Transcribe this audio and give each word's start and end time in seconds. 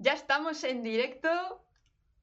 Ya 0.00 0.12
estamos 0.12 0.64
en 0.64 0.82
directo. 0.82 1.64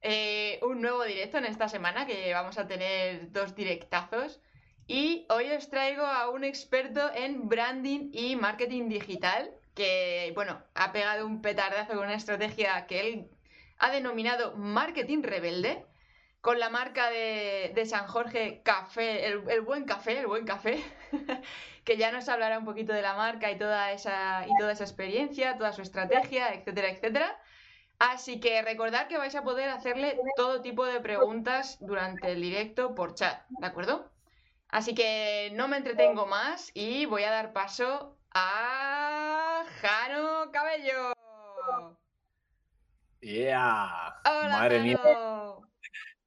eh, 0.02 0.58
un 0.62 0.80
nuevo 0.80 1.04
directo 1.04 1.36
en 1.38 1.44
esta 1.44 1.68
semana 1.68 2.06
que 2.06 2.32
vamos 2.32 2.56
a 2.58 2.66
tener 2.66 3.30
dos 3.32 3.54
directazos. 3.54 4.40
Y 4.86 5.26
hoy 5.30 5.50
os 5.52 5.68
traigo 5.70 6.04
a 6.04 6.30
un 6.30 6.42
experto 6.44 7.12
en 7.14 7.48
branding 7.48 8.10
y 8.12 8.34
marketing 8.36 8.88
digital 8.88 9.50
que, 9.74 10.32
bueno, 10.34 10.62
ha 10.74 10.92
pegado 10.92 11.26
un 11.26 11.42
petardazo 11.42 11.94
con 11.94 12.04
una 12.04 12.14
estrategia 12.14 12.86
que 12.86 13.00
él 13.00 13.30
ha 13.78 13.90
denominado 13.90 14.56
marketing 14.56 15.22
rebelde 15.22 15.86
con 16.40 16.58
la 16.58 16.70
marca 16.70 17.10
de, 17.10 17.84
San 17.86 18.06
Jorge 18.06 18.62
Café, 18.64 19.26
el 19.26 19.60
buen 19.60 19.84
café, 19.84 20.20
el 20.20 20.26
buen 20.26 20.46
café, 20.46 20.82
que 21.90 21.96
ya 21.96 22.12
nos 22.12 22.28
hablará 22.28 22.56
un 22.56 22.64
poquito 22.64 22.92
de 22.92 23.02
la 23.02 23.14
marca 23.14 23.50
y 23.50 23.58
toda 23.58 23.90
esa, 23.90 24.46
y 24.46 24.56
toda 24.60 24.70
esa 24.70 24.84
experiencia, 24.84 25.58
toda 25.58 25.72
su 25.72 25.82
estrategia, 25.82 26.54
etcétera, 26.54 26.88
etcétera. 26.88 27.36
Así 27.98 28.38
que 28.38 28.62
recordad 28.62 29.08
que 29.08 29.18
vais 29.18 29.34
a 29.34 29.42
poder 29.42 29.68
hacerle 29.70 30.16
todo 30.36 30.62
tipo 30.62 30.86
de 30.86 31.00
preguntas 31.00 31.78
durante 31.80 32.30
el 32.30 32.40
directo 32.40 32.94
por 32.94 33.16
chat, 33.16 33.42
¿de 33.48 33.66
acuerdo? 33.66 34.08
Así 34.68 34.94
que 34.94 35.50
no 35.54 35.66
me 35.66 35.78
entretengo 35.78 36.26
más 36.26 36.70
y 36.74 37.06
voy 37.06 37.24
a 37.24 37.32
dar 37.32 37.52
paso 37.52 38.16
a 38.30 39.64
Jano 39.80 40.52
Cabello. 40.52 41.12
Yeah. 43.18 44.14
Hola, 44.24 44.48
Madre 44.48 44.78
mía. 44.78 45.00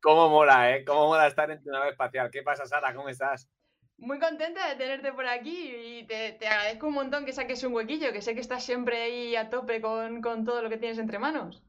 Cómo 0.02 0.28
mola, 0.28 0.72
¿eh? 0.72 0.84
Cómo 0.84 1.08
mola 1.08 1.28
estar 1.28 1.50
en 1.52 1.64
tu 1.64 1.72
nave 1.72 1.92
espacial. 1.92 2.30
¿Qué 2.32 2.44
pasa, 2.44 2.66
Sara? 2.66 2.94
¿Cómo 2.94 3.08
estás? 3.08 3.50
Muy 3.98 4.20
contenta 4.20 4.68
de 4.68 4.76
tenerte 4.76 5.14
por 5.14 5.26
aquí 5.26 5.72
y 5.76 6.06
te, 6.06 6.36
agradezco 6.48 6.88
un 6.88 6.94
montón 6.94 7.26
que 7.26 7.32
saques 7.32 7.64
un 7.64 7.74
huequillo, 7.74 8.12
que 8.12 8.22
sé 8.22 8.34
que 8.34 8.42
estás 8.42 8.66
siempre 8.66 9.02
ahí 9.02 9.36
a 9.36 9.50
tope 9.50 9.80
con, 9.82 10.22
con 10.22 10.44
todo 10.44 10.62
lo 10.62 10.70
que 10.70 10.78
tienes 10.78 10.98
entre 10.98 11.20
manos. 11.20 11.64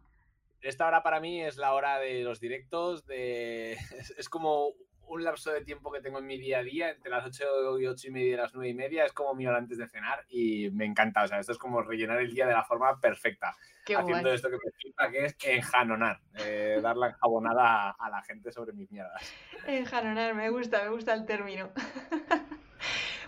Esta 0.60 0.86
hora 0.86 1.02
para 1.02 1.20
mí 1.20 1.42
es 1.42 1.56
la 1.56 1.74
hora 1.74 1.98
de 1.98 2.22
los 2.22 2.40
directos, 2.40 3.06
de... 3.06 3.72
es 4.18 4.28
como 4.28 4.72
un 5.08 5.24
lapso 5.24 5.52
de 5.52 5.62
tiempo 5.64 5.90
que 5.92 6.00
tengo 6.00 6.18
en 6.18 6.26
mi 6.26 6.38
día 6.38 6.58
a 6.58 6.62
día, 6.62 6.90
entre 6.90 7.10
las 7.10 7.24
8 7.26 7.78
y 7.80 7.86
8 7.86 8.08
y 8.08 8.10
media 8.10 8.32
y 8.34 8.36
las 8.36 8.54
9 8.54 8.68
y 8.68 8.74
media, 8.74 9.04
es 9.04 9.12
como 9.12 9.34
mi 9.34 9.46
hora 9.46 9.58
antes 9.58 9.78
de 9.78 9.88
cenar 9.88 10.24
y 10.28 10.70
me 10.70 10.84
encanta, 10.84 11.22
o 11.24 11.28
sea, 11.28 11.38
esto 11.40 11.52
es 11.52 11.58
como 11.58 11.82
rellenar 11.82 12.20
el 12.20 12.32
día 12.34 12.46
de 12.46 12.52
la 12.52 12.64
forma 12.64 13.00
perfecta, 13.00 13.54
Qué 13.84 13.94
haciendo 13.96 14.28
guay. 14.28 14.34
esto 14.36 14.48
que 14.50 14.56
me 14.56 14.72
flipa, 14.80 15.10
que 15.10 15.24
es 15.26 15.36
enjanonar, 15.42 16.20
eh, 16.38 16.80
dar 16.82 16.96
la 16.96 17.08
enjabonada 17.08 17.90
a, 17.90 17.90
a 17.90 18.10
la 18.10 18.22
gente 18.22 18.50
sobre 18.52 18.72
mis 18.72 18.90
mierdas. 18.90 19.36
Enjanonar, 19.66 20.34
me 20.34 20.50
gusta, 20.50 20.82
me 20.84 20.90
gusta 20.90 21.14
el 21.14 21.26
término. 21.26 21.70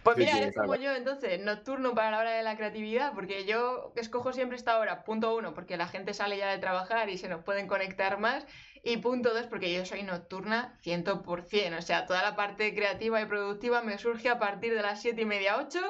Pues 0.03 0.19
Sí, 0.19 0.21
mira, 0.21 0.33
sí, 0.33 0.39
eres 0.39 0.49
exacto. 0.51 0.71
como 0.71 0.81
yo, 0.81 0.93
entonces, 0.95 1.41
nocturno 1.41 1.93
para 1.95 2.13
la 2.13 2.19
hora 2.21 2.31
de 2.31 2.45
la 2.45 2.57
creatividad, 2.57 3.13
porque 3.13 3.45
yo 3.45 3.93
escojo 3.97 4.33
siempre 4.33 4.57
esta 4.57 4.79
hora, 4.79 5.03
punto 5.03 5.35
uno, 5.35 5.53
porque 5.53 5.77
la 5.77 5.89
gente 5.89 6.15
sale 6.15 6.37
ya 6.39 6.49
de 6.53 6.59
trabajar 6.59 7.09
y 7.11 7.19
se 7.19 7.29
nos 7.29 7.43
pueden 7.43 7.67
conectar 7.67 8.17
más, 8.21 8.47
y 8.87 8.99
punto 8.99 9.35
dos, 9.35 9.47
porque 9.49 9.75
yo 9.75 9.85
soy 9.85 10.03
nocturna 10.05 10.79
100%, 10.83 11.79
o 11.79 11.83
sea, 11.83 12.07
toda 12.07 12.23
la 12.23 12.37
parte 12.37 12.75
creativa 12.75 13.21
y 13.21 13.27
productiva 13.27 13.83
me 13.83 13.99
surge 13.99 14.29
a 14.29 14.39
partir 14.39 14.75
de 14.75 14.83
las 14.83 15.03
siete 15.03 15.23
y 15.23 15.25
media, 15.25 15.57
8, 15.59 15.81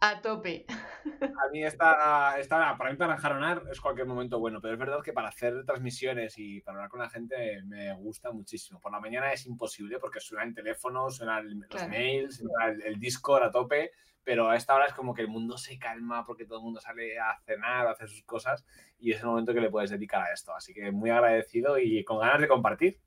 a 0.00 0.20
tope. 0.20 0.66
A 0.68 1.48
mí 1.52 1.62
esta 1.62 2.34
hora, 2.50 2.76
para 2.76 2.90
mí 2.90 2.96
para 2.96 3.14
enjaronar 3.14 3.62
es 3.70 3.80
cualquier 3.80 4.08
momento 4.08 4.40
bueno, 4.40 4.60
pero 4.60 4.74
es 4.74 4.78
verdad 4.80 5.02
que 5.04 5.12
para 5.12 5.28
hacer 5.28 5.64
transmisiones 5.64 6.34
y 6.36 6.60
para 6.62 6.78
hablar 6.78 6.90
con 6.90 7.00
la 7.00 7.08
gente 7.10 7.62
me 7.64 7.94
gusta 7.94 8.32
muchísimo. 8.32 8.80
Por 8.80 8.90
la 8.90 8.98
mañana 8.98 9.32
es 9.32 9.46
imposible 9.46 10.00
porque 10.00 10.18
suena 10.18 10.42
el 10.44 10.52
teléfono, 10.54 11.10
suenan 11.10 11.60
los 11.60 11.68
Claro. 11.68 11.88
mails, 11.90 12.38
suena 12.38 12.72
el, 12.72 12.82
el 12.82 12.98
Discord 12.98 13.44
a 13.44 13.50
tope, 13.52 13.92
pero 14.24 14.48
a 14.48 14.56
esta 14.56 14.74
hora 14.74 14.86
es 14.86 14.94
como 14.94 15.14
que 15.14 15.22
el 15.22 15.28
mundo 15.28 15.58
se 15.58 15.78
calma 15.78 16.24
porque 16.24 16.44
todo 16.44 16.58
el 16.58 16.64
mundo 16.64 16.80
sale 16.80 17.18
a 17.18 17.38
cenar, 17.44 17.86
a 17.86 17.92
hacer 17.92 18.08
sus 18.08 18.24
cosas 18.24 18.64
y 18.98 19.12
es 19.12 19.20
el 19.20 19.26
momento 19.26 19.52
que 19.52 19.60
le 19.60 19.70
puedes 19.70 19.90
dedicar 19.90 20.22
a 20.22 20.32
esto. 20.32 20.54
Así 20.54 20.72
que 20.72 20.90
muy 20.92 21.10
agradecido 21.10 21.78
y 21.78 22.04
con 22.04 22.18
ganas 22.18 22.40
de 22.40 22.48
compartir. 22.48 23.00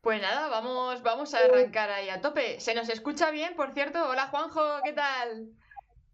Pues 0.00 0.20
nada, 0.20 0.48
vamos, 0.48 1.02
vamos 1.02 1.32
a 1.34 1.38
arrancar 1.38 1.90
ahí 1.90 2.08
a 2.08 2.20
tope. 2.20 2.60
¿Se 2.60 2.74
nos 2.74 2.88
escucha 2.88 3.30
bien, 3.30 3.54
por 3.54 3.72
cierto? 3.72 4.08
Hola 4.08 4.28
Juanjo, 4.28 4.80
¿qué 4.84 4.92
tal? 4.92 5.48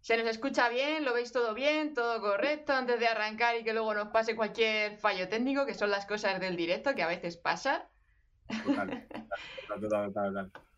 ¿Se 0.01 0.15
nos 0.17 0.27
escucha 0.27 0.69
bien? 0.69 1.05
¿Lo 1.05 1.13
veis 1.13 1.31
todo 1.31 1.53
bien? 1.53 1.93
¿Todo 1.93 2.21
correcto? 2.21 2.73
Antes 2.73 2.99
de 2.99 3.07
arrancar 3.07 3.57
y 3.57 3.63
que 3.63 3.73
luego 3.73 3.93
nos 3.93 4.09
pase 4.09 4.35
cualquier 4.35 4.97
fallo 4.97 5.27
técnico, 5.27 5.65
que 5.65 5.73
son 5.73 5.89
las 5.89 6.05
cosas 6.05 6.39
del 6.39 6.55
directo, 6.55 6.95
que 6.95 7.03
a 7.03 7.07
veces 7.07 7.37
pasa. 7.37 7.89
Total, 8.63 9.07
total, 9.07 9.81
total, 9.81 10.13
total, 10.13 10.33
total. 10.33 10.68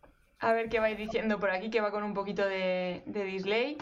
A 0.42 0.52
ver 0.52 0.68
qué 0.68 0.80
vais 0.80 0.98
diciendo 0.98 1.38
por 1.38 1.50
aquí, 1.50 1.70
que 1.70 1.80
va 1.80 1.92
con 1.92 2.02
un 2.02 2.14
poquito 2.14 2.44
de, 2.44 3.04
de 3.06 3.24
delay. 3.24 3.78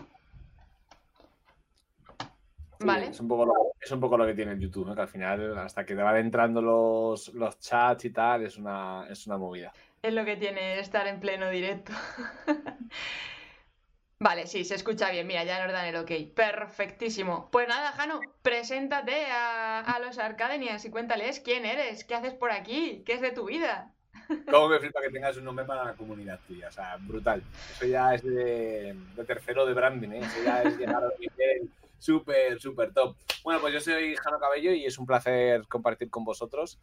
Sí, 2.79 2.87
Vale. 2.87 3.07
Es 3.07 3.21
un, 3.21 3.29
poco 3.29 3.47
lo, 3.47 3.55
es 3.81 3.91
un 3.91 3.99
poco 3.99 4.19
lo 4.19 4.27
que 4.27 4.35
tiene 4.35 4.53
el 4.53 4.61
YouTube, 4.61 4.87
¿no? 4.87 4.95
Que 4.95 5.01
al 5.01 5.09
final, 5.09 5.57
hasta 5.57 5.87
que 5.87 5.95
te 5.95 6.03
van 6.03 6.19
entrando 6.19 6.61
los, 6.61 7.29
los 7.33 7.59
chats 7.61 8.05
y 8.05 8.11
tal, 8.11 8.45
es 8.45 8.59
una, 8.59 9.07
es 9.09 9.27
una 9.27 9.39
movida. 9.39 9.73
Es 10.03 10.13
lo 10.13 10.23
que 10.27 10.37
tiene 10.37 10.79
estar 10.79 11.07
en 11.07 11.19
pleno 11.19 11.49
directo. 11.49 11.93
Vale, 14.19 14.47
sí, 14.47 14.67
se 14.67 14.75
escucha 14.75 15.11
bien. 15.11 15.27
Mira, 15.27 15.45
ya 15.45 15.65
nos 15.65 15.73
dan 15.73 15.87
el 15.87 15.97
ok. 15.97 16.35
Perfectísimo. 16.35 17.49
Pues 17.51 17.69
nada, 17.69 17.93
Jano, 17.93 18.21
preséntate 18.43 19.25
a, 19.31 19.81
a 19.81 19.99
los 19.99 20.19
Arcadenians 20.19 20.85
y 20.85 20.91
cuéntales 20.91 21.41
quién 21.41 21.65
eres, 21.65 22.05
qué 22.05 22.17
haces 22.17 22.35
por 22.35 22.53
aquí, 22.53 23.03
qué 23.07 23.15
es 23.15 23.23
de 23.23 23.33
tu 23.33 23.47
vida. 23.47 23.95
Cómo 24.51 24.69
me 24.69 24.79
flipa 24.79 25.01
que 25.01 25.11
tengas 25.11 25.37
un 25.37 25.45
nombre 25.45 25.65
para 25.65 25.85
la 25.85 25.95
comunidad 25.95 26.41
tuya, 26.47 26.69
o 26.69 26.73
sea, 26.73 26.97
brutal. 27.01 27.43
Eso 27.73 27.87
ya 27.87 28.15
es 28.15 28.23
de, 28.23 28.95
de 29.17 29.25
tercero 29.25 29.67
de 29.67 29.75
branding, 29.75 30.11
¿eh? 30.11 30.21
Eso 30.21 30.43
ya 30.45 30.63
es 30.63 30.79
llegar 30.79 31.03
a 31.03 31.09
un 31.09 31.21
nivel 31.21 31.71
súper, 31.99 32.61
súper 32.61 32.93
top. 32.93 33.17
Bueno, 33.43 33.61
pues 33.61 33.75
yo 33.75 33.81
soy 33.81 34.15
Jano 34.17 34.39
Cabello 34.39 34.73
y 34.73 34.85
es 34.85 34.99
un 34.99 35.07
placer 35.07 35.67
compartir 35.69 36.11
con 36.11 36.25
vosotros. 36.25 36.79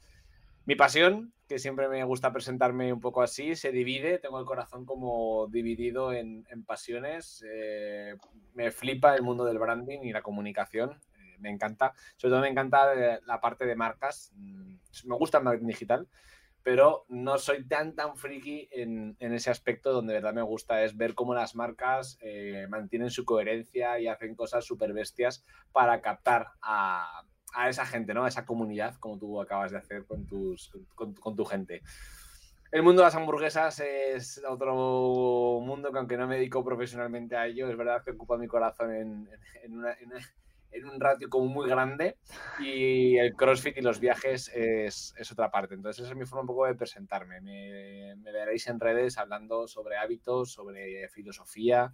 Mi 0.65 0.75
pasión, 0.75 1.31
que 1.47 1.59
siempre 1.59 1.87
me 1.87 2.03
gusta 2.03 2.33
presentarme 2.33 2.91
un 2.91 2.99
poco 2.99 3.21
así, 3.21 3.55
se 3.55 3.71
divide, 3.71 4.17
tengo 4.19 4.37
el 4.37 4.45
corazón 4.45 4.85
como 4.85 5.47
dividido 5.47 6.11
en, 6.11 6.45
en 6.49 6.65
pasiones. 6.65 7.41
Eh, 7.49 8.17
me 8.53 8.71
flipa 8.71 9.15
el 9.15 9.21
mundo 9.21 9.45
del 9.45 9.59
branding 9.59 9.99
y 10.01 10.11
la 10.11 10.21
comunicación, 10.21 10.99
eh, 11.17 11.37
me 11.39 11.49
encanta. 11.49 11.93
Sobre 12.17 12.31
todo 12.31 12.41
me 12.41 12.49
encanta 12.49 12.93
eh, 12.95 13.21
la 13.25 13.39
parte 13.39 13.65
de 13.65 13.77
marcas. 13.77 14.33
Mm, 14.35 14.75
Me 15.05 15.15
gusta 15.15 15.37
el 15.37 15.45
marketing 15.45 15.67
digital, 15.67 16.07
pero 16.67 17.05
no 17.07 17.37
soy 17.37 17.65
tan, 17.65 17.95
tan 17.95 18.17
friki 18.17 18.67
en, 18.73 19.15
en 19.21 19.33
ese 19.33 19.49
aspecto 19.49 19.93
donde 19.93 20.11
de 20.11 20.19
verdad 20.19 20.33
me 20.33 20.41
gusta 20.41 20.83
es 20.83 20.97
ver 20.97 21.13
cómo 21.13 21.33
las 21.33 21.55
marcas 21.55 22.17
eh, 22.19 22.67
mantienen 22.67 23.09
su 23.09 23.23
coherencia 23.23 23.97
y 24.01 24.07
hacen 24.09 24.35
cosas 24.35 24.65
súper 24.65 24.91
bestias 24.91 25.45
para 25.71 26.01
captar 26.01 26.47
a, 26.61 27.23
a 27.53 27.69
esa 27.69 27.85
gente, 27.85 28.13
¿no? 28.13 28.25
A 28.25 28.27
esa 28.27 28.45
comunidad, 28.45 28.95
como 28.95 29.17
tú 29.17 29.39
acabas 29.39 29.71
de 29.71 29.77
hacer 29.77 30.03
con, 30.03 30.27
tus, 30.27 30.69
con, 30.93 31.35
tu 31.37 31.45
gente. 31.45 31.83
El 32.73 32.83
mundo 32.83 33.01
de 33.01 33.05
las 33.05 33.15
hamburguesas 33.15 33.79
es 33.79 34.43
otro 34.45 35.61
mundo 35.61 35.93
que 35.93 35.99
aunque 35.99 36.17
no 36.17 36.27
me 36.27 36.35
dedico 36.35 36.65
profesionalmente 36.65 37.37
a 37.37 37.47
ello, 37.47 37.69
es 37.69 37.77
verdad 37.77 38.03
que 38.03 38.11
ocupa 38.11 38.37
mi 38.37 38.47
corazón 38.47 38.93
en, 38.93 39.29
en, 39.63 39.73
una, 39.73 39.95
en 40.77 40.89
un 40.89 40.99
ratio 40.99 41.29
como 41.29 41.47
muy 41.47 41.69
grande 41.69 42.17
y 42.59 43.17
el 43.17 43.33
CrossFit 43.33 43.77
y 43.77 43.81
los 43.81 43.99
viajes 43.99 44.51
es, 44.53 45.13
es, 45.17 45.31
otra 45.31 45.49
parte. 45.51 45.75
Entonces 45.75 46.03
esa 46.03 46.13
es 46.13 46.17
mi 46.17 46.25
forma 46.25 46.41
un 46.41 46.47
poco 46.47 46.65
de 46.65 46.75
presentarme. 46.75 47.41
Me, 47.41 48.15
veréis 48.31 48.67
en 48.67 48.79
redes 48.79 49.17
hablando 49.17 49.67
sobre 49.67 49.97
hábitos, 49.97 50.51
sobre 50.51 51.07
filosofía. 51.09 51.93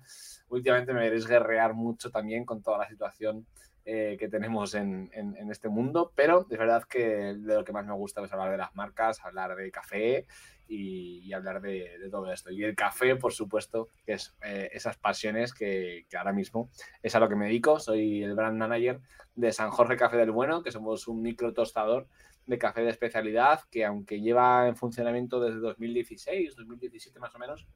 Últimamente 0.49 0.94
me 0.94 1.01
veréis 1.01 1.27
guerrear 1.27 1.73
mucho 1.73 2.11
también 2.11 2.45
con 2.45 2.61
toda 2.61 2.79
la 2.79 2.88
situación 2.88 3.45
eh, 3.85 4.15
que 4.18 4.30
tenemos 4.30 4.75
en, 4.75 5.09
en, 5.13 5.36
en, 5.36 5.51
este 5.51 5.68
mundo, 5.68 6.13
pero 6.15 6.47
es 6.50 6.57
verdad 6.57 6.83
que 6.83 7.36
de 7.36 7.56
lo 7.56 7.65
que 7.65 7.74
más 7.74 7.86
me 7.86 7.94
gusta 7.94 8.24
es 8.24 8.31
hablar 8.31 8.51
de 8.51 8.57
las 8.57 8.74
marcas, 8.75 9.19
hablar 9.25 9.57
de 9.57 9.69
café 9.71 10.25
y, 10.68 11.19
y 11.19 11.33
hablar 11.33 11.62
de, 11.62 11.98
de, 12.00 12.10
todo 12.10 12.31
esto. 12.31 12.51
Y 12.51 12.63
el 12.63 12.75
café, 12.75 13.15
por 13.15 13.33
supuesto, 13.33 13.89
que 14.06 14.13
es 14.13 14.36
eh, 14.44 14.69
esas 14.74 14.98
pasiones 14.98 15.54
que, 15.54 16.06
que, 16.10 16.18
ahora 16.18 16.33
mismo 16.33 16.69
es 17.01 17.15
a 17.15 17.19
lo 17.19 17.30
que 17.30 17.36
me 17.36 17.45
dedico. 17.45 17.80
Soy 17.80 18.24
el 18.24 18.36
brand 18.36 18.57
manager 18.57 19.00
de 19.36 19.51
San 19.51 19.71
Jorge 19.71 19.98
Café 19.98 20.18
del 20.18 20.31
Bueno, 20.31 20.63
que 20.63 20.71
somos 20.71 21.07
un 21.07 21.21
micro 21.21 21.54
tostador 21.54 22.07
de 22.45 22.57
café 22.57 22.81
de 22.81 22.89
especialidad 22.89 23.62
que 23.71 23.86
aunque 23.86 24.19
lleva 24.19 24.68
en 24.68 24.75
funcionamiento 24.75 25.39
desde 25.39 25.60
2016, 25.60 26.56
2017 26.56 27.19
más 27.19 27.33
o 27.36 27.39
menos, 27.39 27.68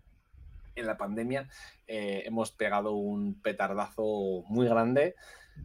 en 0.76 0.86
la 0.86 0.98
pandemia 0.98 1.50
eh, 1.88 2.24
hemos 2.26 2.52
pegado 2.52 2.92
un 2.94 3.42
petardazo 3.42 4.44
muy 4.48 4.68
grande 4.68 5.16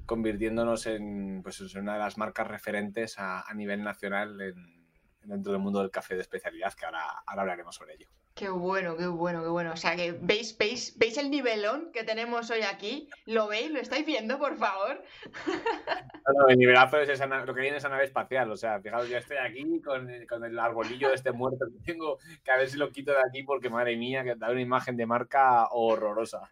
convirtiéndonos 0.07 0.87
en, 0.87 1.43
pues, 1.43 1.61
en 1.61 1.83
una 1.83 1.95
de 1.95 1.99
las 1.99 2.17
marcas 2.17 2.47
referentes 2.47 3.19
a, 3.19 3.43
a 3.43 3.55
nivel 3.55 3.83
nacional 3.83 4.41
en, 4.41 4.82
dentro 5.25 5.53
del 5.53 5.61
mundo 5.61 5.81
del 5.81 5.91
café 5.91 6.15
de 6.15 6.23
especialidad, 6.23 6.73
que 6.75 6.85
ahora, 6.85 7.23
ahora 7.27 7.43
hablaremos 7.43 7.75
sobre 7.75 7.95
ello. 7.95 8.09
Qué 8.35 8.49
bueno, 8.49 8.97
qué 8.97 9.07
bueno, 9.07 9.43
qué 9.43 9.49
bueno. 9.49 9.73
O 9.73 9.77
sea, 9.77 9.95
que 9.95 10.13
veis, 10.13 10.57
veis, 10.57 10.97
veis 10.97 11.19
el 11.19 11.31
nivelón 11.31 11.93
que 11.93 12.03
tenemos 12.03 12.51
hoy 12.51 12.63
aquí. 12.63 13.11
¿Lo 13.27 13.47
veis? 13.47 13.71
¿Lo 13.71 13.79
estáis 13.79 14.07
viendo, 14.07 14.39
por 14.39 14.57
favor? 14.57 15.03
No, 16.25 16.47
el 16.47 16.57
nivelazo 16.57 17.01
es 17.01 17.21
lo 17.21 17.53
que 17.53 17.61
viene 17.61 17.79
esa 17.79 17.89
nave 17.89 18.05
espacial. 18.05 18.51
O 18.53 18.57
sea, 18.57 18.81
fijaos, 18.81 19.09
yo 19.09 19.19
estoy 19.19 19.39
aquí 19.39 19.83
con, 19.83 20.09
con, 20.29 20.45
el 20.45 20.57
arbolillo 20.57 21.09
de 21.09 21.17
este 21.17 21.33
muerto 21.33 21.67
que 21.67 21.93
tengo, 21.93 22.19
que 22.45 22.51
a 22.53 22.59
ver 22.59 22.71
si 22.71 22.79
lo 22.79 22.91
quito 22.91 23.11
de 23.11 23.19
aquí 23.19 23.43
porque, 23.43 23.69
madre 23.69 23.97
mía, 23.97 24.23
que 24.23 24.37
da 24.37 24.51
una 24.51 24.61
imagen 24.61 24.97
de 24.97 25.05
marca 25.05 25.67
horrorosa. 25.73 26.49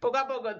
Poco 0.00 0.18
a 0.18 0.28
poco. 0.28 0.50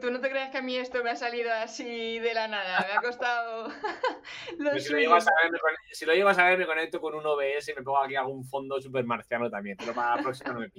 ¿Tú, 0.00 0.10
no 0.10 0.20
te 0.20 0.30
creas 0.30 0.50
que 0.50 0.58
a 0.58 0.62
mí 0.62 0.74
esto 0.74 1.04
me 1.04 1.10
ha 1.10 1.16
salido 1.16 1.52
así 1.52 2.18
de 2.18 2.32
la 2.32 2.48
nada. 2.48 2.86
Me 2.88 2.94
ha 2.94 3.02
costado. 3.02 3.68
si, 4.78 4.92
lo 4.92 4.98
llevas 4.98 5.28
a 5.28 5.32
ver, 5.42 5.52
me, 5.52 5.58
si 5.92 6.06
lo 6.06 6.14
llevas 6.14 6.38
a 6.38 6.46
ver, 6.46 6.58
me 6.58 6.66
conecto 6.66 6.98
con 6.98 7.14
un 7.14 7.26
OBS 7.26 7.68
y 7.68 7.74
me 7.74 7.82
pongo 7.82 8.02
aquí 8.02 8.16
algún 8.16 8.42
fondo 8.42 8.80
super 8.80 9.04
marciano 9.04 9.50
también 9.50 9.75
pero 9.76 9.94
para 9.94 10.16
la 10.16 10.22
próxima 10.22 10.52
no 10.52 10.60
me. 10.60 10.70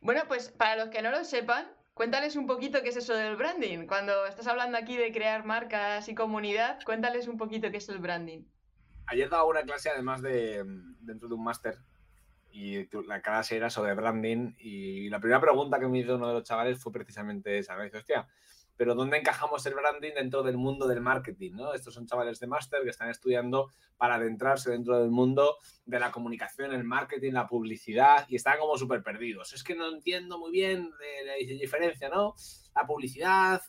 Bueno, 0.00 0.22
pues 0.28 0.50
para 0.50 0.76
los 0.76 0.88
que 0.88 1.02
no 1.02 1.10
lo 1.10 1.24
sepan, 1.24 1.66
cuéntales 1.94 2.36
un 2.36 2.46
poquito 2.46 2.82
qué 2.82 2.88
es 2.88 2.96
eso 2.96 3.14
del 3.14 3.36
branding. 3.36 3.86
Cuando 3.86 4.26
estás 4.26 4.46
hablando 4.46 4.78
aquí 4.78 4.96
de 4.96 5.12
crear 5.12 5.44
marcas 5.44 6.08
y 6.08 6.14
comunidad, 6.14 6.80
cuéntales 6.84 7.28
un 7.28 7.38
poquito 7.38 7.70
qué 7.70 7.76
es 7.76 7.88
el 7.88 7.98
branding. 7.98 8.42
Ayer 9.06 9.28
daba 9.28 9.44
una 9.44 9.62
clase 9.62 9.90
además 9.90 10.22
de 10.22 10.64
dentro 11.00 11.28
de 11.28 11.34
un 11.34 11.44
máster 11.44 11.78
y 12.52 12.86
la 13.06 13.22
clase 13.22 13.56
era 13.56 13.70
sobre 13.70 13.94
branding 13.94 14.54
y 14.58 15.08
la 15.08 15.18
primera 15.18 15.40
pregunta 15.40 15.80
que 15.80 15.88
me 15.88 16.00
hizo 16.00 16.16
uno 16.16 16.28
de 16.28 16.34
los 16.34 16.44
chavales 16.44 16.78
fue 16.78 16.92
precisamente 16.92 17.58
esa. 17.58 17.76
Me 17.76 17.84
dice, 17.84 17.98
hostia, 17.98 18.28
pero 18.82 18.96
¿dónde 18.96 19.16
encajamos 19.16 19.64
el 19.66 19.74
branding 19.74 20.10
dentro 20.12 20.42
del 20.42 20.56
mundo 20.56 20.88
del 20.88 21.00
marketing? 21.00 21.52
¿no? 21.52 21.72
Estos 21.72 21.94
son 21.94 22.04
chavales 22.04 22.40
de 22.40 22.48
máster 22.48 22.82
que 22.82 22.88
están 22.90 23.10
estudiando 23.10 23.70
para 23.96 24.16
adentrarse 24.16 24.72
dentro 24.72 24.98
del 24.98 25.12
mundo 25.12 25.58
de 25.86 26.00
la 26.00 26.10
comunicación, 26.10 26.72
el 26.72 26.82
marketing, 26.82 27.30
la 27.30 27.46
publicidad 27.46 28.26
y 28.28 28.34
están 28.34 28.58
como 28.58 28.76
súper 28.76 29.04
perdidos. 29.04 29.52
Es 29.52 29.62
que 29.62 29.76
no 29.76 29.86
entiendo 29.88 30.36
muy 30.36 30.50
bien 30.50 30.90
la 31.24 31.34
diferencia, 31.34 32.08
¿no? 32.08 32.34
La 32.74 32.84
publicidad, 32.84 33.62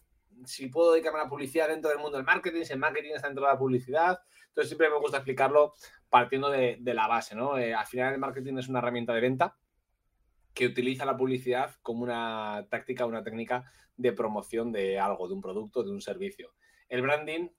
si 0.46 0.70
puedo 0.70 0.94
dedicarme 0.94 1.20
a 1.20 1.26
la 1.26 1.30
publicidad 1.30 1.68
dentro 1.68 1.92
del 1.92 2.00
mundo 2.00 2.18
del 2.18 2.26
marketing, 2.26 2.64
si 2.64 2.74
el 2.74 2.80
marketing 2.80 3.12
está 3.14 3.28
dentro 3.28 3.46
de 3.46 3.52
la 3.52 3.60
publicidad. 3.60 4.20
Entonces 4.48 4.70
siempre 4.70 4.90
me 4.90 4.98
gusta 4.98 5.18
explicarlo 5.18 5.76
partiendo 6.10 6.50
de, 6.50 6.80
la 6.86 7.08
base, 7.08 7.36
¿no? 7.36 7.60
Eh, 7.60 7.76
al 7.76 7.86
final 7.86 8.14
el 8.14 8.20
marketing 8.20 8.58
es 8.58 8.68
una 8.68 8.80
herramienta 8.80 9.14
de 9.14 9.22
venta 9.22 9.56
que 10.54 10.68
utiliza 10.68 11.06
la 11.06 11.18
publicidad 11.18 11.76
como 11.82 12.04
una 12.04 12.68
táctica, 12.70 13.06
una 13.06 13.24
técnica 13.24 13.72
de 13.98 14.14
promoción 14.14 14.72
de 14.72 15.00
algo, 15.00 15.28
de 15.28 15.34
un 15.34 15.42
producto, 15.42 15.84
de 15.84 15.92
un 15.92 16.02
servicio. 16.02 16.54
El 16.90 17.02
branding, 17.02 17.50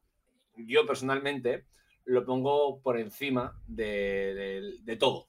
yo 0.57 0.87
personalmente 0.87 1.67
lo 2.05 2.25
pongo 2.25 2.81
por 2.83 2.99
encima 2.99 3.61
de, 3.67 4.97
todo. 4.99 5.29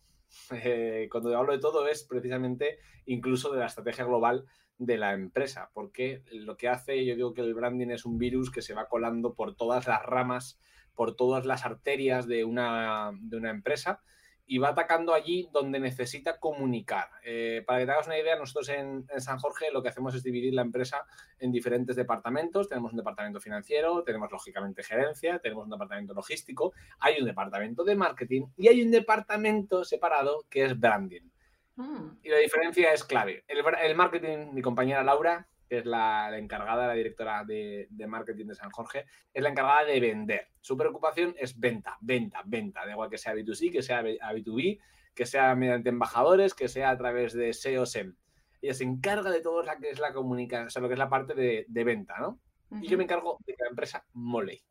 Eh, 0.51 1.07
cuando 1.09 1.35
hablo 1.37 1.53
de 1.53 1.59
todo 1.59 1.87
es 1.87 2.03
precisamente 2.03 2.79
incluso 3.05 3.53
de 3.53 3.59
la 3.59 3.67
estrategia 3.67 4.03
global 4.03 4.45
de 4.77 4.97
la 4.97 5.13
empresa, 5.13 5.71
porque 5.73 6.23
lo 6.31 6.57
que 6.57 6.67
hace, 6.67 7.05
yo 7.05 7.15
digo 7.15 7.33
que 7.33 7.41
el 7.41 7.53
branding 7.53 7.91
es 7.91 8.05
un 8.05 8.17
virus 8.17 8.51
que 8.51 8.61
se 8.61 8.73
va 8.73 8.89
colando 8.89 9.33
por 9.33 9.55
todas 9.55 9.87
las 9.87 10.03
ramas, 10.03 10.59
por 10.93 11.15
todas 11.15 11.45
las 11.45 11.65
arterias 11.65 12.27
de 12.27 12.43
una, 12.43 13.11
de 13.21 13.37
una 13.37 13.51
empresa 13.51 14.01
y 14.47 14.59
va 14.59 14.69
atacando 14.69 15.13
allí 15.13 15.49
donde 15.51 15.79
necesita 15.79 16.39
comunicar. 16.39 17.09
Eh, 17.23 17.63
para 17.65 17.79
que 17.79 17.85
te 17.85 17.91
hagas 17.91 18.07
una 18.07 18.19
idea, 18.19 18.37
nosotros 18.37 18.69
en, 18.69 19.05
San 19.17 19.39
Jorge 19.39 19.71
lo 19.71 19.81
que 19.81 19.89
hacemos 19.89 20.13
es 20.15 20.23
dividir 20.23 20.53
la 20.53 20.61
empresa 20.61 21.05
en 21.39 21.51
diferentes 21.51 21.95
departamentos. 21.95 22.69
Tenemos 22.69 22.91
un 22.91 22.97
departamento 22.97 23.39
financiero, 23.39 24.03
tenemos 24.03 24.31
lógicamente 24.31 24.83
gerencia, 24.83 25.39
tenemos 25.39 25.65
un 25.65 25.71
departamento 25.71 26.13
logístico, 26.13 26.73
hay 26.99 27.19
un 27.19 27.25
departamento 27.25 27.83
de 27.83 27.95
marketing 27.95 28.47
y 28.55 28.67
hay 28.67 28.81
un 28.81 28.91
departamento 28.91 29.83
separado 29.83 30.45
que 30.49 30.65
es 30.65 30.79
branding. 30.79 31.29
Mm. 31.75 32.19
Y 32.23 32.29
la 32.29 32.37
diferencia 32.37 32.93
es 32.93 33.03
clave. 33.03 33.43
El, 33.47 33.63
el 33.81 33.95
marketing, 33.95 34.53
mi 34.53 34.61
compañera 34.61 35.03
Laura, 35.03 35.47
que 35.67 35.79
es 35.79 35.85
la, 35.85 36.37
encargada, 36.37 36.87
la 36.87 36.93
directora 36.93 37.43
de, 37.43 37.87
marketing 38.07 38.47
de 38.47 38.55
San 38.55 38.71
Jorge, 38.71 39.05
es 39.33 39.43
la 39.43 39.49
encargada 39.49 39.85
de 39.85 39.99
vender. 39.99 40.47
Su 40.61 40.77
preocupación 40.77 41.35
es 41.37 41.59
venta, 41.59 41.97
venta, 42.01 42.41
venta, 42.45 42.85
da 42.85 42.91
igual 42.91 43.09
que 43.09 43.17
sea 43.17 43.33
B2C, 43.33 43.71
que 43.71 43.81
sea 43.81 44.01
B2B, 44.03 44.79
que 45.13 45.25
sea 45.25 45.55
mediante 45.55 45.89
embajadores, 45.89 46.53
que 46.53 46.67
sea 46.67 46.89
a 46.89 46.97
través 46.97 47.33
de 47.33 47.53
SEO, 47.53 47.85
SEM. 47.85 48.15
Ella 48.61 48.73
se 48.73 48.83
encarga 48.83 49.31
de 49.31 49.41
todo 49.41 49.63
lo 49.63 49.71
que 49.79 49.89
es 49.89 49.99
la 49.99 50.13
comunicación, 50.13 50.67
o 50.67 50.69
sea, 50.69 50.81
lo 50.81 50.87
que 50.87 50.93
es 50.93 50.99
la 50.99 51.09
parte 51.09 51.33
de, 51.33 51.83
venta, 51.83 52.15
¿no? 52.19 52.39
Y 52.81 52.87
yo 52.87 52.97
me 52.97 53.03
encargo 53.03 53.37
de 53.45 53.53
que 53.53 53.63
la 53.63 53.69
empresa 53.69 54.05
mole, 54.13 54.63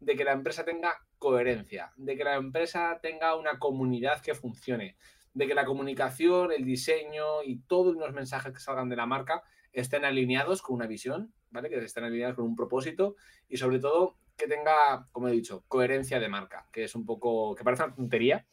de 0.00 0.16
que 0.16 0.24
la 0.24 0.32
empresa 0.32 0.64
tenga 0.64 0.94
coherencia, 1.18 1.92
de 1.96 2.16
que 2.16 2.24
la 2.24 2.36
empresa 2.36 2.98
tenga 3.02 3.36
una 3.36 3.58
comunidad 3.58 4.22
que 4.22 4.34
funcione, 4.34 4.96
de 5.34 5.46
que 5.46 5.54
la 5.54 5.64
comunicación, 5.64 6.50
el 6.50 6.64
diseño 6.64 7.42
y 7.44 7.60
todos 7.60 7.94
los 7.94 8.12
mensajes 8.12 8.52
que 8.52 8.58
salgan 8.58 8.88
de 8.88 8.96
la 8.96 9.06
marca 9.06 9.44
estén 9.72 10.04
alineados 10.04 10.62
con 10.62 10.76
una 10.76 10.86
visión, 10.86 11.32
¿vale? 11.50 11.68
Que 11.68 11.78
estén 11.78 12.04
alineados 12.04 12.36
con 12.36 12.44
un 12.44 12.56
propósito 12.56 13.16
y 13.48 13.56
sobre 13.56 13.78
todo 13.78 14.16
que 14.36 14.46
tenga, 14.46 15.06
como 15.12 15.28
he 15.28 15.32
dicho, 15.32 15.64
coherencia 15.68 16.18
de 16.18 16.28
marca, 16.28 16.66
que 16.72 16.84
es 16.84 16.94
un 16.94 17.04
poco, 17.04 17.54
que 17.54 17.64
parece 17.64 17.84
una 17.84 17.94
tontería, 17.94 18.46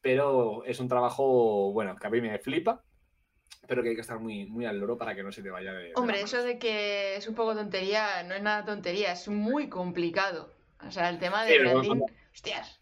pero 0.00 0.64
es 0.64 0.80
un 0.80 0.88
trabajo, 0.88 1.72
bueno, 1.72 1.96
que 1.96 2.06
a 2.06 2.10
mí 2.10 2.20
me 2.20 2.38
flipa, 2.38 2.82
pero 3.66 3.82
que 3.82 3.90
hay 3.90 3.94
que 3.94 4.00
estar 4.00 4.18
muy, 4.18 4.46
muy 4.46 4.64
al 4.64 4.78
loro 4.78 4.96
para 4.96 5.14
que 5.14 5.22
no 5.22 5.32
se 5.32 5.42
te 5.42 5.50
vaya 5.50 5.72
de... 5.72 5.92
Hombre, 5.94 6.22
eso 6.22 6.42
de 6.42 6.58
que 6.58 7.16
es 7.16 7.28
un 7.28 7.34
poco 7.34 7.54
tontería, 7.54 8.22
no 8.22 8.34
es 8.34 8.42
nada 8.42 8.64
tontería, 8.64 9.12
es 9.12 9.28
muy 9.28 9.68
complicado. 9.68 10.54
O 10.86 10.90
sea, 10.90 11.08
el 11.10 11.18
tema 11.18 11.44
de 11.44 11.58
branding, 11.58 12.00
hostias. 12.32 12.78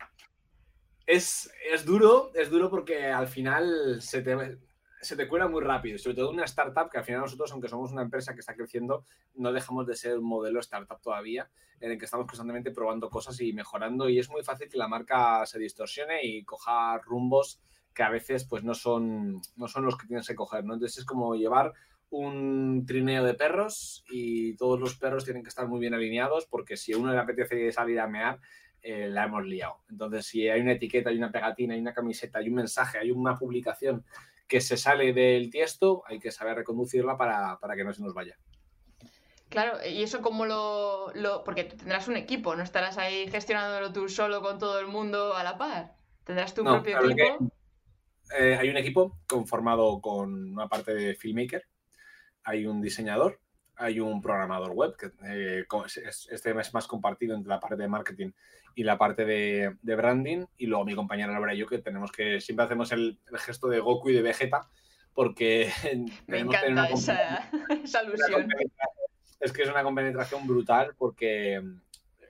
Es, 1.06 1.50
es 1.70 1.84
duro, 1.84 2.32
es 2.34 2.50
duro 2.50 2.70
porque 2.70 3.06
al 3.06 3.28
final 3.28 4.00
se 4.00 4.22
te, 4.22 4.58
se 5.04 5.16
te 5.16 5.28
cuela 5.28 5.48
muy 5.48 5.62
rápido, 5.62 5.98
sobre 5.98 6.16
todo 6.16 6.30
una 6.30 6.44
startup 6.44 6.90
que 6.90 6.98
al 6.98 7.04
final 7.04 7.20
nosotros, 7.20 7.52
aunque 7.52 7.68
somos 7.68 7.92
una 7.92 8.02
empresa 8.02 8.34
que 8.34 8.40
está 8.40 8.54
creciendo, 8.54 9.04
no 9.34 9.52
dejamos 9.52 9.86
de 9.86 9.96
ser 9.96 10.18
un 10.18 10.24
modelo 10.24 10.60
startup 10.60 11.00
todavía, 11.00 11.50
en 11.80 11.92
el 11.92 11.98
que 11.98 12.06
estamos 12.06 12.26
constantemente 12.26 12.70
probando 12.70 13.10
cosas 13.10 13.40
y 13.40 13.52
mejorando 13.52 14.08
y 14.08 14.18
es 14.18 14.30
muy 14.30 14.42
fácil 14.42 14.68
que 14.68 14.78
la 14.78 14.88
marca 14.88 15.44
se 15.46 15.58
distorsione 15.58 16.24
y 16.24 16.44
coja 16.44 16.98
rumbos 16.98 17.60
que 17.94 18.02
a 18.02 18.10
veces 18.10 18.44
pues 18.44 18.64
no 18.64 18.74
son, 18.74 19.40
no 19.56 19.68
son 19.68 19.84
los 19.84 19.96
que 19.96 20.06
tienes 20.06 20.26
que 20.26 20.34
coger. 20.34 20.60
Entonces 20.60 20.98
es 20.98 21.04
como 21.04 21.34
llevar 21.36 21.72
un 22.10 22.84
trineo 22.86 23.24
de 23.24 23.34
perros 23.34 24.04
y 24.10 24.56
todos 24.56 24.80
los 24.80 24.96
perros 24.96 25.24
tienen 25.24 25.42
que 25.42 25.48
estar 25.48 25.68
muy 25.68 25.80
bien 25.80 25.94
alineados 25.94 26.46
porque 26.46 26.76
si 26.76 26.92
a 26.92 26.98
uno 26.98 27.12
le 27.12 27.18
apetece 27.18 27.70
salir 27.72 28.00
a 28.00 28.08
mear, 28.08 28.40
eh, 28.82 29.08
la 29.08 29.24
hemos 29.24 29.46
liado. 29.46 29.78
Entonces, 29.88 30.26
si 30.26 30.46
hay 30.46 30.60
una 30.60 30.72
etiqueta, 30.72 31.08
hay 31.08 31.16
una 31.16 31.32
pegatina, 31.32 31.72
hay 31.72 31.80
una 31.80 31.94
camiseta, 31.94 32.38
hay 32.38 32.48
un 32.48 32.56
mensaje, 32.56 32.98
hay 32.98 33.10
una 33.10 33.38
publicación 33.38 34.04
que 34.46 34.60
se 34.60 34.76
sale 34.76 35.12
del 35.12 35.50
tiesto, 35.50 36.02
hay 36.06 36.18
que 36.18 36.30
saber 36.30 36.56
reconducirla 36.56 37.16
para, 37.16 37.58
que 37.76 37.84
no 37.84 37.92
se 37.92 38.02
nos 38.02 38.14
vaya. 38.14 38.36
Claro, 39.48 39.78
y 39.86 40.02
eso 40.02 40.20
como 40.20 40.46
lo, 40.46 41.12
Porque 41.44 41.64
tendrás 41.64 42.08
un 42.08 42.16
equipo, 42.16 42.56
no 42.56 42.62
estarás 42.62 42.98
ahí 42.98 43.28
gestionándolo 43.30 43.92
tú 43.92 44.08
solo 44.08 44.42
con 44.42 44.58
todo 44.58 44.80
el 44.80 44.86
mundo 44.86 45.34
a 45.34 45.44
la 45.44 45.56
par. 45.56 45.94
Tendrás 46.24 46.54
tu 46.54 46.64
propio 46.64 46.98
equipo. 46.98 47.52
Eh, 48.38 48.56
hay 48.58 48.68
un 48.70 48.76
equipo 48.76 49.20
conformado 49.28 50.00
con 50.00 50.52
una 50.52 50.66
parte 50.66 50.94
de 50.94 51.14
filmmaker, 51.14 51.62
hay 52.42 52.66
un 52.66 52.80
diseñador, 52.80 53.40
hay 53.76 54.00
un 54.00 54.20
programador 54.20 54.72
web, 54.72 54.96
que 54.96 55.10
eh, 55.26 55.64
este 56.30 56.60
es 56.60 56.74
más 56.74 56.86
compartido 56.86 57.34
entre 57.34 57.48
la 57.48 57.60
parte 57.60 57.76
de 57.76 57.88
marketing 57.88 58.30
y 58.74 58.84
la 58.84 58.98
parte 58.98 59.24
de, 59.24 59.76
branding, 59.82 60.46
y 60.58 60.66
luego 60.66 60.84
mi 60.84 60.94
compañera 60.94 61.32
Laura 61.32 61.54
y 61.54 61.58
yo, 61.58 61.66
que 61.66 61.78
tenemos 61.78 62.12
que, 62.12 62.40
siempre 62.40 62.66
hacemos 62.66 62.92
el, 62.92 63.18
gesto 63.36 63.68
de 63.68 63.80
Goku 63.80 64.10
y 64.10 64.14
de 64.14 64.22
Vegeta, 64.22 64.68
porque 65.12 65.70
me 66.26 66.40
encanta 66.40 66.88
esa, 66.88 67.50
esa 67.84 68.00
alusión. 68.00 68.48
Es 69.40 69.52
que 69.52 69.62
es 69.62 69.68
una 69.68 69.82
compenetración 69.82 70.46
brutal 70.46 70.94
porque 70.96 71.62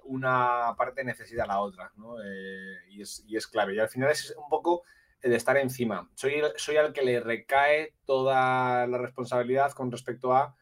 una 0.05 0.75
parte 0.77 1.05
necesita 1.05 1.47
la 1.47 1.61
otra, 1.61 1.93
¿no? 1.97 2.21
Eh, 2.23 2.79
y, 2.91 3.03
es, 3.03 3.25
y, 3.27 3.37
es, 3.37 3.47
clave. 3.47 3.75
Y 3.75 3.79
al 3.79 3.89
final 3.89 4.11
es 4.11 4.35
un 4.37 4.49
poco 4.49 4.83
el 5.23 5.33
estar 5.33 5.57
encima. 5.57 6.11
Soy, 6.15 6.43
soy 6.57 6.77
al 6.77 6.93
que 6.93 7.03
le 7.03 7.21
recae 7.21 7.95
toda 8.05 8.87
la 8.87 8.99
responsabilidad 8.99 9.73
con 9.73 9.91
respecto 9.91 10.35
a 10.35 10.55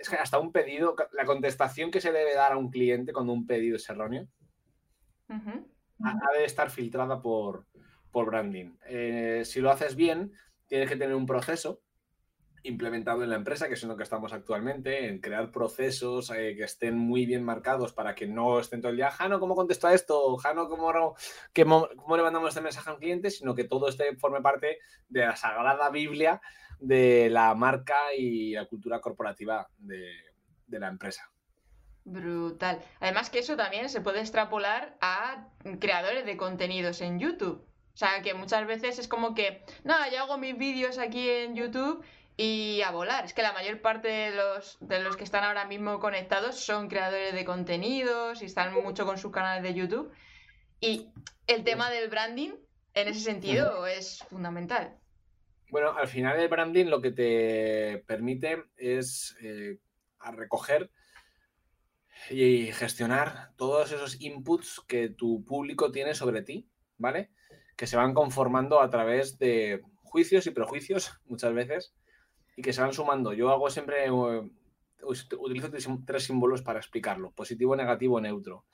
es 0.00 0.08
que 0.08 0.16
hasta 0.16 0.38
un 0.38 0.52
pedido, 0.52 0.96
la 1.12 1.24
contestación 1.24 1.90
que 1.90 2.00
se 2.00 2.12
debe 2.12 2.34
dar 2.34 2.52
a 2.52 2.56
un 2.56 2.70
cliente 2.70 3.12
cuando 3.12 3.32
un 3.32 3.46
pedido 3.46 3.76
es 3.76 3.88
erróneo, 3.88 4.26
ha 5.28 6.38
de 6.38 6.44
estar 6.44 6.70
filtrada 6.70 7.20
por, 7.20 7.66
por 8.10 8.26
branding. 8.26 8.76
Eh, 8.86 9.42
si 9.44 9.60
lo 9.60 9.70
haces 9.70 9.96
bien, 9.96 10.32
tienes 10.66 10.88
que 10.88 10.96
tener 10.96 11.14
un 11.14 11.26
proceso 11.26 11.82
implementado 12.62 13.22
en 13.22 13.30
la 13.30 13.36
empresa, 13.36 13.68
que 13.68 13.74
es 13.74 13.82
en 13.82 13.88
lo 13.88 13.96
que 13.96 14.02
estamos 14.02 14.32
actualmente, 14.32 15.08
en 15.08 15.20
crear 15.20 15.50
procesos 15.50 16.30
eh, 16.30 16.54
que 16.56 16.64
estén 16.64 16.96
muy 16.96 17.24
bien 17.24 17.42
marcados 17.42 17.92
para 17.92 18.14
que 18.14 18.26
no 18.26 18.60
estén 18.60 18.80
todo 18.80 18.90
el 18.90 18.96
día, 18.96 19.10
Jano, 19.10 19.40
¿cómo 19.40 19.54
contesto 19.54 19.86
a 19.86 19.94
esto? 19.94 20.36
Jano, 20.36 20.68
¿cómo, 20.68 21.14
¿cómo 21.96 22.16
le 22.16 22.22
mandamos 22.22 22.50
este 22.50 22.60
mensaje 22.60 22.90
a 22.90 22.94
un 22.94 22.98
cliente? 22.98 23.30
Sino 23.30 23.54
que 23.54 23.64
todo 23.64 23.88
este 23.88 24.14
forme 24.16 24.42
parte 24.42 24.78
de 25.08 25.20
la 25.20 25.36
sagrada 25.36 25.90
Biblia 25.90 26.40
de 26.80 27.28
la 27.30 27.54
marca 27.54 28.14
y 28.16 28.52
la 28.52 28.66
cultura 28.66 29.00
corporativa 29.00 29.68
de, 29.78 30.10
la 30.68 30.88
empresa. 30.88 31.30
Brutal. 32.04 32.80
Además 33.00 33.28
que 33.28 33.40
eso 33.40 33.56
también 33.56 33.88
se 33.88 34.00
puede 34.00 34.20
extrapolar 34.20 34.96
a 35.00 35.48
creadores 35.78 36.24
de 36.24 36.36
contenidos 36.36 37.00
en 37.00 37.18
YouTube. 37.18 37.66
O 37.92 37.96
sea, 37.96 38.22
que 38.22 38.34
muchas 38.34 38.66
veces 38.66 38.98
es 38.98 39.08
como 39.08 39.34
que, 39.34 39.64
nada, 39.84 40.08
yo 40.10 40.22
hago 40.22 40.38
mis 40.38 40.56
vídeos 40.56 40.98
aquí 40.98 41.28
en 41.28 41.54
YouTube 41.54 42.02
y 42.36 42.80
a 42.82 42.90
volar. 42.90 43.24
Es 43.24 43.34
que 43.34 43.42
la 43.42 43.52
mayor 43.52 43.82
parte 43.82 44.08
de 44.08 44.30
los, 44.30 44.78
de 44.80 45.00
los 45.00 45.16
que 45.16 45.24
están 45.24 45.44
ahora 45.44 45.66
mismo 45.66 45.98
conectados 45.98 46.64
son 46.64 46.88
creadores 46.88 47.34
de 47.34 47.44
contenidos 47.44 48.40
y 48.42 48.46
están 48.46 48.72
mucho 48.72 49.04
con 49.04 49.18
sus 49.18 49.32
canales 49.32 49.62
de 49.62 49.74
YouTube. 49.74 50.10
Y 50.80 51.10
el 51.46 51.64
tema 51.64 51.90
del 51.90 52.08
branding, 52.08 52.52
en 52.94 53.08
ese 53.08 53.20
sentido, 53.20 53.86
es 53.86 54.24
fundamental. 54.30 54.99
Bueno, 55.70 55.92
al 55.96 56.08
final 56.08 56.40
el 56.40 56.48
branding 56.48 56.86
lo 56.86 57.00
que 57.00 57.12
te 57.12 58.02
permite 58.06 58.64
es 58.76 59.36
eh, 59.40 59.78
recoger 60.32 60.90
y 62.28 62.72
gestionar 62.72 63.52
todos 63.56 63.92
esos 63.92 64.20
inputs 64.20 64.80
que 64.86 65.08
tu 65.10 65.44
público 65.44 65.92
tiene 65.92 66.14
sobre 66.14 66.42
ti, 66.42 66.68
¿vale? 66.98 67.30
Que 67.76 67.86
se 67.86 67.96
van 67.96 68.14
conformando 68.14 68.82
a 68.82 68.90
través 68.90 69.38
de 69.38 69.80
juicios 70.02 70.46
y 70.46 70.50
prejuicios 70.50 71.20
muchas 71.26 71.54
veces 71.54 71.94
y 72.56 72.62
que 72.62 72.72
se 72.72 72.80
van 72.80 72.92
sumando. 72.92 73.32
Yo 73.32 73.50
hago 73.50 73.70
siempre, 73.70 74.06
eh, 74.06 74.10
utilizo 75.38 75.70
tres 76.04 76.24
símbolos 76.24 76.62
para 76.62 76.80
explicarlo, 76.80 77.30
positivo, 77.30 77.76
negativo, 77.76 78.20
neutro. 78.20 78.66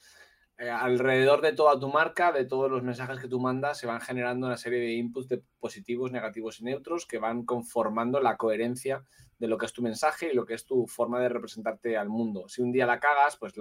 Eh, 0.58 0.70
alrededor 0.70 1.42
de 1.42 1.52
toda 1.52 1.78
tu 1.78 1.90
marca, 1.90 2.32
de 2.32 2.46
todos 2.46 2.70
los 2.70 2.82
mensajes 2.82 3.20
que 3.20 3.28
tú 3.28 3.38
mandas, 3.38 3.78
se 3.78 3.86
van 3.86 4.00
generando 4.00 4.46
una 4.46 4.56
serie 4.56 4.78
de 4.80 4.94
inputs 4.94 5.28
positivos, 5.60 6.12
negativos 6.12 6.60
y 6.60 6.64
neutros 6.64 7.04
que 7.04 7.18
van 7.18 7.44
conformando 7.44 8.22
la 8.22 8.38
coherencia 8.38 9.04
de 9.38 9.48
lo 9.48 9.58
que 9.58 9.66
es 9.66 9.74
tu 9.74 9.82
mensaje 9.82 10.30
y 10.32 10.34
lo 10.34 10.46
que 10.46 10.54
es 10.54 10.64
tu 10.64 10.86
forma 10.86 11.20
de 11.20 11.28
representarte 11.28 11.98
al 11.98 12.08
mundo. 12.08 12.48
Si 12.48 12.62
un 12.62 12.72
día 12.72 12.86
la 12.86 12.98
cagas, 12.98 13.36
pues 13.36 13.52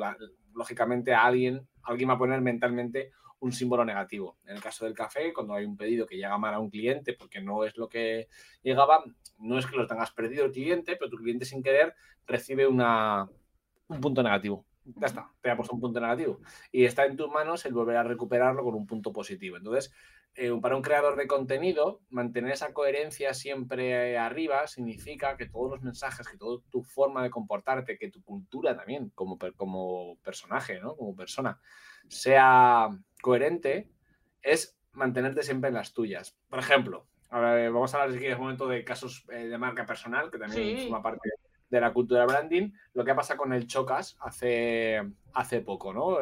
lógicamente 0.54 1.14
a 1.14 1.26
alguien, 1.26 1.68
alguien 1.84 2.10
va 2.10 2.14
a 2.14 2.18
poner 2.18 2.40
mentalmente 2.40 3.12
un 3.40 3.52
símbolo 3.52 3.84
negativo. 3.84 4.38
En 4.46 4.56
el 4.56 4.62
caso 4.62 4.86
del 4.86 4.94
café, 4.94 5.34
cuando 5.34 5.54
hay 5.54 5.66
un 5.66 5.76
pedido 5.76 6.08
que 6.08 6.16
llega 6.16 6.38
mal 6.38 6.54
a 6.54 6.60
un 6.60 6.70
cliente 6.70 7.12
porque 7.12 7.42
no 7.42 7.66
es 7.66 7.76
lo 7.76 7.90
que 7.90 8.30
llegaba, 8.64 9.04
no 9.40 9.60
es 9.60 9.66
que 9.66 9.76
lo 9.76 9.86
tengas 9.86 10.12
perdido 10.12 10.46
el 10.46 10.54
cliente, 10.54 10.96
pero 10.96 11.12
tu 11.12 11.18
cliente 11.18 11.44
sin 11.44 11.62
querer 11.62 11.94
recibe 12.26 12.66
un 12.68 12.82
punto 14.00 14.24
negativo 14.24 14.66
ya 14.86 15.08
está, 15.08 15.32
te 15.42 15.50
ha 15.50 15.56
puesto 15.56 15.74
un 15.74 15.82
punto 15.82 16.00
negativo. 16.00 16.40
Y 16.72 16.86
está 16.86 17.06
en 17.06 17.18
tus 17.18 17.30
manos 17.30 17.66
el 17.66 17.74
volver 17.74 17.98
a 17.98 18.04
recuperarlo 18.04 18.64
con 18.64 18.76
un 18.76 18.86
punto 18.86 19.12
positivo. 19.12 19.58
Entonces, 19.58 19.92
eh, 20.36 20.52
para 20.62 20.76
un 20.76 20.82
creador 20.82 21.16
de 21.16 21.28
contenido, 21.28 22.02
mantener 22.10 22.52
esa 22.52 22.74
coherencia 22.74 23.34
siempre 23.34 24.18
arriba 24.18 24.68
significa 24.68 25.38
que 25.38 25.48
todos 25.48 25.72
los 25.72 25.82
mensajes, 25.82 26.28
que 26.28 26.38
toda 26.38 26.62
tu 26.70 26.84
forma 26.84 27.24
de 27.24 27.30
comportarte, 27.30 27.98
que 27.98 28.12
tu 28.12 28.22
cultura 28.24 28.76
también 28.76 29.12
como, 29.16 29.38
como 29.56 30.18
personaje, 30.24 30.80
¿no? 30.80 30.96
como 30.96 31.16
persona, 31.16 31.60
sea 32.08 32.90
coherente, 33.22 33.90
es 34.42 34.78
mantenerte 34.92 35.42
siempre 35.42 35.70
en 35.70 35.76
las 35.76 35.94
tuyas. 35.94 36.38
Por 36.50 36.60
ejemplo, 36.60 37.08
ahora 37.30 37.70
vamos 37.70 37.94
a 37.94 38.02
hablar 38.02 38.14
si 38.14 38.20
quieres 38.20 38.38
un 38.38 38.44
momento 38.44 38.68
de 38.68 38.84
casos 38.84 39.26
eh, 39.32 39.48
de 39.48 39.58
marca 39.58 39.86
personal, 39.86 40.30
que 40.30 40.38
también 40.38 40.80
forma 40.80 41.02
parte 41.02 41.30
de 41.76 41.82
la 41.82 41.94
cultura 41.94 42.26
branding, 42.26 42.72
lo 42.94 43.04
que 43.04 43.14
pasa 43.14 43.38
con 43.38 43.54
el 43.54 43.68
Chocas 43.68 44.18
hace, 44.20 45.02
hace 45.34 45.62
poco, 45.62 45.94
¿no? 45.94 46.18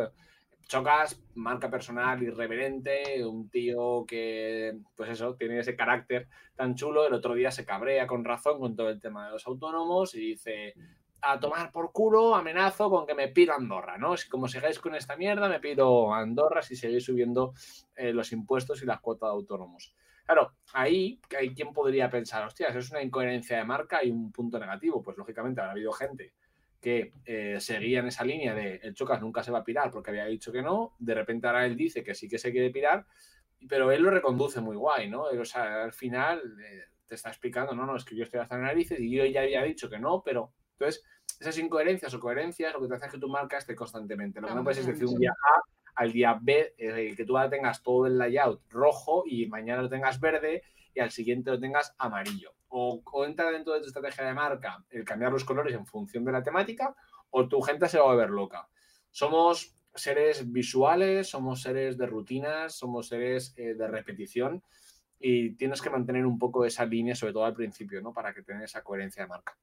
Chocas, 0.67 1.21
marca 1.35 1.69
personal, 1.69 2.23
irreverente, 2.23 3.25
un 3.25 3.49
tío 3.49 4.05
que, 4.07 4.77
pues 4.95 5.09
eso, 5.11 5.35
tiene 5.35 5.59
ese 5.59 5.75
carácter 5.75 6.27
tan 6.55 6.75
chulo. 6.75 7.05
El 7.05 7.13
otro 7.13 7.33
día 7.33 7.51
se 7.51 7.65
cabrea 7.65 8.07
con 8.07 8.23
razón 8.23 8.59
con 8.59 8.75
todo 8.75 8.89
el 8.89 8.99
tema 8.99 9.25
de 9.25 9.33
los 9.33 9.45
autónomos 9.45 10.15
y 10.15 10.19
dice, 10.19 10.73
a 11.21 11.39
tomar 11.39 11.71
por 11.71 11.91
culo, 11.91 12.35
amenazo 12.35 12.89
con 12.89 13.05
que 13.05 13.13
me 13.13 13.27
pido 13.27 13.53
Andorra, 13.53 13.97
¿no? 13.97 14.17
Si 14.17 14.29
como 14.29 14.47
sigáis 14.47 14.79
con 14.79 14.95
esta 14.95 15.15
mierda, 15.15 15.47
me 15.47 15.59
pido 15.59 16.13
Andorra 16.13 16.61
si 16.61 16.75
seguís 16.75 17.05
subiendo 17.05 17.53
eh, 17.95 18.13
los 18.13 18.31
impuestos 18.31 18.81
y 18.81 18.85
las 18.85 18.99
cuotas 18.99 19.29
de 19.29 19.33
autónomos. 19.33 19.93
Claro, 20.25 20.53
ahí 20.73 21.19
hay 21.37 21.53
quien 21.53 21.73
podría 21.73 22.09
pensar, 22.09 22.45
hostias, 22.45 22.75
es 22.75 22.91
una 22.91 23.01
incoherencia 23.01 23.57
de 23.57 23.65
marca 23.65 24.03
y 24.03 24.11
un 24.11 24.31
punto 24.31 24.57
negativo. 24.57 25.03
Pues 25.03 25.17
lógicamente 25.17 25.59
habrá 25.59 25.73
habido 25.73 25.91
gente 25.91 26.33
que 26.79 27.13
eh, 27.25 27.59
seguía 27.59 27.99
en 27.99 28.07
esa 28.07 28.25
línea 28.25 28.53
de 28.53 28.75
el 28.83 28.93
Chocas 28.93 29.21
nunca 29.21 29.41
se 29.41 29.51
va 29.51 29.59
a 29.59 29.63
pirar 29.63 29.89
porque 29.89 30.11
había 30.11 30.25
dicho 30.25 30.51
que 30.51 30.61
no, 30.61 30.95
de 30.99 31.13
repente 31.13 31.47
ahora 31.47 31.65
él 31.65 31.77
dice 31.77 32.03
que 32.03 32.13
sí 32.13 32.27
que 32.27 32.37
se 32.37 32.51
quiere 32.51 32.71
pirar, 32.71 33.05
pero 33.69 33.91
él 33.91 34.01
lo 34.01 34.11
reconduce 34.11 34.59
muy 34.59 34.75
guay, 34.75 35.09
¿no? 35.09 35.23
O 35.23 35.45
sea, 35.45 35.85
al 35.85 35.93
final 35.93 36.41
eh, 36.61 36.83
te 37.07 37.15
está 37.15 37.29
explicando, 37.29 37.73
no, 37.73 37.85
no, 37.85 37.95
es 37.95 38.03
que 38.03 38.17
yo 38.17 38.23
estoy 38.23 38.41
hasta 38.41 38.55
en 38.55 38.63
narices 38.63 38.99
y 38.99 39.15
yo 39.15 39.25
ya 39.25 39.41
había 39.41 39.63
dicho 39.63 39.89
que 39.89 39.97
no, 39.97 40.21
pero 40.23 40.51
entonces 40.73 41.05
esas 41.39 41.57
incoherencias 41.57 42.13
o 42.13 42.19
coherencias 42.19 42.73
lo 42.73 42.81
que 42.81 42.87
te 42.89 42.95
hace 42.95 43.09
que 43.09 43.17
tu 43.17 43.29
marca 43.29 43.57
esté 43.57 43.75
constantemente. 43.75 44.41
Lo 44.41 44.49
que 44.49 44.55
no 44.55 44.63
puedes 44.63 44.79
es 44.79 44.87
decir 44.87 45.05
un 45.05 45.19
día 45.19 45.31
A 45.31 45.61
al 45.95 46.11
día 46.11 46.37
B, 46.41 46.73
eh, 46.77 47.13
que 47.15 47.25
tú 47.25 47.37
ahora 47.37 47.49
tengas 47.49 47.81
todo 47.83 48.07
el 48.07 48.17
layout 48.17 48.61
rojo 48.69 49.23
y 49.25 49.47
mañana 49.47 49.81
lo 49.81 49.89
tengas 49.89 50.19
verde 50.19 50.63
y 50.93 50.99
al 50.99 51.11
siguiente 51.11 51.51
lo 51.51 51.59
tengas 51.59 51.93
amarillo. 51.97 52.53
O, 52.69 53.01
entra 53.25 53.51
dentro 53.51 53.73
de 53.73 53.81
tu 53.81 53.87
estrategia 53.87 54.25
de 54.25 54.33
marca 54.33 54.83
el 54.89 55.03
cambiar 55.03 55.31
los 55.31 55.45
colores 55.45 55.75
en 55.75 55.85
función 55.85 56.25
de 56.25 56.31
la 56.31 56.43
temática 56.43 56.95
o 57.29 57.47
tu 57.47 57.61
gente 57.61 57.87
se 57.87 57.99
va 57.99 58.11
a 58.11 58.15
ver 58.15 58.29
loca. 58.29 58.67
Somos 59.11 59.75
seres 59.93 60.51
visuales, 60.51 61.29
somos 61.29 61.61
seres 61.61 61.97
de 61.97 62.07
rutinas, 62.07 62.75
somos 62.75 63.07
seres 63.07 63.53
eh, 63.57 63.75
de 63.75 63.87
repetición 63.87 64.63
y 65.19 65.55
tienes 65.55 65.81
que 65.81 65.91
mantener 65.91 66.25
un 66.25 66.39
poco 66.39 66.65
esa 66.65 66.85
línea, 66.85 67.15
sobre 67.15 67.33
todo 67.33 67.45
al 67.45 67.53
principio, 67.53 68.01
¿no? 68.01 68.11
Para 68.11 68.33
que 68.33 68.41
tengas 68.41 68.63
esa 68.63 68.83
coherencia 68.83 69.23
de 69.23 69.29
marca. 69.29 69.55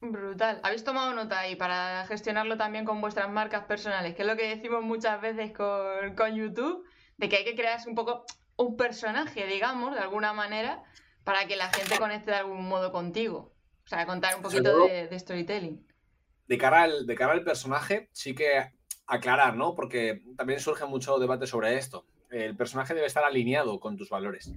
Brutal. 0.00 0.60
¿Habéis 0.62 0.84
tomado 0.84 1.12
nota 1.12 1.40
ahí 1.40 1.56
para 1.56 2.06
gestionarlo 2.06 2.56
también 2.56 2.84
con 2.84 3.00
vuestras 3.00 3.30
marcas 3.30 3.64
personales? 3.64 4.14
Que 4.14 4.22
es 4.22 4.28
lo 4.28 4.36
que 4.36 4.48
decimos 4.48 4.82
muchas 4.82 5.20
veces 5.20 5.52
con, 5.52 6.34
YouTube, 6.36 6.84
de 7.16 7.28
que 7.28 7.36
hay 7.36 7.44
que 7.44 7.56
crear 7.56 7.80
un 7.86 7.94
poco 7.94 8.24
un 8.56 8.76
personaje, 8.76 9.46
digamos, 9.46 9.94
de 9.94 10.00
alguna 10.00 10.32
manera, 10.32 10.84
para 11.24 11.46
que 11.46 11.56
la 11.56 11.68
gente 11.72 11.98
conecte 11.98 12.30
de 12.30 12.36
algún 12.36 12.68
modo 12.68 12.92
contigo. 12.92 13.52
O 13.84 13.88
sea, 13.88 14.06
contar 14.06 14.36
un 14.36 14.42
poquito 14.42 14.86
de, 14.86 15.18
storytelling. 15.18 15.84
De 16.46 16.58
cara, 16.58 16.82
al, 16.82 17.06
de 17.06 17.14
cara 17.14 17.32
al 17.32 17.42
personaje, 17.42 18.08
sí 18.12 18.34
que 18.34 18.72
aclarar, 19.06 19.56
¿no? 19.56 19.74
Porque 19.74 20.22
también 20.36 20.60
surge 20.60 20.84
mucho 20.84 21.18
debate 21.18 21.46
sobre 21.46 21.76
esto. 21.76 22.06
El 22.30 22.56
personaje 22.56 22.94
debe 22.94 23.06
estar 23.06 23.24
alineado 23.24 23.80
con 23.80 23.96
tus 23.96 24.10
valores. 24.10 24.52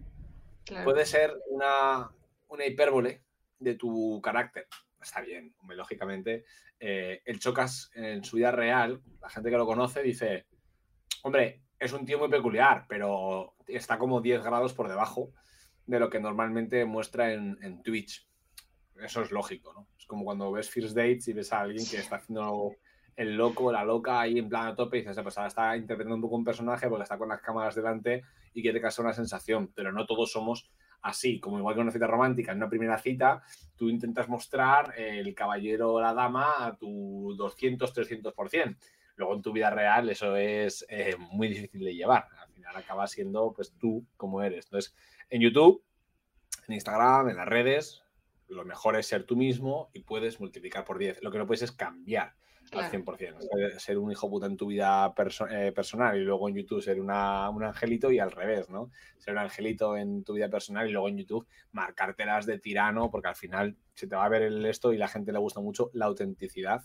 Puede 0.84 1.06
ser 1.06 1.34
una, 1.50 2.12
una 2.48 2.66
hipérbole 2.66 3.24
de 3.60 3.76
tu 3.76 4.22
carácter 4.22 4.68
está 5.02 5.22
bien, 5.22 5.54
lógicamente. 5.68 6.46
Eh, 6.80 7.22
el 7.26 7.40
Chocas 7.40 7.92
en 7.96 8.24
su 8.24 8.38
vida 8.38 8.52
real, 8.52 9.02
la 9.22 9.30
gente 9.30 9.50
que 9.50 9.58
lo 9.58 9.66
conoce 9.66 10.02
dice, 10.02 10.46
hombre, 11.24 11.62
es 11.80 11.94
un 11.94 12.06
tío 12.06 12.20
muy 12.20 12.30
peculiar, 12.30 12.86
pero 12.88 13.56
está 13.68 13.98
como 13.98 14.22
10 14.22 14.44
grados 14.44 14.74
por 14.74 14.88
debajo 14.88 15.34
de 15.86 16.00
lo 16.00 16.10
que 16.10 16.20
normalmente 16.20 16.86
muestra 16.86 17.34
en, 17.34 17.82
Twitch. 17.84 18.28
Eso 18.96 19.22
es 19.24 19.32
lógico, 19.32 19.74
¿no? 19.74 19.88
Es 19.98 20.06
como 20.06 20.24
cuando 20.24 20.52
ves 20.52 20.70
First 20.70 20.96
Dates 20.96 21.28
y 21.28 21.34
ves 21.34 21.52
a 21.54 21.62
alguien 21.62 21.86
que 21.90 21.98
está 21.98 22.18
haciendo 22.18 22.76
el 23.16 23.36
loco, 23.36 23.72
la 23.72 23.84
loca 23.84 24.22
ahí 24.22 24.38
en 24.38 24.48
plan 24.48 24.68
a 24.68 24.76
tope 24.76 24.98
y 24.98 25.02
dices, 25.02 25.18
pues 25.22 25.38
ahora 25.38 25.48
está 25.48 25.76
interpretando 25.76 26.16
un 26.16 26.22
poco 26.22 26.36
un 26.36 26.44
personaje 26.44 26.88
porque 26.88 27.04
está 27.04 27.18
con 27.18 27.30
las 27.30 27.42
cámaras 27.42 27.76
delante 27.76 28.24
y 28.54 28.62
quiere 28.62 28.80
causar 28.80 29.06
una 29.06 29.14
sensación, 29.14 29.72
pero 29.74 29.92
no 29.92 30.06
todos 30.06 30.32
somos 30.32 30.72
así, 31.02 31.40
como 31.40 31.58
igual 31.58 31.76
que 31.76 31.82
una 31.82 31.92
cita 31.92 32.08
romántica, 32.08 32.52
en 32.52 32.58
una 32.58 32.70
primera 32.70 32.98
cita, 32.98 33.42
tú 33.76 33.90
intentas 33.90 34.30
mostrar 34.30 34.94
el 34.98 35.34
caballero 35.34 35.94
o 35.94 36.02
la 36.02 36.14
dama 36.14 36.66
a 36.66 36.76
tu 36.76 37.34
200, 37.38 37.94
300%. 37.94 38.78
Luego 39.16 39.36
en 39.36 39.42
tu 39.42 39.52
vida 39.52 39.70
real 39.70 40.10
eso 40.10 40.36
es 40.36 40.86
eh, 40.90 41.16
muy 41.32 41.48
difícil 41.48 41.84
de 41.84 41.96
llevar. 41.96 42.28
Al 42.40 42.50
final 42.54 42.76
acaba 42.76 43.08
siendo 43.08 43.54
pues 43.54 43.74
tú 43.78 44.06
como 44.18 44.42
eres. 44.42 44.66
Entonces, 44.66 44.96
en 45.30 45.42
YouTube, 45.42 45.84
en 46.68 46.76
Instagram, 46.76 47.30
en 47.30 47.38
las 47.38 47.48
redes, 47.48 48.04
lo 48.48 48.66
mejor 48.66 48.96
es 48.96 49.08
ser 49.08 49.24
tú 49.24 49.36
mismo 49.36 49.90
y 49.94 50.02
puedes 50.02 50.40
multiplicar 50.40 50.86
por 50.86 50.98
10. 50.98 51.22
Lo 51.24 51.32
que 51.32 51.38
no 51.38 51.48
puedes 51.48 51.62
es 51.62 51.72
cambiar 51.72 52.34
al 52.72 52.90
100%. 52.90 53.80
Ser 53.80 53.98
un 53.98 54.12
hijo 54.12 54.30
puta 54.30 54.46
en 54.46 54.58
tu 54.58 54.68
vida 54.68 55.14
eh, 55.50 55.72
personal 55.74 56.18
y 56.18 56.24
luego 56.24 56.48
en 56.48 56.56
YouTube 56.56 56.82
ser 56.82 57.00
un 57.00 57.12
angelito 57.12 58.12
y 58.12 58.20
al 58.20 58.32
revés, 58.32 58.70
¿no? 58.70 58.92
Ser 59.18 59.34
un 59.34 59.40
angelito 59.40 59.98
en 59.98 60.24
tu 60.24 60.34
vida 60.34 60.50
personal 60.50 60.88
y 60.88 60.92
luego 60.92 61.10
en 61.10 61.18
YouTube 61.18 61.48
marcártelas 61.72 62.46
de 62.46 62.60
tirano 62.60 63.12
porque 63.12 63.30
al 63.30 63.36
final 63.36 63.78
se 63.94 64.08
te 64.08 64.16
va 64.16 64.26
a 64.26 64.30
ver 64.30 64.44
el 64.44 64.66
esto 64.66 64.94
y 64.94 64.98
la 64.98 65.08
gente 65.08 65.32
le 65.32 65.40
gusta 65.40 65.60
mucho 65.60 65.90
la 65.94 66.06
autenticidad 66.06 66.84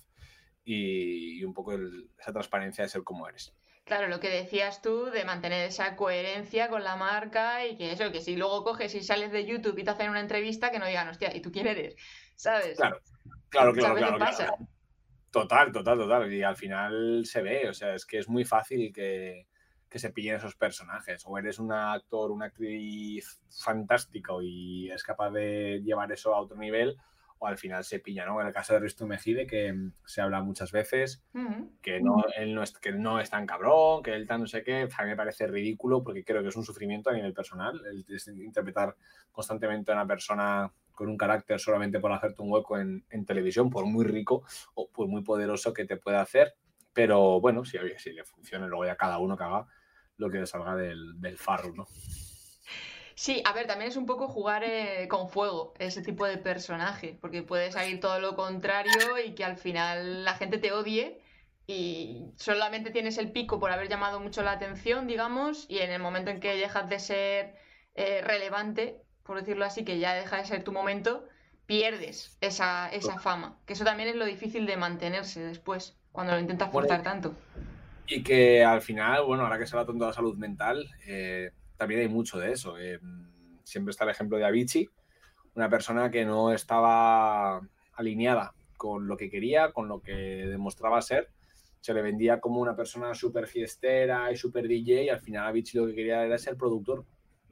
y, 0.64 1.45
un 1.45 1.55
poco 1.55 1.73
esa 2.19 2.33
transparencia 2.33 2.83
de 2.83 2.90
ser 2.90 3.05
como 3.05 3.28
eres. 3.28 3.55
Claro, 3.85 4.09
lo 4.09 4.19
que 4.19 4.28
decías 4.28 4.83
tú 4.83 5.05
de 5.05 5.25
mantener 5.25 5.69
esa 5.69 5.95
coherencia 5.95 6.69
con 6.69 6.83
la 6.83 6.97
marca 6.97 7.64
y 7.64 7.76
que 7.76 7.93
eso, 7.93 8.11
que 8.11 8.21
si 8.21 8.35
luego 8.35 8.64
coges 8.64 8.93
y 8.97 9.02
sales 9.02 9.31
de 9.31 9.47
YouTube 9.47 9.78
y 9.78 9.85
te 9.85 9.90
hacen 9.90 10.11
una 10.11 10.19
entrevista, 10.19 10.73
que 10.73 10.81
no 10.81 10.87
digan, 10.87 11.07
hostia, 11.07 11.35
¿y 11.37 11.40
tú 11.40 11.52
quién 11.52 11.69
eres? 11.69 11.95
¿Sabes? 12.35 12.76
Claro, 12.76 13.00
claro, 13.49 13.73
claro. 13.73 13.95
claro, 13.95 14.19
claro. 14.19 14.69
Total, 15.37 15.71
total, 15.71 15.99
total. 15.99 16.33
Y 16.33 16.43
al 16.43 16.57
final 16.57 17.26
se 17.26 17.43
ve, 17.43 17.69
o 17.69 17.75
sea, 17.75 17.95
es 17.95 18.07
que 18.07 18.16
es 18.16 18.26
muy 18.26 18.47
fácil 18.47 18.90
que, 18.90 19.47
se 19.90 20.11
pillen 20.11 20.37
esos 20.37 20.57
personajes. 20.57 21.25
O 21.26 21.37
eres 21.37 21.59
un 21.59 21.73
actor, 21.73 22.31
una 22.31 22.47
actriz 22.47 23.43
fantástico 23.50 24.40
y 24.43 24.90
es 24.90 25.02
capaz 25.02 25.31
de 25.33 25.83
llevar 25.85 26.11
eso 26.11 26.35
a 26.35 26.40
otro 26.40 26.57
nivel, 26.57 26.97
o 27.38 27.47
al 27.47 27.59
final 27.59 27.85
se 27.85 27.99
pilla, 27.99 28.25
¿no? 28.25 28.40
En 28.40 28.47
el 28.47 28.52
caso 28.55 28.73
de 28.73 28.81
Risto 28.81 29.07
Mejide, 29.07 29.47
que 29.47 29.75
mm, 29.75 29.93
se 30.07 30.23
habla 30.23 30.43
muchas 30.43 30.73
veces, 30.73 31.23
que, 31.83 32.00
no, 32.00 32.25
él 32.35 32.55
no 32.55 32.62
es, 32.62 32.73
que 32.78 32.93
no 32.93 33.21
es 33.21 33.28
tan 33.28 33.47
cabrón, 33.47 34.02
que 34.02 34.14
él 34.14 34.26
tan 34.26 34.40
no 34.40 34.47
sé 34.47 34.62
qué, 34.62 34.88
a 34.97 35.02
mí 35.02 35.11
me 35.11 35.16
parece 35.16 35.47
ridículo 35.47 36.02
porque 36.02 36.25
creo 36.25 36.43
que 36.43 36.49
es 36.49 36.57
un 36.57 36.64
sufrimiento 36.64 37.11
a 37.11 37.14
nivel 37.14 37.35
personal, 37.35 37.78
el, 37.87 38.07
interpretar 38.43 38.97
constantemente 39.33 39.93
a 39.93 39.97
una 39.97 40.07
persona 40.07 40.73
con 40.97 41.09
un 41.09 41.17
carácter 41.17 41.61
solamente 41.61 42.00
por 42.00 42.11
hacerte 42.11 42.43
un 42.43 42.50
hueco 42.50 42.76
en, 42.79 43.05
televisión, 43.26 43.71
por 43.71 43.87
muy 43.87 44.05
rico 44.05 44.43
o 44.75 44.88
por 44.91 45.07
muy 45.07 45.23
poderoso 45.23 45.73
que 45.73 45.85
te 45.85 45.97
pueda 45.97 46.21
hacer. 46.21 46.55
Pero 46.93 47.41
bueno, 47.41 47.65
si, 47.65 47.79
si 47.99 48.12
le 48.12 48.25
funciona, 48.25 48.67
luego 48.67 48.87
ya 48.87 48.97
cada 48.97 49.19
uno 49.19 49.37
que 49.37 49.45
haga 49.45 49.67
lo 50.17 50.31
que 50.31 50.47
salga 50.47 50.75
del, 50.75 51.21
del 51.21 51.38
farro, 51.38 51.73
¿no? 51.75 51.87
Sí, 53.15 53.43
a 53.47 53.53
ver, 53.55 53.67
también 53.67 53.91
es 53.91 53.97
un 53.97 54.05
poco 54.05 54.29
jugar 54.29 54.62
eh, 54.62 55.09
con 55.09 55.31
fuego, 55.31 55.73
ese 55.79 56.03
tipo 56.03 56.26
de 56.26 56.37
personaje, 56.37 57.17
porque 57.21 57.43
puede 57.43 57.73
salir 57.73 57.99
todo 57.99 58.21
lo 58.21 58.37
contrario 58.37 59.19
y 59.25 59.35
que 59.35 59.45
al 59.45 59.57
final 59.57 60.25
la 60.25 60.35
gente 60.35 60.59
te 60.59 60.73
odie 60.73 61.23
y 61.67 62.26
solamente 62.37 62.91
tienes 62.91 63.17
el 63.17 63.33
pico 63.33 63.59
por 63.59 63.71
haber 63.71 63.88
llamado 63.88 64.21
mucho 64.21 64.43
la 64.43 64.53
atención, 64.53 65.07
digamos, 65.07 65.65
y 65.69 65.79
en 65.79 65.93
el 65.93 66.03
momento 66.03 66.31
en 66.31 66.41
que 66.41 66.57
dejas 66.57 66.91
de 66.91 66.99
ser 66.99 67.55
eh, 67.95 68.21
relevante, 68.23 69.03
por 69.26 69.38
decirlo 69.38 69.64
así, 69.64 69.85
que 69.85 69.99
ya 69.99 70.14
deja 70.14 70.38
de 70.38 70.45
ser 70.45 70.62
tu 70.62 70.73
momento, 70.73 71.26
pierdes 71.66 72.37
esa, 72.40 72.88
esa 72.90 73.18
fama, 73.18 73.59
que 73.66 73.73
eso 73.73 73.85
también 73.85 74.09
es 74.09 74.16
lo 74.16 74.25
difícil 74.25 74.66
de 74.66 74.76
mantenerse 74.76 75.40
después, 75.40 75.97
cuando 76.12 76.33
lo 76.33 76.40
intentas 76.40 76.71
forzar 76.71 77.02
tanto. 77.02 77.35
Y 78.06 78.23
que 78.23 78.64
al 78.64 78.83
final, 78.83 79.25
bueno, 79.25 79.42
ahora 79.42 79.59
que 79.59 79.66
se 79.66 79.76
va 79.76 79.85
tanto 79.85 80.06
la 80.06 80.12
salud 80.12 80.37
mental, 80.37 80.88
eh, 81.06 81.50
también 81.76 82.00
hay 82.00 82.09
mucho 82.09 82.38
de 82.38 82.52
eso. 82.52 82.78
Eh, 82.78 83.00
siempre 83.64 83.90
está 83.90 84.04
el 84.04 84.11
ejemplo 84.11 84.38
de 84.38 84.45
Avicii, 84.45 84.88
una 85.56 85.68
persona 85.68 86.11
que 86.11 86.25
no 86.25 86.52
estaba 86.52 87.61
alineada 87.95 88.54
con 88.76 89.09
lo 89.09 89.16
que 89.16 89.28
quería, 89.28 89.73
con 89.73 89.88
lo 89.88 90.00
que 90.00 90.12
demostraba 90.12 91.02
ser. 91.02 91.30
Se 91.80 91.95
le 91.95 92.02
vendía 92.02 92.40
como 92.40 92.61
una 92.61 92.76
persona 92.76 93.14
súper 93.14 93.47
fiestera 93.47 94.30
y 94.30 94.37
súper 94.37 94.68
DJ 94.68 95.04
y 95.04 95.09
al 95.09 95.21
final 95.21 95.47
Avicii 95.47 95.80
lo 95.80 95.87
que 95.87 95.95
quería 95.95 96.25
era 96.25 96.38
ser 96.38 96.56
productor. 96.56 97.04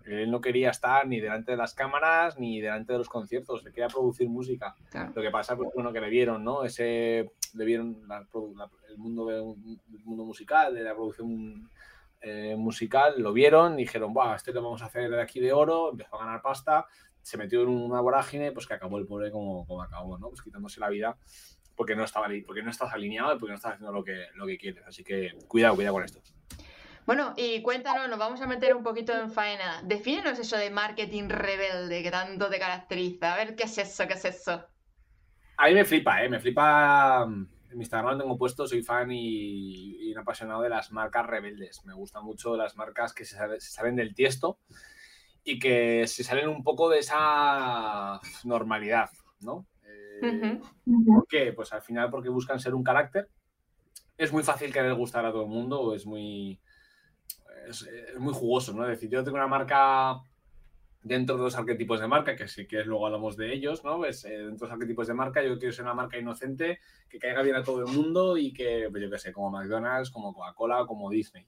Él 0.05 0.31
no 0.31 0.41
quería 0.41 0.71
estar 0.71 1.07
ni 1.07 1.21
delante 1.21 1.53
de 1.53 1.57
las 1.57 1.75
cámaras 1.75 2.39
ni 2.39 2.61
delante 2.61 2.93
de 2.93 2.99
los 2.99 3.09
conciertos, 3.09 3.65
le 3.65 3.71
quería 3.71 3.89
producir 3.89 4.29
música. 4.29 4.75
Lo 5.15 5.23
que 5.23 5.31
pasa, 5.31 5.57
pues 5.57 5.71
bueno, 5.75 5.93
que 5.93 6.01
le 6.01 6.11
vieron, 6.11 6.45
¿no? 6.45 6.65
Ese, 6.65 7.33
le 7.55 7.65
vieron 7.65 8.03
el, 8.11 8.99
mundo 8.99 9.31
el 9.31 10.05
mundo 10.05 10.25
musical, 10.25 10.75
de 10.75 10.83
la 10.83 10.95
producción 10.95 11.71
eh, 12.21 12.55
musical, 12.57 13.15
lo 13.19 13.33
vieron, 13.33 13.77
dijeron, 13.77 14.13
Buah, 14.13 14.37
este 14.37 14.53
lo 14.53 14.63
vamos 14.63 14.83
a 14.83 14.87
hacer 14.87 15.11
de 15.11 15.23
aquí 15.23 15.41
de 15.41 15.53
oro, 15.53 15.91
empezó 15.91 16.17
a 16.17 16.25
ganar 16.25 16.43
pasta, 16.43 16.87
se 17.23 17.39
metió 17.39 17.63
en 17.63 17.69
una 17.69 18.01
vorágine, 18.01 18.53
pues 18.53 18.67
que 18.67 18.75
acabó 18.75 18.99
el 18.99 19.07
pobre 19.07 19.31
como, 19.31 19.67
como 19.67 19.83
acabó, 19.83 20.19
¿no? 20.19 20.29
Pues 20.29 20.43
quitándose 20.43 20.81
la 20.81 20.91
vida 20.91 21.17
porque 21.75 21.97
no 21.97 22.05
estaba 22.05 22.29
porque 22.47 22.63
no 22.63 22.71
estás 22.71 22.93
alineado 22.93 23.35
y 23.35 23.39
porque 23.39 23.51
no 23.51 23.57
estás 23.57 23.73
haciendo 23.73 23.93
lo 23.93 24.05
que, 24.05 24.27
lo 24.35 24.47
que 24.47 24.59
quieres. 24.59 24.85
Así 24.87 25.03
que 25.03 25.33
cuidado, 25.49 25.75
cuidado 25.75 25.95
con 25.95 26.05
esto. 26.05 26.21
Bueno, 27.07 27.35
y 27.37 27.61
cuéntanos, 27.63 28.09
nos 28.09 28.19
vamos 28.19 28.41
a 28.41 28.47
meter 28.47 28.75
un 28.75 28.83
poquito 28.83 29.13
en 29.13 29.31
faena. 29.31 29.83
Defínenos 29.85 30.39
eso 30.39 30.57
de 30.57 30.71
marketing 30.71 31.29
rebelde 31.29 32.03
que 32.03 32.11
tanto 32.11 32.49
te 32.49 32.59
caracteriza. 32.59 33.35
A 33.35 33.37
ver, 33.37 33.55
¿qué 33.55 33.65
es 33.65 33.77
eso? 33.77 34.07
¿Qué 34.07 34.15
es 34.15 34.25
eso? 34.25 34.65
A 35.59 35.67
mí 35.67 35.75
me 35.75 35.85
flipa, 35.85 36.23
¿eh? 36.23 36.29
Me 36.29 36.41
flipa 36.41 37.27
en 37.75 37.79
mi 37.79 37.83
Instagram 37.83 38.19
tengo 38.19 38.39
puesto, 38.39 38.69
soy 38.69 38.83
fan 38.83 39.11
y, 39.11 40.13
un 40.13 40.19
apasionado 40.19 40.63
de 40.63 40.69
las 40.69 40.93
marcas 40.93 41.27
rebeldes. 41.27 41.85
Me 41.85 41.93
gustan 41.93 42.25
mucho 42.25 42.57
las 42.57 42.77
marcas 42.77 43.13
que 43.13 43.25
se, 43.25 43.37
salen 43.61 43.97
del 43.97 44.15
tiesto 44.15 44.59
y 45.43 45.59
que 45.59 46.07
se 46.07 46.23
salen 46.23 46.49
un 46.49 46.63
poco 46.63 46.89
de 46.89 47.01
esa 47.01 48.21
normalidad, 48.45 49.11
¿no? 49.41 49.67
Eh, 49.85 50.61
¿Por 51.05 51.27
qué? 51.27 51.53
Pues 51.53 51.73
al 51.73 51.83
final 51.83 52.11
porque 52.11 52.29
buscan 52.29 52.61
ser 52.61 52.75
un 52.75 52.85
carácter. 52.85 53.29
Es 54.17 54.33
muy 54.33 54.45
fácil 54.45 54.73
querer 54.73 54.95
gustar 54.95 55.27
a 55.27 55.33
todo 55.33 55.43
el 55.43 55.49
mundo, 55.49 55.95
es 55.95 56.07
muy, 56.07 56.61
es, 57.69 57.83
es 57.83 58.19
muy 58.19 58.33
jugoso, 58.33 58.73
¿no? 58.73 58.85
Es 58.85 58.91
decir, 58.91 59.11
yo 59.11 59.25
tengo 59.25 59.37
una 59.37 59.47
marca 59.47 60.21
dentro 61.05 61.37
de 61.37 61.43
los 61.43 61.57
arquetipos 61.57 62.01
de 62.01 62.09
marca, 62.09 62.35
que 62.35 62.49
si 62.49 62.67
quieres 62.67 62.87
luego 62.87 63.07
hablamos 63.07 63.37
de 63.37 63.53
ellos, 63.53 63.85
¿no? 63.85 63.99
Pues, 63.99 64.23
dentro 64.23 64.47
de 64.47 64.59
los 64.61 64.73
arquetipos 64.73 65.07
de 65.07 65.15
marca 65.15 65.43
yo 65.43 65.59
quiero 65.59 65.73
ser 65.73 65.85
una 65.85 65.95
marca 65.95 66.19
inocente, 66.19 66.81
que 67.09 67.19
caiga 67.19 67.43
bien 67.43 67.57
a 67.57 67.63
todo 67.63 67.81
el 67.81 67.95
mundo 67.95 68.37
y 68.39 68.53
que, 68.53 68.89
pues 68.91 69.03
yo 69.03 69.11
qué 69.11 69.19
sé, 69.19 69.33
como 69.33 69.51
McDonald's, 69.51 70.11
como 70.11 70.33
Coca-Cola, 70.33 70.87
como 70.87 71.11
Disney. 71.11 71.47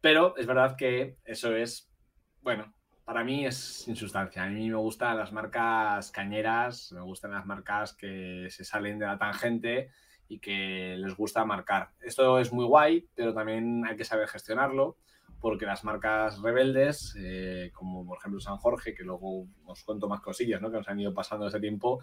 Pero 0.00 0.36
es 0.36 0.46
verdad 0.46 0.76
que 0.76 1.18
eso 1.24 1.54
es, 1.54 1.92
bueno, 2.40 2.72
para 3.04 3.24
mí 3.24 3.44
es 3.44 3.56
sin 3.56 3.96
sustancia. 3.96 4.44
A 4.44 4.48
mí 4.48 4.70
me 4.70 4.76
gustan 4.76 5.18
las 5.18 5.32
marcas 5.32 6.12
cañeras, 6.12 6.92
me 6.92 7.00
gustan 7.00 7.32
las 7.32 7.44
marcas 7.44 7.94
que 7.94 8.46
se 8.48 8.64
salen 8.64 8.98
de 9.00 9.06
la 9.06 9.18
tangente 9.18 9.90
y 10.28 10.38
que 10.38 10.96
les 10.98 11.16
gusta 11.16 11.44
marcar. 11.44 11.90
Esto 12.00 12.38
es 12.38 12.52
muy 12.52 12.64
guay, 12.64 13.08
pero 13.14 13.34
también 13.34 13.84
hay 13.84 13.96
que 13.96 14.04
saber 14.04 14.28
gestionarlo 14.28 14.96
porque 15.42 15.66
las 15.66 15.82
marcas 15.82 16.40
rebeldes, 16.40 17.16
eh, 17.18 17.72
como 17.74 18.06
por 18.06 18.18
ejemplo 18.18 18.40
San 18.40 18.58
Jorge, 18.58 18.94
que 18.94 19.02
luego 19.02 19.48
os 19.66 19.82
cuento 19.82 20.08
más 20.08 20.20
cosillas 20.20 20.62
¿no? 20.62 20.70
que 20.70 20.78
nos 20.78 20.88
han 20.88 21.00
ido 21.00 21.12
pasando 21.12 21.48
ese 21.48 21.58
tiempo, 21.58 22.00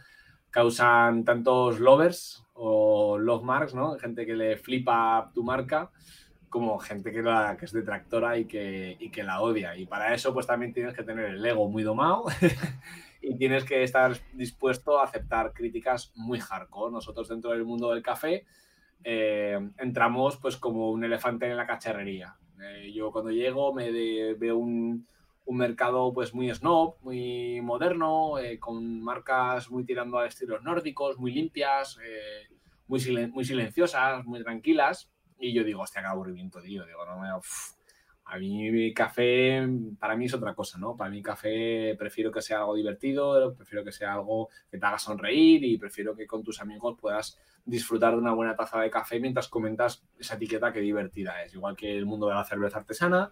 causan 0.49 1.23
tantos 1.23 1.79
lovers 1.79 2.45
o 2.53 3.17
love 3.17 3.43
marks, 3.43 3.73
¿no? 3.73 3.97
gente 3.97 4.25
que 4.25 4.35
le 4.35 4.57
flipa 4.57 5.31
tu 5.33 5.43
marca, 5.43 5.89
como 6.49 6.79
gente 6.79 7.13
que, 7.13 7.21
la, 7.21 7.55
que 7.57 7.63
es 7.63 7.71
detractora 7.71 8.37
y 8.37 8.45
que, 8.45 8.97
y 8.99 9.09
que 9.09 9.23
la 9.23 9.41
odia. 9.41 9.77
Y 9.77 9.85
para 9.85 10.13
eso 10.13 10.33
pues 10.33 10.45
también 10.45 10.73
tienes 10.73 10.93
que 10.93 11.03
tener 11.03 11.29
el 11.29 11.45
ego 11.45 11.69
muy 11.69 11.83
domado 11.83 12.25
y 13.21 13.37
tienes 13.37 13.63
que 13.63 13.83
estar 13.83 14.17
dispuesto 14.33 14.99
a 14.99 15.05
aceptar 15.05 15.53
críticas 15.53 16.11
muy 16.15 16.41
hardcore. 16.41 16.91
Nosotros 16.91 17.29
dentro 17.29 17.51
del 17.51 17.63
mundo 17.63 17.91
del 17.91 18.03
café 18.03 18.45
eh, 19.01 19.57
entramos 19.77 20.35
pues 20.35 20.57
como 20.57 20.91
un 20.91 21.05
elefante 21.05 21.49
en 21.49 21.55
la 21.55 21.65
cacharrería. 21.65 22.35
Eh, 22.61 22.91
yo 22.93 23.11
cuando 23.11 23.31
llego 23.31 23.73
me 23.73 23.91
veo 24.33 24.57
un, 24.57 25.07
mercado 25.51 26.13
pues 26.13 26.33
muy 26.35 26.53
snob, 26.53 26.95
muy 27.01 27.59
moderno, 27.61 28.37
eh, 28.37 28.59
con 28.59 29.01
marcas 29.01 29.71
muy 29.71 29.83
tirando 29.83 30.19
a 30.19 30.27
estilos 30.27 30.61
nórdicos, 30.61 31.17
muy 31.17 31.31
limpias, 31.31 31.97
eh, 32.03 32.55
muy, 32.87 33.27
muy 33.27 33.43
silenciosas, 33.43 34.25
muy 34.25 34.43
tranquilas. 34.43 35.11
Y 35.39 35.53
yo 35.53 35.63
digo, 35.63 35.81
hostia, 35.81 36.01
qué 36.01 36.07
aburrimiento, 36.07 36.61
tío. 36.61 36.85
Digo, 36.85 37.03
no 37.05 37.19
me... 37.19 37.29
A 38.31 38.37
mí 38.37 38.93
café, 38.93 39.67
para 39.99 40.15
mí 40.15 40.25
es 40.25 40.33
otra 40.35 40.53
cosa, 40.53 40.77
¿no? 40.77 40.95
Para 40.95 41.09
mí 41.09 41.21
café 41.23 41.95
prefiero 41.97 42.31
que 42.31 42.43
sea 42.43 42.59
algo 42.59 42.75
divertido, 42.75 43.55
prefiero 43.55 43.83
que 43.83 43.91
sea 43.91 44.13
algo 44.13 44.49
que 44.69 44.77
te 44.77 44.85
haga 44.85 44.99
sonreír 44.99 45.63
y 45.63 45.79
prefiero 45.79 46.15
que 46.15 46.27
con 46.27 46.43
tus 46.43 46.61
amigos 46.61 46.95
puedas 47.01 47.39
disfrutar 47.65 48.11
de 48.11 48.19
una 48.19 48.33
buena 48.33 48.55
taza 48.55 48.81
de 48.81 48.91
café 48.91 49.19
mientras 49.19 49.47
comentas 49.47 50.03
esa 50.19 50.35
etiqueta 50.35 50.71
que 50.71 50.79
divertida 50.79 51.43
es. 51.43 51.55
Igual 51.55 51.75
que 51.75 51.97
el 51.97 52.05
mundo 52.05 52.27
de 52.27 52.35
la 52.35 52.45
cerveza 52.45 52.77
artesana, 52.77 53.31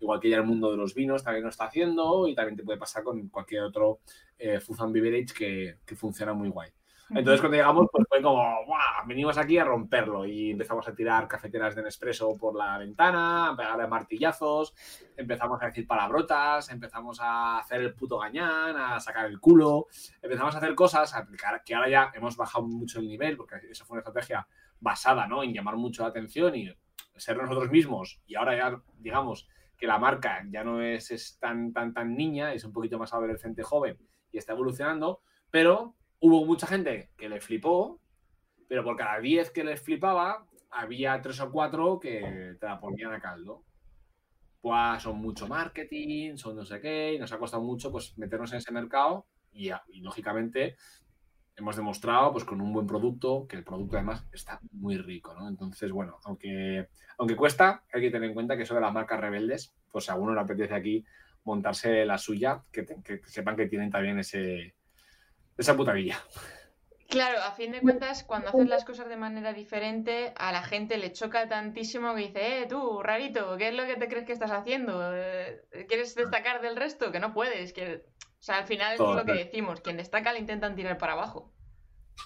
igual 0.00 0.18
que 0.18 0.30
ya 0.30 0.38
el 0.38 0.44
mundo 0.44 0.70
de 0.70 0.78
los 0.78 0.94
vinos 0.94 1.22
también 1.22 1.44
lo 1.44 1.50
está 1.50 1.66
haciendo 1.66 2.26
y 2.26 2.34
también 2.34 2.56
te 2.56 2.64
puede 2.64 2.78
pasar 2.78 3.02
con 3.02 3.28
cualquier 3.28 3.64
otro 3.64 4.00
eh, 4.38 4.60
food 4.60 4.92
beverage 4.92 5.34
que, 5.34 5.76
que 5.84 5.94
funciona 5.94 6.32
muy 6.32 6.48
guay. 6.48 6.70
Entonces 7.10 7.40
cuando 7.40 7.56
llegamos, 7.56 7.86
pues 7.90 8.06
fue 8.08 8.20
como, 8.20 8.42
¡guau! 8.66 9.06
Venimos 9.06 9.38
aquí 9.38 9.56
a 9.56 9.64
romperlo 9.64 10.26
y 10.26 10.50
empezamos 10.50 10.86
a 10.88 10.94
tirar 10.94 11.26
cafeteras 11.26 11.74
de 11.74 11.82
Nespresso 11.82 12.36
por 12.36 12.54
la 12.54 12.76
ventana, 12.76 13.48
a 13.48 13.56
pegarle 13.56 13.86
martillazos, 13.86 14.74
empezamos 15.16 15.62
a 15.62 15.66
decir 15.66 15.86
palabrotas, 15.86 16.70
empezamos 16.70 17.18
a 17.20 17.58
hacer 17.58 17.80
el 17.80 17.94
puto 17.94 18.18
gañán, 18.18 18.76
a 18.76 19.00
sacar 19.00 19.26
el 19.26 19.40
culo, 19.40 19.86
empezamos 20.20 20.54
a 20.54 20.58
hacer 20.58 20.74
cosas 20.74 21.14
que 21.64 21.74
ahora 21.74 21.88
ya 21.88 22.12
hemos 22.14 22.36
bajado 22.36 22.66
mucho 22.66 23.00
el 23.00 23.08
nivel, 23.08 23.36
porque 23.36 23.56
esa 23.70 23.84
fue 23.86 23.94
una 23.94 24.00
estrategia 24.00 24.46
basada 24.80 25.26
¿no? 25.26 25.42
en 25.42 25.54
llamar 25.54 25.76
mucho 25.76 26.02
la 26.02 26.10
atención 26.10 26.54
y 26.54 26.70
ser 27.16 27.36
nosotros 27.36 27.70
mismos. 27.70 28.20
Y 28.26 28.36
ahora 28.36 28.56
ya, 28.56 28.82
digamos, 28.98 29.48
que 29.76 29.86
la 29.86 29.98
marca 29.98 30.44
ya 30.50 30.64
no 30.64 30.82
es, 30.82 31.10
es 31.10 31.38
tan, 31.38 31.72
tan, 31.72 31.94
tan 31.94 32.16
niña, 32.16 32.52
es 32.52 32.64
un 32.64 32.72
poquito 32.72 32.98
más 32.98 33.12
adolescente 33.14 33.62
joven 33.62 33.98
y 34.30 34.38
está 34.38 34.52
evolucionando, 34.52 35.22
pero 35.50 35.94
hubo 36.20 36.44
mucha 36.44 36.66
gente 36.66 37.10
que 37.16 37.28
le 37.28 37.40
flipó, 37.40 38.00
pero 38.68 38.84
por 38.84 38.96
cada 38.96 39.18
10 39.20 39.50
que 39.50 39.64
les 39.64 39.80
flipaba, 39.80 40.46
había 40.70 41.20
3 41.20 41.40
o 41.40 41.50
4 41.50 42.00
que 42.00 42.56
te 42.60 42.66
la 42.66 42.80
ponían 42.80 43.12
a 43.12 43.20
caldo. 43.20 43.64
Pues 44.60 45.02
son 45.02 45.18
mucho 45.18 45.46
marketing, 45.46 46.36
son 46.36 46.56
no 46.56 46.64
sé 46.64 46.80
qué, 46.80 47.14
y 47.14 47.18
nos 47.18 47.32
ha 47.32 47.38
costado 47.38 47.62
mucho 47.62 47.92
pues 47.92 48.18
meternos 48.18 48.52
en 48.52 48.58
ese 48.58 48.72
mercado 48.72 49.26
y, 49.52 49.70
lógicamente 50.00 50.76
hemos 51.56 51.74
demostrado 51.74 52.30
pues 52.30 52.44
con 52.44 52.60
un 52.60 52.72
buen 52.72 52.86
producto 52.86 53.46
que 53.48 53.56
el 53.56 53.64
producto 53.64 53.96
además 53.96 54.24
está 54.32 54.60
muy 54.70 54.96
rico, 54.96 55.34
¿no? 55.34 55.48
Entonces, 55.48 55.90
bueno, 55.90 56.20
aunque, 56.22 56.88
aunque 57.18 57.34
cuesta, 57.34 57.82
hay 57.92 58.00
que 58.00 58.10
tener 58.12 58.28
en 58.28 58.34
cuenta 58.34 58.56
que 58.56 58.62
eso 58.62 58.76
de 58.76 58.80
las 58.80 58.92
marcas 58.92 59.20
rebeldes, 59.20 59.74
pues 59.90 60.04
si 60.04 60.12
a 60.12 60.14
uno 60.14 60.34
le 60.34 60.40
apetece 60.40 60.74
aquí 60.74 61.04
montarse 61.42 62.04
la 62.04 62.16
suya, 62.16 62.62
que 62.70 62.86
sepan 63.26 63.56
que 63.56 63.66
tienen 63.66 63.90
también 63.90 64.20
ese, 64.20 64.76
esa 65.58 65.76
putadilla. 65.76 66.18
Claro, 67.08 67.42
a 67.42 67.52
fin 67.52 67.72
de 67.72 67.80
cuentas, 67.80 68.22
cuando 68.22 68.50
haces 68.50 68.68
las 68.68 68.84
cosas 68.84 69.08
de 69.08 69.16
manera 69.16 69.54
diferente, 69.54 70.34
a 70.36 70.52
la 70.52 70.62
gente 70.62 70.98
le 70.98 71.12
choca 71.12 71.48
tantísimo 71.48 72.14
que 72.14 72.20
dice, 72.20 72.62
eh, 72.62 72.66
tú, 72.68 73.02
rarito, 73.02 73.56
¿qué 73.56 73.68
es 73.68 73.74
lo 73.74 73.86
que 73.86 73.96
te 73.96 74.08
crees 74.08 74.26
que 74.26 74.34
estás 74.34 74.50
haciendo? 74.50 75.16
Eh, 75.16 75.64
¿Quieres 75.88 76.14
destacar 76.14 76.60
del 76.60 76.76
resto? 76.76 77.10
Que 77.10 77.20
no 77.20 77.32
puedes, 77.32 77.72
que... 77.72 78.04
O 78.38 78.42
sea, 78.42 78.58
al 78.58 78.66
final 78.66 78.92
es 78.92 79.00
lo 79.00 79.24
que 79.24 79.32
decimos, 79.32 79.80
quien 79.80 79.96
destaca 79.96 80.32
le 80.32 80.38
intentan 80.38 80.76
tirar 80.76 80.96
para 80.96 81.14
abajo. 81.14 81.52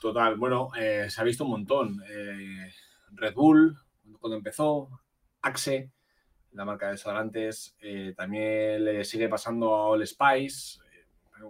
Total, 0.01 0.37
bueno, 0.37 0.71
eh, 0.79 1.07
se 1.09 1.21
ha 1.21 1.25
visto 1.25 1.45
un 1.45 1.51
montón. 1.51 2.03
Eh, 2.11 2.71
Red 3.12 3.35
Bull, 3.35 3.77
cuando 4.21 4.37
empezó, 4.37 4.88
Axe, 5.40 5.92
la 6.51 6.64
marca 6.64 6.87
de 6.87 6.92
desodorantes, 6.92 7.77
eh, 7.81 8.14
también 8.16 8.85
le 8.85 9.05
sigue 9.05 9.29
pasando 9.29 9.75
a 9.75 9.87
All 9.87 10.07
Spice, 10.07 10.81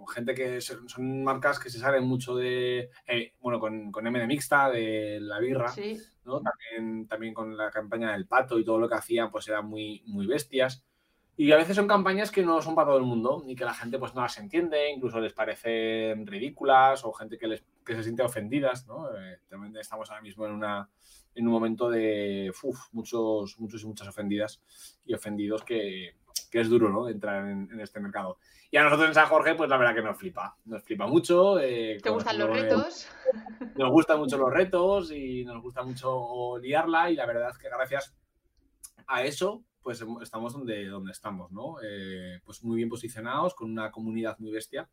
gente 0.07 0.33
que 0.33 0.61
son, 0.61 1.23
marcas 1.23 1.59
que 1.59 1.69
se 1.69 1.79
salen 1.79 2.03
mucho 2.05 2.35
de, 2.35 2.89
eh, 3.07 3.33
bueno, 3.39 3.59
con, 3.59 3.91
con 3.91 4.05
M 4.07 4.19
de 4.19 4.27
mixta, 4.27 4.69
de 4.69 5.19
la 5.21 5.39
birra, 5.39 5.73
¿no? 6.25 6.41
También, 6.41 7.07
también 7.07 7.33
con 7.33 7.55
la 7.55 7.71
campaña 7.71 8.11
del 8.11 8.27
pato 8.27 8.59
y 8.59 8.65
todo 8.65 8.79
lo 8.79 8.89
que 8.89 8.95
hacían, 8.95 9.31
pues 9.31 9.47
eran 9.47 9.65
muy, 9.65 10.03
muy 10.07 10.27
bestias. 10.27 10.83
Y 11.35 11.51
a 11.51 11.57
veces 11.57 11.75
son 11.75 11.87
campañas 11.87 12.29
que 12.29 12.43
no 12.43 12.61
son 12.61 12.75
para 12.75 12.89
todo 12.89 12.97
el 12.97 13.05
mundo 13.05 13.43
y 13.47 13.55
que 13.55 13.65
la 13.65 13.73
gente 13.73 13.97
pues 13.97 14.13
no 14.13 14.21
las 14.21 14.37
entiende, 14.37 14.91
incluso 14.91 15.19
les 15.19 15.33
parecen 15.33 16.27
ridículas 16.27 17.03
o 17.05 17.11
gente 17.11 17.39
que, 17.39 17.47
les, 17.47 17.63
que 17.83 17.95
se 17.95 18.03
siente 18.03 18.21
ofendidas, 18.21 18.85
¿no? 18.85 19.09
Eh, 19.17 19.39
también 19.49 19.75
estamos 19.77 20.09
ahora 20.09 20.21
mismo 20.21 20.45
en, 20.45 20.51
una, 20.51 20.87
en 21.33 21.47
un 21.47 21.53
momento 21.53 21.89
de 21.89 22.51
muchos, 22.91 23.59
muchos 23.59 23.81
y 23.81 23.87
muchas 23.87 24.07
ofendidas 24.07 24.61
y 25.05 25.15
ofendidos 25.15 25.63
que, 25.63 26.15
que 26.51 26.61
es 26.61 26.69
duro, 26.69 26.89
¿no? 26.89 27.09
Entrar 27.09 27.47
en, 27.47 27.69
en, 27.71 27.79
este 27.79 27.99
mercado. 27.99 28.37
Y 28.69 28.77
a 28.77 28.83
nosotros 28.83 29.09
en 29.09 29.13
San 29.13 29.27
Jorge, 29.27 29.55
pues 29.55 29.69
la 29.69 29.77
verdad 29.77 29.95
que 29.95 30.01
nos 30.01 30.17
flipa. 30.17 30.57
Nos 30.65 30.83
flipa 30.83 31.07
mucho. 31.07 31.59
Eh, 31.59 31.99
¿Te 32.01 32.09
gustan 32.09 32.39
los 32.39 32.49
retos? 32.49 33.07
nos 33.75 33.91
gustan 33.91 34.19
mucho 34.19 34.37
los 34.37 34.51
retos 34.51 35.11
y 35.11 35.45
nos 35.45 35.61
gusta 35.61 35.83
mucho 35.83 36.57
liarla. 36.57 37.11
Y 37.11 37.15
la 37.15 37.25
verdad 37.25 37.49
es 37.51 37.57
que 37.57 37.69
gracias 37.69 38.15
a 39.07 39.23
eso, 39.23 39.63
pues 39.81 40.03
estamos 40.21 40.53
donde, 40.53 40.87
donde 40.87 41.11
estamos, 41.11 41.51
¿no? 41.51 41.75
Eh, 41.83 42.39
pues 42.43 42.63
muy 42.63 42.77
bien 42.77 42.89
posicionados, 42.89 43.53
con 43.53 43.69
una 43.69 43.91
comunidad 43.91 44.39
muy 44.39 44.51
bestia, 44.51 44.89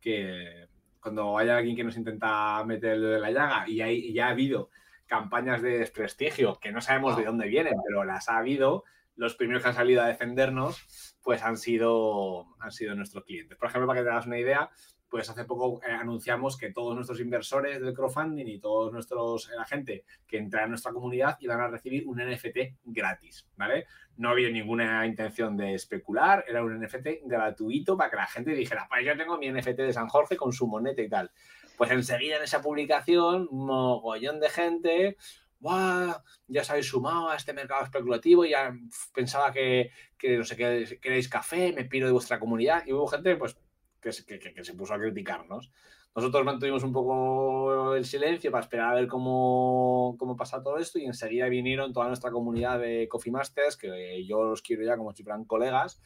que 0.00 0.68
cuando 1.00 1.36
haya 1.36 1.56
alguien 1.56 1.76
que 1.76 1.84
nos 1.84 1.96
intenta 1.96 2.62
meter 2.64 3.00
de 3.00 3.20
la 3.20 3.30
llaga 3.30 3.68
y, 3.68 3.80
hay, 3.80 4.12
ya 4.12 4.28
ha 4.28 4.30
habido 4.30 4.70
campañas 5.06 5.60
de 5.60 5.78
desprestigio 5.78 6.58
que 6.58 6.72
no 6.72 6.80
sabemos 6.80 7.16
de 7.16 7.24
dónde 7.24 7.48
vienen, 7.48 7.74
pero 7.86 8.04
las 8.04 8.28
ha 8.28 8.38
habido, 8.38 8.84
los 9.16 9.34
primeros 9.34 9.62
que 9.62 9.68
han 9.68 9.74
salido 9.74 10.02
a 10.02 10.06
defendernos, 10.06 11.16
pues 11.22 11.42
han 11.42 11.56
sido, 11.56 12.46
han 12.60 12.72
sido 12.72 12.94
nuestros 12.94 13.24
clientes. 13.24 13.56
Por 13.58 13.68
ejemplo, 13.68 13.86
para 13.86 14.00
que 14.00 14.04
te 14.04 14.10
hagas 14.10 14.26
una 14.26 14.38
idea, 14.38 14.70
pues 15.14 15.30
hace 15.30 15.44
poco 15.44 15.80
eh, 15.86 15.92
anunciamos 15.92 16.56
que 16.58 16.72
todos 16.72 16.94
nuestros 16.96 17.20
inversores 17.20 17.80
del 17.80 17.94
crowdfunding 17.94 18.46
y 18.48 18.58
todos 18.58 18.92
nuestros 18.92 19.48
la 19.56 19.64
gente 19.64 20.04
que 20.26 20.38
entra 20.38 20.64
en 20.64 20.70
nuestra 20.70 20.90
comunidad 20.90 21.36
iban 21.38 21.60
a 21.60 21.68
recibir 21.68 22.04
un 22.08 22.18
NFT 22.18 22.80
gratis, 22.82 23.46
¿vale? 23.56 23.86
No 24.16 24.30
había 24.30 24.50
ninguna 24.50 25.06
intención 25.06 25.56
de 25.56 25.74
especular, 25.74 26.44
era 26.48 26.64
un 26.64 26.80
NFT 26.80 27.26
gratuito 27.26 27.96
para 27.96 28.10
que 28.10 28.16
la 28.16 28.26
gente 28.26 28.50
dijera, 28.54 28.88
pues 28.88 29.06
yo 29.06 29.16
tengo 29.16 29.38
mi 29.38 29.52
NFT 29.52 29.78
de 29.78 29.92
San 29.92 30.08
Jorge 30.08 30.36
con 30.36 30.52
su 30.52 30.66
moneta 30.66 31.00
y 31.00 31.08
tal. 31.08 31.30
Pues 31.76 31.92
enseguida 31.92 32.38
en 32.38 32.42
esa 32.42 32.60
publicación, 32.60 33.48
mogollón 33.52 34.40
de 34.40 34.48
gente, 34.48 35.16
ya 36.46 36.60
os 36.60 36.70
habéis 36.70 36.88
sumado 36.88 37.30
a 37.30 37.36
este 37.36 37.52
mercado 37.52 37.84
especulativo, 37.84 38.44
ya 38.44 38.76
pensaba 39.14 39.52
que, 39.52 39.90
que 40.18 40.36
no 40.36 40.44
sé, 40.44 40.56
que 40.56 40.98
queréis 41.00 41.28
café, 41.28 41.72
me 41.72 41.84
piro 41.84 42.06
de 42.06 42.12
vuestra 42.12 42.38
comunidad. 42.38 42.84
Y 42.86 42.92
hubo 42.92 43.06
gente 43.06 43.36
pues, 43.36 43.56
que, 44.00 44.38
que, 44.38 44.64
se 44.64 44.74
puso 44.74 44.94
a 44.94 44.98
criticarnos. 44.98 45.70
Nosotros 46.14 46.44
mantuvimos 46.44 46.84
un 46.84 46.92
poco 46.92 47.96
el 47.96 48.04
silencio 48.04 48.52
para 48.52 48.62
esperar 48.62 48.90
a 48.90 48.94
ver 48.94 49.08
cómo, 49.08 50.14
cómo 50.18 50.36
pasa 50.36 50.62
todo 50.62 50.78
esto 50.78 50.98
y 50.98 51.06
enseguida 51.06 51.48
vinieron 51.48 51.92
toda 51.92 52.06
nuestra 52.06 52.30
comunidad 52.30 52.78
de 52.78 53.08
Coffee 53.08 53.32
Masters, 53.32 53.76
que 53.76 54.24
yo 54.24 54.44
los 54.44 54.62
quiero 54.62 54.84
ya 54.84 54.96
como 54.96 55.12
si 55.12 55.24
fueran 55.24 55.44
colegas, 55.44 56.00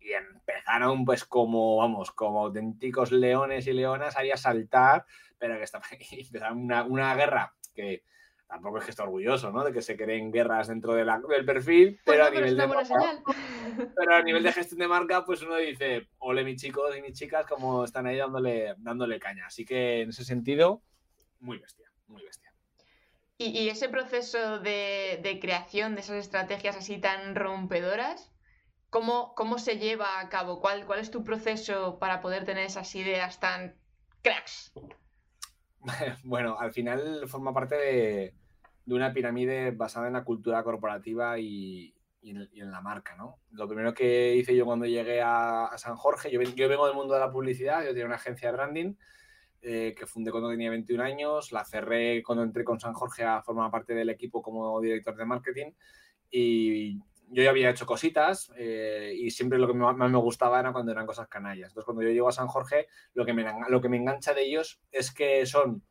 y 0.00 0.12
empezaron 0.12 1.04
pues 1.04 1.24
como, 1.24 1.76
vamos, 1.76 2.10
como 2.10 2.44
auténticos 2.44 3.10
leones 3.10 3.66
y 3.66 3.72
leonas 3.72 4.18
ahí 4.18 4.30
a 4.30 4.36
saltar, 4.36 5.06
pero 5.38 5.56
que 5.56 5.64
estaba, 5.64 5.84
empezaron 6.10 6.58
una, 6.58 6.84
una 6.84 7.14
guerra 7.14 7.54
que 7.74 8.02
tampoco 8.48 8.78
es 8.78 8.84
que 8.84 8.90
esté 8.90 9.02
orgulloso, 9.02 9.52
¿no? 9.52 9.62
De 9.62 9.72
que 9.72 9.82
se 9.82 9.96
creen 9.96 10.32
guerras 10.32 10.68
dentro 10.68 10.94
de 10.94 11.04
la, 11.04 11.20
del 11.20 11.44
perfil, 11.44 12.00
pero, 12.04 12.24
a 12.24 12.30
nivel 12.30 12.56
de 12.56 12.66
marca, 12.66 13.22
pero 13.94 14.14
a 14.14 14.22
nivel 14.22 14.42
de 14.42 14.52
gestión 14.52 14.80
de 14.80 14.88
marca, 14.88 15.24
pues 15.24 15.42
uno 15.42 15.56
dice, 15.56 16.08
ole 16.18 16.42
mis 16.44 16.60
chicos 16.60 16.96
y 16.96 17.02
mis 17.02 17.12
chicas, 17.12 17.46
como 17.46 17.84
están 17.84 18.06
ahí 18.06 18.16
dándole, 18.16 18.74
dándole 18.78 19.20
caña. 19.20 19.46
Así 19.46 19.64
que 19.64 20.00
en 20.02 20.08
ese 20.08 20.24
sentido, 20.24 20.82
muy 21.40 21.58
bestia, 21.58 21.92
muy 22.06 22.24
bestia. 22.24 22.52
Y, 23.36 23.68
ese 23.68 23.88
proceso 23.88 24.58
de, 24.58 25.20
de, 25.22 25.38
creación 25.38 25.94
de 25.94 26.00
esas 26.00 26.16
estrategias 26.16 26.74
así 26.74 26.98
tan 26.98 27.36
rompedoras, 27.36 28.32
¿cómo, 28.90 29.34
cómo 29.36 29.58
se 29.58 29.78
lleva 29.78 30.18
a 30.18 30.28
cabo? 30.28 30.60
¿Cuál, 30.60 30.86
¿Cuál 30.86 30.98
es 30.98 31.12
tu 31.12 31.22
proceso 31.22 32.00
para 32.00 32.20
poder 32.20 32.44
tener 32.44 32.64
esas 32.64 32.92
ideas 32.96 33.38
tan 33.38 33.76
cracks? 34.22 34.72
bueno, 36.24 36.58
al 36.58 36.72
final 36.72 37.28
forma 37.28 37.52
parte 37.52 37.74
de, 37.76 38.34
una 38.86 39.12
pirámide 39.12 39.70
basada 39.70 40.06
en 40.06 40.14
la 40.14 40.24
cultura 40.24 40.62
corporativa 40.62 41.38
y, 41.38 41.94
en, 42.22 42.70
la 42.70 42.80
marca, 42.80 43.16
¿no? 43.16 43.38
Lo 43.52 43.68
primero 43.68 43.94
que 43.94 44.34
hice 44.36 44.56
yo 44.56 44.64
cuando 44.64 44.86
llegué 44.86 45.20
a, 45.22 45.70
San 45.76 45.96
Jorge, 45.96 46.30
yo, 46.30 46.68
vengo 46.68 46.86
del 46.86 46.96
mundo 46.96 47.14
de 47.14 47.20
la 47.20 47.30
publicidad, 47.30 47.82
yo 47.82 47.90
tenía 47.90 48.06
una 48.06 48.16
agencia 48.16 48.50
de 48.50 48.56
branding 48.56 48.94
eh, 49.62 49.94
que 49.96 50.06
fundé 50.06 50.30
cuando 50.30 50.50
tenía 50.50 50.70
21 50.70 51.02
años, 51.02 51.52
la 51.52 51.64
cerré 51.64 52.22
cuando 52.22 52.44
entré 52.44 52.64
con 52.64 52.80
San 52.80 52.92
Jorge 52.92 53.24
a 53.24 53.42
formar 53.42 53.70
parte 53.70 53.94
del 53.94 54.10
equipo 54.10 54.42
como 54.42 54.80
director 54.80 55.16
de 55.16 55.24
marketing 55.24 55.72
y 56.30 56.98
yo 57.30 57.42
ya 57.42 57.50
había 57.50 57.70
hecho 57.70 57.86
cositas 57.86 58.52
eh, 58.56 59.14
y 59.16 59.30
siempre 59.30 59.58
lo 59.58 59.66
que 59.66 59.74
más 59.74 60.10
me 60.10 60.18
gustaba 60.18 60.60
era 60.60 60.72
cuando 60.72 60.92
eran 60.92 61.06
cosas 61.06 61.28
canallas. 61.28 61.70
Entonces, 61.70 61.84
cuando 61.84 62.02
yo 62.02 62.10
llego 62.10 62.28
a 62.28 62.32
San 62.32 62.48
Jorge, 62.48 62.86
lo 63.14 63.24
que 63.24 63.32
me, 63.32 63.44
lo 63.68 63.80
que 63.80 63.88
me 63.88 63.96
engancha 63.96 64.34
de 64.34 64.42
ellos 64.42 64.80
es 64.90 65.12
que 65.12 65.44
son, 65.46 65.82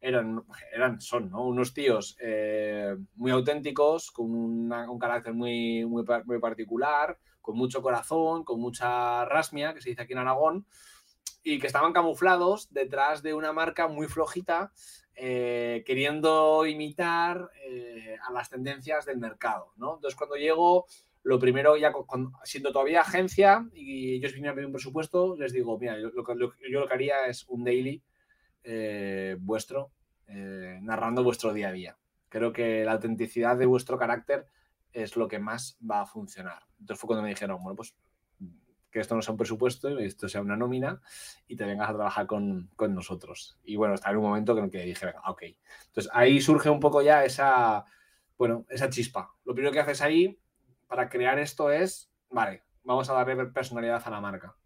eran, 0.00 0.44
eran 0.72 1.00
son, 1.00 1.30
¿no? 1.30 1.46
Unos 1.46 1.74
tíos 1.74 2.16
eh, 2.20 2.96
muy 3.14 3.30
auténticos, 3.30 4.10
con 4.10 4.30
un 4.30 4.98
carácter 4.98 5.34
muy, 5.34 5.84
muy, 5.86 6.04
muy 6.24 6.38
particular, 6.38 7.18
con 7.40 7.56
mucho 7.56 7.82
corazón, 7.82 8.44
con 8.44 8.60
mucha 8.60 9.24
rasmia, 9.24 9.74
que 9.74 9.80
se 9.80 9.90
dice 9.90 10.02
aquí 10.02 10.12
en 10.12 10.18
Aragón, 10.18 10.66
y 11.42 11.60
que 11.60 11.68
estaban 11.68 11.92
camuflados 11.92 12.72
detrás 12.72 13.22
de 13.22 13.34
una 13.34 13.52
marca 13.52 13.86
muy 13.86 14.08
flojita 14.08 14.72
eh, 15.18 15.82
queriendo 15.86 16.66
imitar 16.66 17.50
eh, 17.64 18.16
a 18.28 18.32
las 18.32 18.50
tendencias 18.50 19.06
del 19.06 19.16
mercado, 19.16 19.72
¿no? 19.76 19.94
Entonces, 19.94 20.14
cuando 20.14 20.36
llego, 20.36 20.86
lo 21.22 21.38
primero, 21.38 21.76
ya 21.78 21.90
siendo 22.44 22.70
todavía 22.70 23.00
agencia 23.00 23.66
y 23.72 24.14
ellos 24.14 24.32
vienen 24.32 24.50
a 24.50 24.54
pedir 24.54 24.66
un 24.66 24.72
presupuesto, 24.72 25.34
les 25.36 25.54
digo, 25.54 25.78
mira, 25.78 25.98
yo 25.98 26.10
lo, 26.10 26.86
que 26.86 26.94
haría 26.94 27.26
es 27.26 27.46
un 27.48 27.64
daily 27.64 28.02
eh, 28.62 29.36
vuestro, 29.40 29.90
narrando 30.28 31.24
vuestro 31.24 31.54
día 31.54 31.68
a 31.68 31.72
día. 31.72 31.96
Creo 32.28 32.52
que 32.52 32.84
la 32.84 32.92
autenticidad 32.92 33.56
de 33.56 33.66
vuestro 33.66 33.96
carácter 33.96 34.46
es 34.92 35.16
lo 35.16 35.28
que 35.28 35.38
más 35.38 35.78
va 35.88 36.02
a 36.02 36.06
funcionar. 36.06 36.62
Entonces 36.78 37.00
fue 37.00 37.08
cuando 37.08 37.22
me 37.22 37.30
dijeron, 37.30 37.62
bueno, 37.62 37.76
pues 37.76 37.94
que 38.90 39.00
esto 39.00 39.14
no 39.14 39.22
sea 39.22 39.32
un 39.32 39.38
presupuesto, 39.38 39.98
esto 39.98 40.28
sea 40.28 40.40
una 40.40 40.56
nómina 40.56 41.00
y 41.46 41.56
te 41.56 41.64
vengas 41.64 41.90
a 41.90 41.94
trabajar 41.94 42.26
con, 42.26 42.70
nosotros. 42.90 43.58
Y 43.64 43.76
bueno, 43.76 43.94
estaba 43.94 44.12
en 44.12 44.18
un 44.18 44.24
momento 44.24 44.56
en 44.56 44.64
el 44.64 44.70
que 44.70 44.82
dije, 44.82 45.06
venga, 45.06 45.22
ok. 45.28 45.42
Entonces 45.86 46.10
ahí 46.14 46.40
surge 46.40 46.70
un 46.70 46.80
poco 46.80 47.02
ya 47.02 47.24
esa, 47.24 47.84
bueno, 48.38 48.64
esa 48.68 48.88
chispa. 48.88 49.34
Lo 49.44 49.54
primero 49.54 49.72
que 49.72 49.80
haces 49.80 50.02
ahí 50.02 50.38
para 50.86 51.08
crear 51.08 51.38
esto 51.38 51.70
es, 51.70 52.10
vale, 52.30 52.62
vamos 52.84 53.10
a 53.10 53.14
darle 53.14 53.46
personalidad 53.46 54.02
a 54.04 54.10
la 54.10 54.20
marca. 54.20 54.56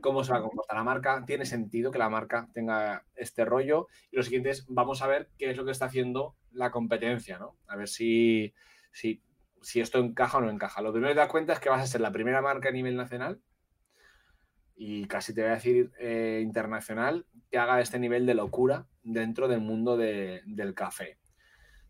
¿Cómo 0.00 0.24
se 0.24 0.32
va 0.32 0.38
a 0.38 0.42
comportar 0.42 0.76
la 0.76 0.84
marca? 0.84 1.22
¿Tiene 1.26 1.44
sentido 1.44 1.90
que 1.90 1.98
la 1.98 2.08
marca 2.08 2.48
tenga 2.54 3.04
este 3.14 3.44
rollo? 3.44 3.88
Y 4.10 4.16
lo 4.16 4.22
siguiente 4.22 4.50
es, 4.50 4.64
vamos 4.68 5.02
a 5.02 5.06
ver 5.06 5.28
qué 5.38 5.50
es 5.50 5.56
lo 5.56 5.64
que 5.66 5.70
está 5.70 5.84
haciendo 5.84 6.34
la 6.52 6.70
competencia, 6.70 7.38
¿no? 7.38 7.56
A 7.66 7.76
ver 7.76 7.88
si, 7.88 8.54
si 8.90 9.22
si 9.60 9.80
esto 9.80 9.98
encaja 9.98 10.38
o 10.38 10.40
no 10.40 10.50
encaja. 10.50 10.82
Lo 10.82 10.92
primero 10.92 11.10
que 11.10 11.14
te 11.14 11.20
das 11.20 11.28
cuenta 11.28 11.52
es 11.52 11.60
que 11.60 11.68
vas 11.68 11.82
a 11.82 11.86
ser 11.86 12.00
la 12.00 12.12
primera 12.12 12.42
marca 12.42 12.68
a 12.68 12.72
nivel 12.72 12.96
nacional 12.96 13.40
y 14.82 15.04
casi 15.06 15.34
te 15.34 15.42
voy 15.42 15.50
a 15.50 15.54
decir 15.54 15.92
eh, 15.98 16.40
internacional 16.42 17.26
que 17.50 17.58
haga 17.58 17.82
este 17.82 17.98
nivel 17.98 18.24
de 18.24 18.34
locura 18.34 18.86
dentro 19.02 19.46
del 19.46 19.60
mundo 19.60 19.96
del 19.98 20.74
café. 20.74 21.18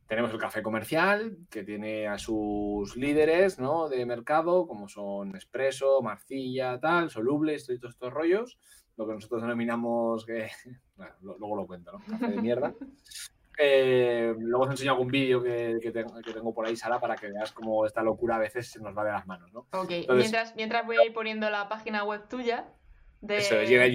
Tenemos 0.09 0.33
el 0.33 0.41
café 0.41 0.61
comercial, 0.61 1.39
que 1.49 1.63
tiene 1.63 2.09
a 2.09 2.19
sus 2.19 2.97
líderes 2.97 3.61
¿no? 3.61 3.89
de 3.89 4.05
mercado, 4.07 4.67
como 4.67 4.89
son 4.89 5.37
Espresso, 5.37 6.03
Marcilla, 6.03 6.81
tal, 6.81 7.11
Solubles, 7.11 7.65
todos 7.65 7.95
estos 7.95 8.13
rollos, 8.13 8.59
lo 8.97 9.07
que 9.07 9.15
nosotros 9.15 9.43
denominamos, 9.43 10.27
que, 10.27 10.51
bueno, 10.97 11.15
luego 11.21 11.57
lo 11.57 11.67
cuento, 11.69 11.93
¿no? 11.93 12.01
Café 12.05 12.27
de 12.27 12.43
mierda. 12.43 12.75
Eh, 13.59 14.35
luego 14.39 14.65
os 14.65 14.71
enseño 14.71 14.93
algún 14.93 15.09
vídeo 15.09 15.43
que, 15.43 15.93
tengo 15.93 16.55
por 16.55 16.67
ahí, 16.67 16.77
Sara, 16.77 16.99
para 16.99 17.17
que 17.17 17.29
veas 17.29 17.53
cómo 17.53 17.85
esta 17.85 18.03
locura 18.03 18.37
a 18.37 18.39
veces 18.39 18.71
se 18.71 18.81
nos 18.81 18.97
va 18.97 19.05
de 19.05 19.13
las 19.13 19.27
manos, 19.27 19.53
¿no? 19.53 19.67
Ok, 19.73 19.91
mientras, 20.15 20.55
mientras 20.57 20.87
voy 20.87 20.97
a 20.97 21.05
ir 21.05 21.13
poniendo 21.13 21.51
la 21.51 21.69
página 21.69 22.05
web 22.05 22.27
tuya. 22.29 22.73
De... 23.21 23.39
Eso, 23.39 23.61
llega 23.63 23.85
a 23.85 23.89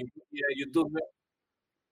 YouTube, 0.56 1.00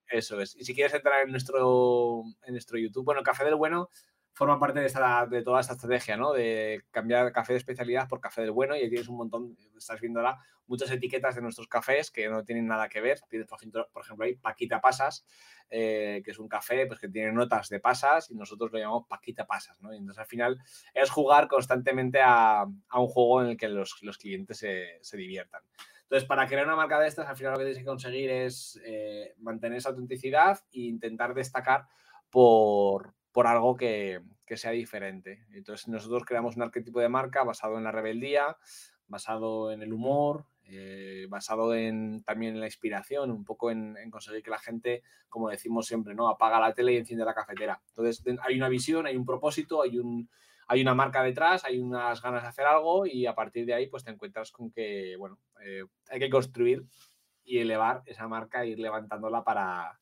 Eso 0.07 0.39
es. 0.39 0.55
Y 0.55 0.63
si 0.63 0.73
quieres 0.73 0.93
entrar 0.93 1.23
en 1.25 1.31
nuestro, 1.31 2.23
en 2.43 2.53
nuestro 2.53 2.77
YouTube, 2.77 3.03
bueno, 3.03 3.23
Café 3.23 3.43
del 3.43 3.55
Bueno 3.55 3.89
forma 4.35 4.59
parte 4.59 4.81
de, 4.81 4.85
esta, 4.85 5.25
de 5.25 5.41
toda 5.41 5.61
esta 5.61 5.73
estrategia, 5.73 6.17
¿no? 6.17 6.33
De 6.33 6.83
cambiar 6.91 7.31
café 7.31 7.53
de 7.53 7.59
especialidad 7.59 8.09
por 8.09 8.19
café 8.19 8.41
del 8.41 8.51
bueno 8.51 8.75
y 8.75 8.81
ahí 8.81 8.89
tienes 8.89 9.07
un 9.07 9.15
montón, 9.15 9.57
estás 9.77 10.01
viendo 10.01 10.19
ahora 10.19 10.37
muchas 10.67 10.91
etiquetas 10.91 11.35
de 11.35 11.41
nuestros 11.41 11.69
cafés 11.69 12.11
que 12.11 12.27
no 12.27 12.43
tienen 12.43 12.67
nada 12.67 12.89
que 12.89 12.99
ver. 12.99 13.21
Tienes, 13.29 13.47
por 13.47 13.57
ejemplo, 13.57 13.87
por 13.93 14.03
ejemplo 14.03 14.25
ahí 14.25 14.35
Paquita 14.35 14.81
Pasas, 14.81 15.25
eh, 15.69 16.21
que 16.23 16.31
es 16.31 16.39
un 16.39 16.47
café 16.47 16.85
pues, 16.85 16.99
que 16.99 17.09
tiene 17.09 17.31
notas 17.31 17.69
de 17.69 17.79
pasas 17.79 18.29
y 18.29 18.35
nosotros 18.35 18.71
lo 18.71 18.79
llamamos 18.79 19.07
Paquita 19.07 19.45
Pasas, 19.45 19.81
¿no? 19.81 19.91
Entonces 19.91 20.19
al 20.19 20.27
final 20.27 20.59
es 20.93 21.09
jugar 21.09 21.47
constantemente 21.47 22.21
a, 22.21 22.61
a 22.61 22.99
un 22.99 23.07
juego 23.07 23.41
en 23.41 23.49
el 23.49 23.57
que 23.57 23.67
los, 23.67 23.97
los 24.01 24.17
clientes 24.17 24.57
se, 24.57 24.99
se, 25.01 25.17
diviertan. 25.17 25.63
Entonces, 26.03 26.27
para 26.27 26.45
crear 26.47 26.67
una 26.67 26.75
marca 26.75 26.99
de 26.99 27.07
estas, 27.07 27.27
al 27.27 27.35
final 27.35 27.53
lo 27.53 27.59
que 27.59 27.65
tienes 27.65 27.79
que 27.79 27.85
conseguir 27.85 28.29
es 28.29 28.79
eh, 28.85 29.33
mantener 29.39 29.79
esa 29.79 29.89
autenticidad 29.89 30.59
e 30.71 30.81
intentar 30.81 31.33
destacar 31.33 31.87
por, 32.29 33.15
por 33.31 33.47
algo 33.47 33.75
que, 33.75 34.21
que, 34.45 34.57
sea 34.57 34.71
diferente. 34.71 35.45
Entonces 35.51 35.87
nosotros 35.87 36.23
creamos 36.25 36.55
un 36.57 36.61
arquetipo 36.61 36.99
de 36.99 37.09
marca 37.09 37.43
basado 37.43 37.77
en 37.77 37.83
la 37.83 37.91
rebeldía, 37.91 38.55
basado 39.07 39.71
en 39.71 39.81
el 39.81 39.93
humor, 39.93 40.45
eh, 40.67 41.27
basado 41.29 41.75
en, 41.75 42.23
también 42.23 42.55
en 42.55 42.59
la 42.59 42.65
inspiración, 42.65 43.31
un 43.31 43.43
poco 43.43 43.71
en, 43.71 43.95
conseguir 44.09 44.41
que 44.41 44.49
la 44.49 44.59
gente, 44.59 45.03
como 45.29 45.49
decimos 45.49 45.85
siempre, 45.85 46.15
¿no? 46.15 46.27
apaga 46.27 46.59
la 46.59 46.73
tele 46.73 46.93
y 46.93 46.97
enciende 46.97 47.25
la 47.25 47.33
cafetera. 47.33 47.81
Entonces 47.89 48.23
hay 48.41 48.57
una 48.57 48.69
visión, 48.69 49.05
hay 49.05 49.15
un 49.15 49.25
propósito, 49.25 49.83
hay, 49.83 49.99
un, 49.99 50.29
hay 50.67 50.81
una 50.81 50.95
marca 50.95 51.23
detrás, 51.23 51.65
hay 51.65 51.79
unas 51.79 52.21
ganas 52.21 52.43
de 52.43 52.49
hacer 52.49 52.65
algo 52.65 53.05
y 53.05 53.25
a 53.25 53.35
partir 53.35 53.65
de 53.65 53.73
ahí 53.73 53.87
pues 53.87 54.03
te 54.03 54.11
encuentras 54.11 54.51
con 54.51 54.71
que, 54.71 55.15
bueno, 55.17 55.39
eh, 55.61 55.83
hay 56.09 56.19
que 56.19 56.29
construir 56.29 56.83
y 57.43 57.59
elevar 57.59 58.01
esa 58.07 58.27
marca 58.27 58.63
e 58.63 58.69
ir 58.69 58.79
levantándola 58.79 59.43
para, 59.43 59.99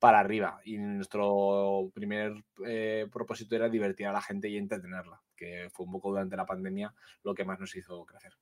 para 0.00 0.18
arriba. 0.18 0.60
Y 0.64 0.76
nuestro 0.76 1.90
primer 1.94 2.34
eh, 2.66 3.06
propósito 3.12 3.54
era 3.54 3.68
divertir 3.68 4.06
a 4.06 4.12
la 4.12 4.20
gente 4.20 4.48
y 4.48 4.56
entretenerla, 4.56 5.22
que 5.36 5.68
fue 5.72 5.86
un 5.86 5.92
poco 5.92 6.10
durante 6.10 6.36
la 6.36 6.46
pandemia 6.46 6.92
lo 7.22 7.34
que 7.34 7.44
más 7.44 7.60
nos 7.60 7.74
hizo 7.76 8.04
crecer. 8.04 8.32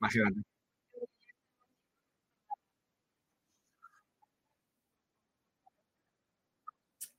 Imagínate. 0.00 0.42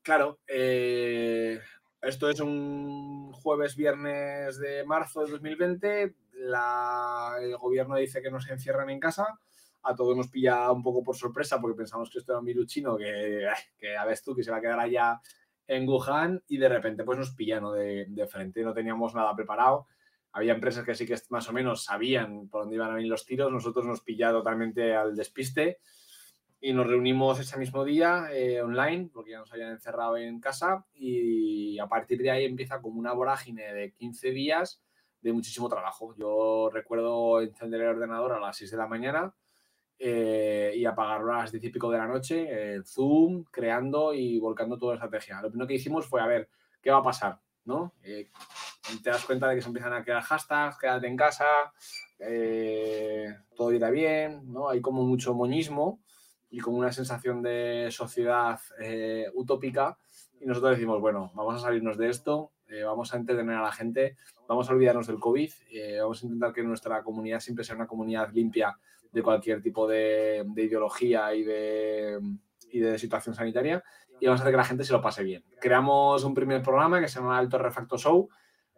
Claro, 0.07 0.39
eh, 0.47 1.59
esto 2.01 2.29
es 2.29 2.39
un 2.39 3.33
jueves, 3.33 3.75
viernes 3.75 4.57
de 4.57 4.85
marzo 4.85 5.25
de 5.25 5.31
2020. 5.31 6.15
La, 6.31 7.35
el 7.41 7.57
gobierno 7.57 7.97
dice 7.97 8.21
que 8.21 8.31
nos 8.31 8.49
encierran 8.49 8.89
en 8.89 9.01
casa. 9.01 9.37
A 9.83 9.95
todos 9.95 10.15
nos 10.15 10.29
pilla 10.29 10.71
un 10.71 10.81
poco 10.81 11.03
por 11.03 11.17
sorpresa 11.17 11.59
porque 11.59 11.75
pensamos 11.77 12.09
que 12.09 12.19
esto 12.19 12.31
era 12.31 12.39
un 12.39 12.45
virus 12.45 12.67
chino 12.67 12.95
que, 12.95 13.45
a 13.47 14.13
tú, 14.23 14.33
que 14.33 14.43
se 14.43 14.51
va 14.51 14.57
a 14.57 14.61
quedar 14.61 14.79
allá 14.79 15.19
en 15.67 15.87
Wuhan 15.89 16.41
y 16.47 16.57
de 16.57 16.69
repente 16.69 17.03
pues 17.03 17.19
nos 17.19 17.31
pilla 17.31 17.59
¿no? 17.59 17.73
de, 17.73 18.27
frente. 18.31 18.63
No 18.63 18.73
teníamos 18.73 19.13
nada 19.13 19.35
preparado. 19.35 19.87
Había 20.37 20.53
empresas 20.53 20.85
que 20.85 20.93
sí 20.93 21.07
que 21.07 21.15
más 21.29 21.49
o 21.49 21.51
menos 21.51 21.83
sabían 21.83 22.47
por 22.47 22.61
dónde 22.61 22.75
iban 22.75 22.91
a 22.91 22.93
venir 22.93 23.09
los 23.09 23.25
tiros. 23.25 23.51
Nosotros 23.51 23.87
nos 23.87 24.01
pilla 24.01 24.29
totalmente 24.29 24.95
al 24.95 25.15
despiste 25.15 25.79
y 26.61 26.73
nos 26.73 26.85
reunimos 26.85 27.39
ese 27.39 27.57
mismo 27.57 27.83
día 27.83 28.27
eh, 28.31 28.61
online, 28.61 29.09
porque 29.11 29.31
ya 29.31 29.39
nos 29.39 29.51
habían 29.51 29.71
encerrado 29.71 30.15
en 30.15 30.39
casa, 30.39 30.85
y 30.93 31.79
a 31.79 31.87
partir 31.87 32.21
de 32.21 32.29
ahí 32.29 32.45
empieza 32.45 32.79
como 32.81 32.99
una 32.99 33.13
vorágine 33.13 33.73
de 33.73 33.93
15 33.93 34.29
días 34.29 34.83
de 35.21 35.33
muchísimo 35.33 35.69
trabajo. 35.69 36.13
Yo 36.15 36.69
recuerdo 36.71 37.41
encender 37.41 37.81
el 37.81 37.87
ordenador 37.87 38.33
a 38.33 38.39
las 38.39 38.57
6 38.57 38.69
de 38.69 38.77
la 38.77 38.87
mañana 38.87 39.33
eh, 39.97 40.71
y 40.75 40.85
apagarlo 40.85 41.33
a 41.33 41.37
las 41.37 41.51
10 41.51 41.63
y 41.63 41.69
pico 41.69 41.89
de 41.89 41.97
la 41.97 42.07
noche, 42.07 42.75
en 42.75 42.85
Zoom, 42.85 43.43
creando 43.45 44.13
y 44.13 44.37
volcando 44.37 44.77
toda 44.77 44.93
la 44.93 45.05
estrategia. 45.05 45.41
Lo 45.41 45.49
primero 45.49 45.67
que 45.67 45.73
hicimos 45.73 46.05
fue 46.05 46.21
a 46.21 46.27
ver 46.27 46.47
qué 46.79 46.91
va 46.91 46.99
a 46.99 47.03
pasar, 47.03 47.39
¿no? 47.67 47.93
Eh, 48.03 48.29
te 49.03 49.09
das 49.09 49.25
cuenta 49.25 49.49
de 49.49 49.55
que 49.55 49.61
se 49.61 49.67
empiezan 49.67 49.93
a 49.93 50.03
crear 50.03 50.23
hashtags, 50.23 50.79
quédate 50.79 51.07
en 51.07 51.17
casa, 51.17 51.45
eh, 52.19 53.35
todo 53.55 53.73
irá 53.73 53.91
bien, 53.91 54.51
¿no? 54.51 54.69
Hay 54.69 54.81
como 54.81 55.03
mucho 55.03 55.35
moñismo 55.35 55.99
y 56.49 56.59
como 56.59 56.77
una 56.77 56.93
sensación 56.93 57.43
de 57.43 57.89
sociedad 57.91 58.59
eh, 58.79 59.27
utópica. 59.35 59.97
Y 60.39 60.45
nosotros 60.45 60.71
decimos, 60.71 61.01
bueno, 61.01 61.31
vamos 61.35 61.55
a 61.55 61.59
salirnos 61.59 61.97
de 61.97 62.09
esto, 62.09 62.51
vamos 62.85 63.13
a 63.13 63.17
entretener 63.17 63.55
a 63.55 63.63
la 63.63 63.71
gente, 63.71 64.17
vamos 64.47 64.69
a 64.69 64.73
olvidarnos 64.73 65.07
del 65.07 65.19
COVID, 65.19 65.51
vamos 65.99 66.21
a 66.21 66.25
intentar 66.25 66.53
que 66.53 66.63
nuestra 66.63 67.01
comunidad 67.01 67.39
siempre 67.39 67.65
sea 67.65 67.75
una 67.75 67.87
comunidad 67.87 68.31
limpia 68.33 68.77
de 69.11 69.23
cualquier 69.23 69.61
tipo 69.61 69.87
de, 69.87 70.43
de 70.45 70.63
ideología 70.63 71.33
y 71.33 71.43
de, 71.43 72.19
y 72.71 72.79
de, 72.79 72.99
situación 72.99 73.33
sanitaria 73.33 73.83
y 74.19 74.25
vamos 74.25 74.41
a 74.41 74.43
hacer 74.43 74.53
que 74.53 74.57
la 74.57 74.63
gente 74.63 74.83
se 74.83 74.93
lo 74.93 75.01
pase 75.01 75.23
bien. 75.23 75.43
Creamos 75.59 76.23
un 76.23 76.33
primer 76.33 76.61
programa 76.61 76.99
que 76.99 77.07
se 77.07 77.19
llama 77.19 77.39
El 77.39 77.49
Torrefacto 77.49 77.97
Show, 77.97 78.29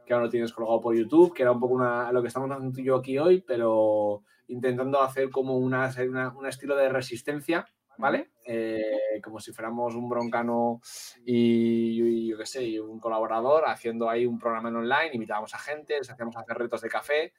que 0.05 0.13
ahora 0.13 0.25
lo 0.25 0.31
tienes 0.31 0.51
colgado 0.51 0.81
por 0.81 0.95
YouTube, 0.95 1.33
que 1.33 1.43
era 1.43 1.51
un 1.51 1.59
poco 1.59 1.75
una, 1.75 2.11
lo 2.11 2.21
que 2.21 2.27
estamos 2.27 2.49
haciendo 2.49 2.81
yo 2.81 2.95
aquí 2.97 3.17
hoy, 3.17 3.41
pero 3.41 4.23
intentando 4.47 5.01
hacer 5.01 5.29
como 5.29 5.57
una, 5.57 5.91
una, 6.07 6.29
un 6.29 6.47
estilo 6.47 6.75
de 6.75 6.89
resistencia, 6.89 7.65
¿vale? 7.97 8.31
Eh, 8.45 9.21
como 9.23 9.39
si 9.39 9.51
fuéramos 9.53 9.93
un 9.93 10.09
broncano 10.09 10.81
y, 11.23 12.01
y, 12.01 12.27
yo 12.27 12.37
qué 12.37 12.45
sé, 12.45 12.63
y 12.63 12.79
un 12.79 12.99
colaborador 12.99 13.65
haciendo 13.67 14.09
ahí 14.09 14.25
un 14.25 14.39
programa 14.39 14.69
en 14.69 14.77
online, 14.77 15.11
invitábamos 15.13 15.53
a 15.53 15.59
gente, 15.59 15.97
les 15.99 16.09
hacíamos 16.09 16.35
hacer 16.35 16.57
retos 16.57 16.81
de 16.81 16.89
café 16.89 17.33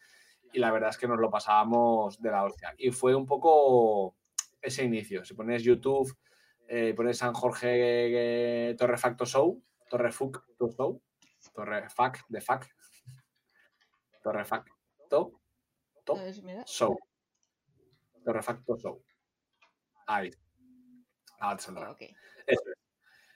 y 0.52 0.58
la 0.58 0.70
verdad 0.70 0.90
es 0.90 0.98
que 0.98 1.08
nos 1.08 1.18
lo 1.18 1.30
pasábamos 1.30 2.20
de 2.20 2.30
la 2.30 2.44
hostia. 2.44 2.74
Y 2.78 2.90
fue 2.90 3.14
un 3.14 3.26
poco 3.26 4.14
ese 4.60 4.84
inicio. 4.84 5.24
Si 5.24 5.34
pones 5.34 5.62
YouTube, 5.62 6.16
eh, 6.72 6.94
pones 6.94 7.18
San 7.18 7.34
Jorge 7.34 8.70
eh, 8.70 8.74
Torrefacto 8.76 9.26
Show, 9.26 9.60
Torrefacto 9.88 10.70
Show, 10.70 11.02
Torrefac, 11.52 12.24
de 12.28 12.40
fac, 12.40 12.68
Torrefacto 14.22 14.72
to, 16.04 16.16
show. 16.66 16.96
Torrefacto 18.24 18.76
show. 18.78 19.02
Ahí. 20.06 20.30
Ahora 21.40 21.56
te 21.56 21.62
saldrá. 21.62 21.90
Okay. 21.90 22.14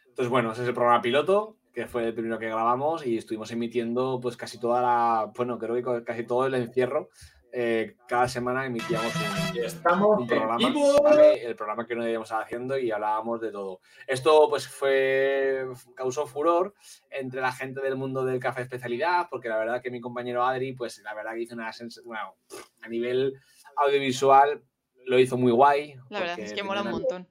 Entonces, 0.07 0.31
bueno, 0.31 0.53
ese 0.53 0.63
es 0.63 0.69
el 0.69 0.75
programa 0.75 1.03
piloto, 1.03 1.59
que 1.73 1.89
fue 1.89 2.07
el 2.07 2.15
primero 2.15 2.39
que 2.39 2.47
grabamos 2.47 3.05
y 3.05 3.19
estuvimos 3.19 3.51
emitiendo 3.51 4.21
pues 4.21 4.37
casi 4.37 4.61
toda 4.61 4.81
la, 4.81 5.33
bueno, 5.37 5.59
creo 5.59 5.75
que 5.75 6.05
casi 6.05 6.25
todo 6.25 6.47
el 6.47 6.55
encierro. 6.55 7.11
Eh, 7.57 7.95
cada 8.09 8.27
semana 8.27 8.67
emitíamos 8.67 9.15
un, 9.15 9.57
Estamos 9.63 10.19
un 10.19 10.27
programa, 10.27 10.59
¿vale? 11.05 11.47
el 11.47 11.55
programa 11.55 11.87
que 11.87 11.95
no 11.95 12.09
íbamos 12.09 12.33
haciendo 12.33 12.77
y 12.77 12.91
hablábamos 12.91 13.41
de 13.41 13.53
todo. 13.53 13.79
Esto 14.09 14.49
pues 14.51 14.67
fue, 14.67 15.65
causó 15.95 16.27
furor 16.27 16.75
entre 17.11 17.41
la 17.41 17.53
gente 17.53 17.81
del 17.81 17.95
mundo 17.95 18.25
del 18.25 18.41
café 18.41 18.63
especialidad, 18.63 19.29
porque 19.31 19.49
la 19.49 19.57
verdad 19.57 19.81
que 19.81 19.93
mi 19.93 20.01
compañero 20.01 20.45
Adri, 20.45 20.73
pues 20.73 21.01
la 21.05 21.15
verdad 21.15 21.35
que 21.35 21.43
hizo 21.43 21.55
una, 21.55 21.71
bueno, 22.05 22.35
a 22.83 22.89
nivel 22.89 23.35
audiovisual 23.77 24.61
lo 25.07 25.21
hizo 25.21 25.37
muy 25.37 25.53
guay. 25.53 25.95
La 26.11 26.19
verdad 26.19 26.41
es 26.41 26.53
que 26.53 26.65
mola 26.65 26.83
un 26.83 26.91
montón 26.91 27.29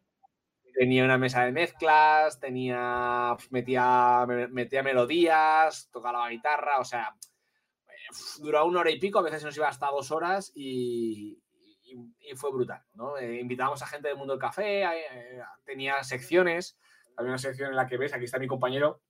tenía 0.74 1.04
una 1.04 1.20
mesa 1.20 1.46
de 1.46 1.52
mezclas, 1.52 2.40
tenía, 2.40 3.38
metía, 3.52 4.26
metía 4.50 4.82
melodías, 4.82 5.88
tocaba 5.92 6.24
la 6.26 6.32
guitarra, 6.32 6.80
o 6.80 6.84
sea, 6.84 7.16
duraba 8.40 8.66
una 8.66 8.82
hora 8.82 8.92
y 8.92 9.00
pico, 9.00 9.20
a 9.20 9.24
veces 9.24 9.44
nos 9.44 9.56
iba 9.56 9.68
hasta 9.68 9.88
dos 9.88 10.12
horas 10.12 10.52
y 10.56 11.40
fue 12.36 12.52
brutal, 12.52 12.82
¿no? 12.96 13.18
Eh, 13.18 13.40
invitábamos 13.40 13.82
a 13.82 13.88
gente 13.88 14.08
del 14.08 14.18
mundo 14.18 14.34
del 14.34 14.42
café, 14.42 14.84
eh, 14.84 15.42
tenía 15.66 16.04
secciones, 16.04 16.78
había 17.16 17.32
una 17.32 17.38
sección 17.38 17.70
en 17.70 17.76
la 17.76 17.88
que 17.88 17.98
ves, 17.98 18.14
aquí 18.14 18.26
está 18.26 18.40
mi 18.40 18.48
compañero, 18.48 19.02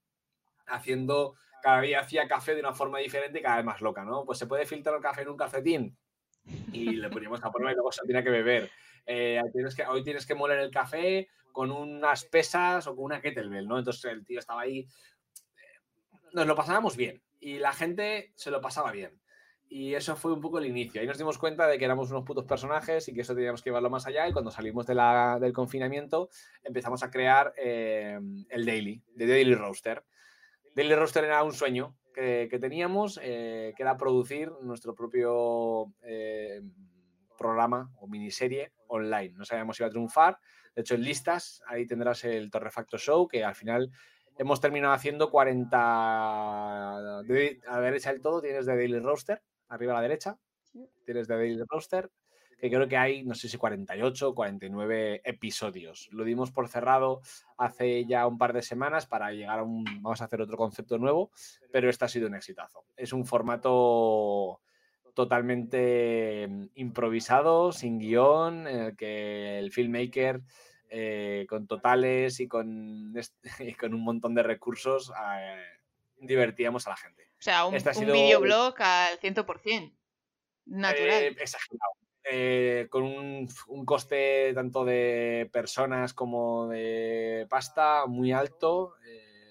haciendo, 0.67 1.35
cada 1.61 1.81
día 1.81 2.01
hacía 2.01 2.27
café 2.27 2.53
de 2.53 2.61
una 2.61 2.73
forma 2.73 2.99
diferente 2.99 3.39
y 3.39 3.41
cada 3.41 3.57
vez 3.57 3.65
más 3.65 3.81
loca, 3.81 4.03
¿no? 4.03 4.25
Pues 4.25 4.39
se 4.39 4.47
puede 4.47 4.65
filtrar 4.65 4.95
el 4.95 5.01
café 5.01 5.21
en 5.21 5.29
un 5.29 5.37
calcetín 5.37 5.97
y 6.71 6.91
le 6.91 7.09
poníamos 7.09 7.43
a 7.43 7.51
prueba 7.51 7.71
y 7.71 7.75
luego 7.75 7.91
se 7.91 8.05
tiene 8.05 8.23
que 8.23 8.29
beber. 8.29 8.69
Eh, 9.05 9.41
tienes 9.51 9.75
que, 9.75 9.85
hoy 9.85 10.03
tienes 10.03 10.25
que 10.25 10.35
moler 10.35 10.59
el 10.59 10.71
café 10.71 11.29
con 11.51 11.71
unas 11.71 12.25
pesas 12.25 12.87
o 12.87 12.95
con 12.95 13.05
una 13.05 13.21
kettlebell, 13.21 13.67
¿no? 13.67 13.77
Entonces 13.77 14.05
el 14.05 14.25
tío 14.25 14.39
estaba 14.39 14.61
ahí. 14.61 14.87
Nos 16.33 16.47
lo 16.47 16.55
pasábamos 16.55 16.97
bien 16.97 17.21
y 17.43 17.59
la 17.59 17.73
gente 17.73 18.31
se 18.35 18.51
lo 18.51 18.61
pasaba 18.61 18.91
bien. 18.91 19.19
Y 19.67 19.95
eso 19.95 20.15
fue 20.15 20.31
un 20.31 20.39
poco 20.39 20.59
el 20.59 20.65
inicio. 20.65 21.01
Ahí 21.01 21.07
nos 21.07 21.17
dimos 21.17 21.37
cuenta 21.37 21.67
de 21.67 21.77
que 21.77 21.85
éramos 21.85 22.09
unos 22.11 22.23
putos 22.23 22.45
personajes 22.45 23.07
y 23.09 23.13
que 23.13 23.21
eso 23.21 23.35
teníamos 23.35 23.61
que 23.61 23.69
llevarlo 23.69 23.89
más 23.89 24.05
allá. 24.07 24.27
Y 24.27 24.31
cuando 24.31 24.51
salimos 24.51 24.85
del 24.85 25.53
confinamiento, 25.53 26.29
empezamos 26.63 27.03
a 27.03 27.09
crear 27.09 27.53
eh, 27.57 28.17
el 28.49 28.65
Daily, 28.65 29.01
de 29.15 29.27
Daily 29.27 29.55
Roaster. 29.55 30.05
Daily 30.75 30.95
Roaster 30.95 31.25
era 31.25 31.43
un 31.43 31.53
sueño 31.53 31.97
que, 32.13 32.47
que 32.49 32.59
teníamos, 32.59 33.19
eh, 33.21 33.73
que 33.75 33.83
era 33.83 33.97
producir 33.97 34.51
nuestro 34.61 34.95
propio 34.95 35.91
eh, 36.03 36.61
programa 37.37 37.91
o 37.97 38.07
miniserie 38.07 38.73
online. 38.87 39.33
No 39.35 39.43
sabíamos 39.43 39.75
si 39.75 39.83
iba 39.83 39.87
a 39.87 39.91
triunfar, 39.91 40.39
de 40.75 40.81
hecho, 40.81 40.95
en 40.95 41.03
listas, 41.03 41.61
ahí 41.67 41.85
tendrás 41.85 42.23
el 42.23 42.49
Torrefacto 42.49 42.97
Show, 42.97 43.27
que 43.27 43.43
al 43.43 43.55
final 43.55 43.91
hemos 44.37 44.59
terminado 44.59 44.93
haciendo 44.93 45.29
40. 45.29 45.77
a 45.77 47.21
la 47.21 47.81
derecha 47.81 48.11
del 48.11 48.21
todo 48.21 48.41
tienes 48.41 48.65
de 48.65 48.75
Daily 48.75 48.99
Roaster, 48.99 49.41
arriba 49.69 49.93
a 49.93 49.95
la 49.95 50.01
derecha. 50.01 50.37
Tienes 51.05 51.27
de 51.27 51.35
Daily 51.35 51.63
Roaster, 51.67 52.09
que 52.57 52.69
creo 52.69 52.87
que 52.87 52.97
hay, 52.97 53.23
no 53.23 53.35
sé 53.35 53.49
si 53.49 53.57
48 53.57 54.33
49 54.33 55.21
episodios. 55.23 56.09
Lo 56.11 56.23
dimos 56.23 56.51
por 56.51 56.67
cerrado 56.67 57.21
hace 57.57 58.05
ya 58.05 58.25
un 58.25 58.37
par 58.37 58.53
de 58.53 58.61
semanas 58.61 59.05
para 59.05 59.31
llegar 59.31 59.59
a 59.59 59.63
un. 59.63 59.83
Vamos 60.01 60.21
a 60.21 60.25
hacer 60.25 60.41
otro 60.41 60.57
concepto 60.57 60.97
nuevo, 60.97 61.31
pero 61.71 61.89
este 61.89 62.05
ha 62.05 62.07
sido 62.07 62.27
un 62.27 62.35
exitazo. 62.35 62.85
Es 62.95 63.13
un 63.13 63.25
formato 63.25 64.61
totalmente 65.13 66.47
mm, 66.49 66.65
improvisado, 66.75 67.71
sin 67.71 67.99
guion, 67.99 68.67
en 68.67 68.79
el 68.79 68.95
que 68.95 69.59
el 69.59 69.71
filmmaker 69.71 70.41
eh, 70.95 71.47
con 71.49 71.65
totales 71.65 72.39
y 72.39 72.47
con, 72.47 73.15
con, 73.79 73.93
un 73.95 74.03
montón 74.03 74.35
de 74.35 74.43
recursos 74.43 75.11
eh, 75.39 75.63
divertíamos 76.17 76.85
a 76.85 76.91
la 76.91 76.97
gente. 76.97 77.31
O 77.31 77.41
sea, 77.41 77.65
un, 77.65 77.73
este 77.73 78.05
videoblog 78.05 78.75
al 78.77 79.19
100%. 79.19 79.91
Natural. 80.65 81.23
Eh, 81.23 81.35
exagerado. 81.39 82.89
con 82.91 83.03
un, 83.03 83.49
un, 83.69 83.85
coste 83.85 84.53
tanto 84.53 84.85
de 84.85 85.49
personas 85.51 86.13
como 86.13 86.67
de 86.67 87.47
pasta 87.49 88.05
muy 88.05 88.31
alto, 88.31 88.93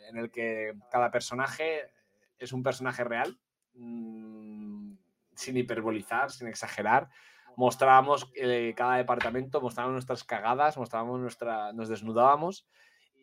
en 0.09 0.19
el 0.19 0.31
que 0.31 0.75
cada 0.93 1.11
personaje 1.11 1.91
es 2.39 2.53
un 2.53 2.63
personaje 2.63 3.03
real. 3.03 3.37
Mm, 3.75 4.95
sin 5.35 5.57
hiperbolizar, 5.57 6.31
sin 6.31 6.47
exagerar. 6.47 7.09
Mostrábamos 7.57 8.31
eh, 8.35 8.75
cada 8.77 8.97
departamento, 8.97 9.61
mostrábamos 9.61 9.95
nuestras 9.95 10.25
cagadas, 10.25 10.77
mostrábamos 10.77 11.21
nuestra, 11.21 11.73
nos 11.73 11.89
desnudábamos 11.89 12.67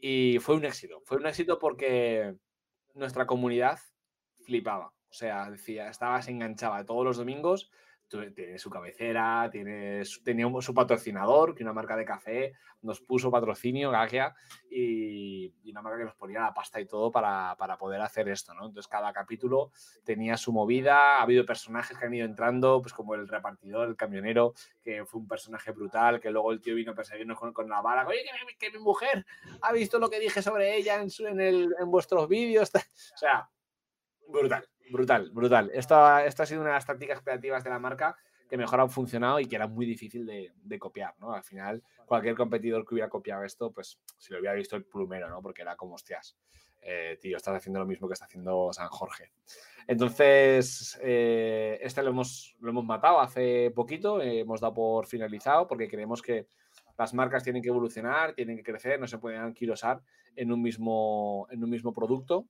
y 0.02 0.40
fue 0.40 0.56
un 0.56 0.66
éxito. 0.66 1.02
Fue 1.06 1.18
un 1.18 1.28
éxito 1.28 1.60
porque 1.60 2.36
nuestra 2.94 3.26
comunidad 3.26 3.80
flipaba. 4.46 4.94
O 5.10 5.14
sea, 5.14 5.50
decía, 5.50 5.90
estaba, 5.90 6.22
se 6.22 6.32
enganchaba 6.32 6.86
todos 6.86 7.04
los 7.04 7.18
domingos 7.18 7.72
tiene 8.10 8.58
su 8.58 8.70
cabecera, 8.70 9.50
tiene 9.52 10.04
tenía 10.24 10.48
su 10.62 10.74
patrocinador, 10.74 11.56
que 11.56 11.64
una 11.64 11.74
marca 11.74 11.96
de 11.96 12.06
café 12.06 12.54
nos 12.82 13.02
puso 13.02 13.30
patrocinio, 13.30 13.92
Gagia, 13.92 14.34
y, 14.70 15.54
una 15.70 15.82
marca 15.82 16.00
que 16.00 16.06
nos 16.06 16.16
ponía 16.16 16.40
la 16.42 16.54
pasta 16.54 16.80
y 16.80 16.86
todo 16.86 17.12
para, 17.12 17.56
poder 17.78 18.02
hacer 18.02 18.28
esto, 18.30 18.54
¿no? 18.54 18.66
Entonces 18.66 18.88
cada 18.88 19.14
capítulo 19.14 19.72
tenía 20.04 20.38
su 20.38 20.52
movida, 20.52 21.20
ha 21.20 21.22
habido 21.22 21.46
personajes 21.46 21.98
que 21.98 22.06
han 22.06 22.14
ido 22.14 22.26
entrando, 22.26 22.82
pues 22.82 22.94
como 22.94 23.16
el 23.16 23.28
repartidor, 23.28 23.88
el 23.88 23.96
camionero, 23.96 24.54
que 24.82 25.06
fue 25.06 25.22
un 25.22 25.28
personaje 25.28 25.72
brutal, 25.72 26.20
que 26.20 26.32
luego 26.32 26.52
el 26.52 26.62
tío 26.62 26.76
vino 26.76 26.94
a 26.94 26.96
perseguirnos 26.96 27.40
con, 27.40 27.70
la 27.70 27.82
bala, 27.82 28.08
oye, 28.08 28.24
que 28.58 28.72
mi, 28.72 28.80
mujer 28.80 29.26
ha 29.62 29.72
visto 29.72 30.00
lo 30.00 30.10
que 30.10 30.20
dije 30.20 30.42
sobre 30.42 30.76
ella 30.76 31.02
en, 31.02 31.10
en, 31.28 31.42
el, 31.42 31.76
en 31.80 31.92
vuestros 31.92 32.28
vídeos, 32.28 32.72
o 33.14 33.18
sea, 33.18 33.50
brutal. 34.28 34.68
Brutal, 34.90 35.30
brutal. 35.32 35.72
Esta, 35.74 36.26
esta 36.26 36.44
ha 36.44 36.46
sido 36.46 36.62
una 36.62 36.72
de 36.72 36.76
las 36.76 36.86
tácticas 36.86 37.22
creativas 37.22 37.64
de 37.64 37.70
la 37.70 37.80
marca 37.80 38.18
que 38.50 38.58
mejor 38.58 38.82
han 38.82 38.90
funcionado 38.90 39.40
y 39.40 39.46
que 39.46 39.56
era 39.56 39.68
muy 39.68 39.86
difícil 39.86 40.26
de, 40.26 40.80
copiar, 40.80 41.14
¿no? 41.20 41.34
Al 41.34 41.44
final, 41.44 41.84
cualquier 42.08 42.36
competidor 42.36 42.84
que 42.86 42.96
hubiera 42.96 43.10
copiado 43.10 43.44
esto, 43.44 43.72
pues 43.72 44.00
si 44.18 44.34
lo 44.34 44.40
hubiera 44.40 44.56
visto 44.56 44.76
el 44.76 44.86
plumero, 44.86 45.30
¿no? 45.30 45.42
Porque 45.42 45.62
era 45.62 45.76
como, 45.76 45.94
hostias, 45.94 46.36
eh, 46.82 47.20
tío, 47.22 47.38
estás 47.38 47.58
haciendo 47.58 47.80
lo 47.80 47.86
mismo 47.86 48.08
que 48.08 48.14
está 48.14 48.26
haciendo 48.26 48.74
San 48.74 48.88
Jorge. 48.88 49.32
Entonces, 49.86 51.00
eh, 51.04 51.78
este 51.82 52.02
lo 52.02 52.10
hemos, 52.10 52.56
lo 52.60 52.72
hemos 52.72 52.86
matado 52.86 53.20
hace 53.20 53.72
poquito, 53.72 54.20
hemos 54.22 54.62
dado 54.62 54.74
por 54.74 55.06
finalizado 55.06 55.68
porque 55.68 55.88
creemos 55.88 56.22
que 56.22 56.48
las 56.98 57.14
marcas 57.14 57.44
tienen 57.44 57.62
que 57.62 57.70
evolucionar, 57.70 58.34
tienen 58.34 58.58
que 58.58 58.64
crecer, 58.64 59.00
no 59.00 59.08
se 59.08 59.20
pueden 59.20 59.42
anquilosar 59.42 60.02
en 60.36 60.52
un 60.52 60.62
mismo, 60.62 61.48
en 61.52 61.64
un 61.64 61.70
mismo 61.70 61.94
producto 61.94 62.48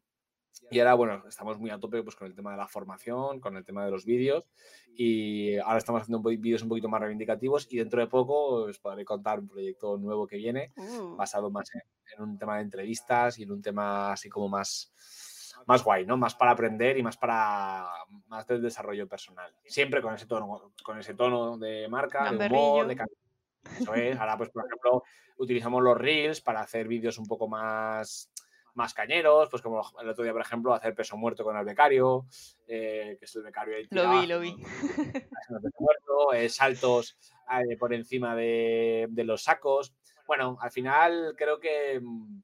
y 0.71 0.79
ahora, 0.79 0.93
bueno, 0.93 1.23
estamos 1.27 1.57
muy 1.57 1.69
a 1.71 1.79
tope 1.79 2.03
pues, 2.03 2.15
con 2.15 2.27
el 2.27 2.35
tema 2.35 2.51
de 2.51 2.57
la 2.57 2.67
formación, 2.67 3.39
con 3.39 3.57
el 3.57 3.65
tema 3.65 3.83
de 3.85 3.91
los 3.91 4.05
vídeos 4.05 4.45
y 4.95 5.57
ahora 5.57 5.77
estamos 5.77 6.01
haciendo 6.01 6.21
vídeos 6.21 6.61
un 6.61 6.69
poquito 6.69 6.89
más 6.89 7.01
reivindicativos 7.01 7.67
y 7.71 7.77
dentro 7.77 8.01
de 8.01 8.07
poco 8.07 8.65
os 8.65 8.79
podré 8.79 9.05
contar 9.05 9.39
un 9.39 9.47
proyecto 9.47 9.97
nuevo 9.97 10.27
que 10.27 10.37
viene 10.37 10.71
uh. 10.75 11.15
basado 11.15 11.49
más 11.49 11.69
en, 11.73 12.21
un 12.21 12.37
tema 12.37 12.57
de 12.57 12.63
entrevistas 12.63 13.39
y 13.39 13.43
en 13.43 13.51
un 13.51 13.61
tema 13.61 14.11
así 14.11 14.29
como 14.29 14.49
más, 14.49 14.93
más 15.65 15.83
guay, 15.83 16.05
¿no? 16.05 16.17
Más 16.17 16.35
para 16.35 16.51
aprender 16.51 16.97
y 16.97 17.03
más 17.03 17.17
para 17.17 17.87
más 18.27 18.45
del 18.45 18.61
desarrollo 18.61 19.07
personal. 19.07 19.53
Siempre 19.65 20.01
con 20.01 20.13
ese 20.13 20.25
tono, 20.25 20.73
con 20.83 20.99
ese 20.99 21.13
tono 21.13 21.57
de 21.57 21.87
marca, 21.87 22.31
de 22.31 22.47
humor, 22.47 22.87
de 22.87 22.97
Eso 23.79 23.93
es. 23.93 24.19
Ahora, 24.19 24.37
pues, 24.37 24.49
por 24.49 24.65
ejemplo, 24.65 25.03
utilizamos 25.37 25.81
los 25.81 25.97
reels 25.97 26.41
para 26.41 26.61
hacer 26.61 26.87
vídeos 26.87 27.17
un 27.17 27.25
poco 27.25 27.47
más 27.47 28.29
más 28.75 28.93
cañeros, 28.93 29.49
pues 29.49 29.61
como 29.61 29.81
el 30.01 30.09
otro 30.09 30.23
día, 30.23 30.33
por 30.33 30.41
ejemplo, 30.41 30.73
hacer 30.73 30.95
peso 30.95 31.17
muerto 31.17 31.43
con 31.43 31.57
el 31.57 31.65
becario, 31.65 32.25
eh, 32.67 33.15
que 33.19 33.25
es 33.25 33.35
el 33.35 33.43
becario 33.43 33.77
ahí. 33.77 33.87
Lo 33.91 34.11
vi, 34.11 34.27
lo 34.27 34.39
vi. 34.39 34.55
muerto, 35.79 36.33
eh, 36.33 36.49
saltos 36.49 37.17
eh, 37.51 37.77
por 37.77 37.93
encima 37.93 38.35
de, 38.35 39.09
los 39.25 39.43
sacos. 39.43 39.93
Bueno, 40.27 40.57
al 40.61 40.71
final 40.71 41.35
creo 41.37 41.59
que 41.59 41.99
mm, 42.01 42.41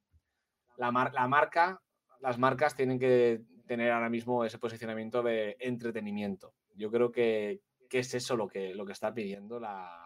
la, 0.77 1.11
la 1.13 1.27
marca, 1.27 1.81
las 2.21 2.38
marcas 2.38 2.75
tienen 2.75 2.99
que 2.99 3.41
tener 3.65 3.91
ahora 3.91 4.09
mismo 4.09 4.45
ese 4.45 4.59
posicionamiento 4.59 5.23
de 5.23 5.57
entretenimiento. 5.59 6.53
Yo 6.75 6.91
creo 6.91 7.11
que, 7.11 7.61
que 7.89 7.99
es 7.99 8.13
eso 8.13 8.35
lo 8.35 8.47
que, 8.47 8.75
lo 8.75 8.85
que 8.85 8.93
está 8.93 9.13
pidiendo 9.13 9.59
la, 9.59 10.04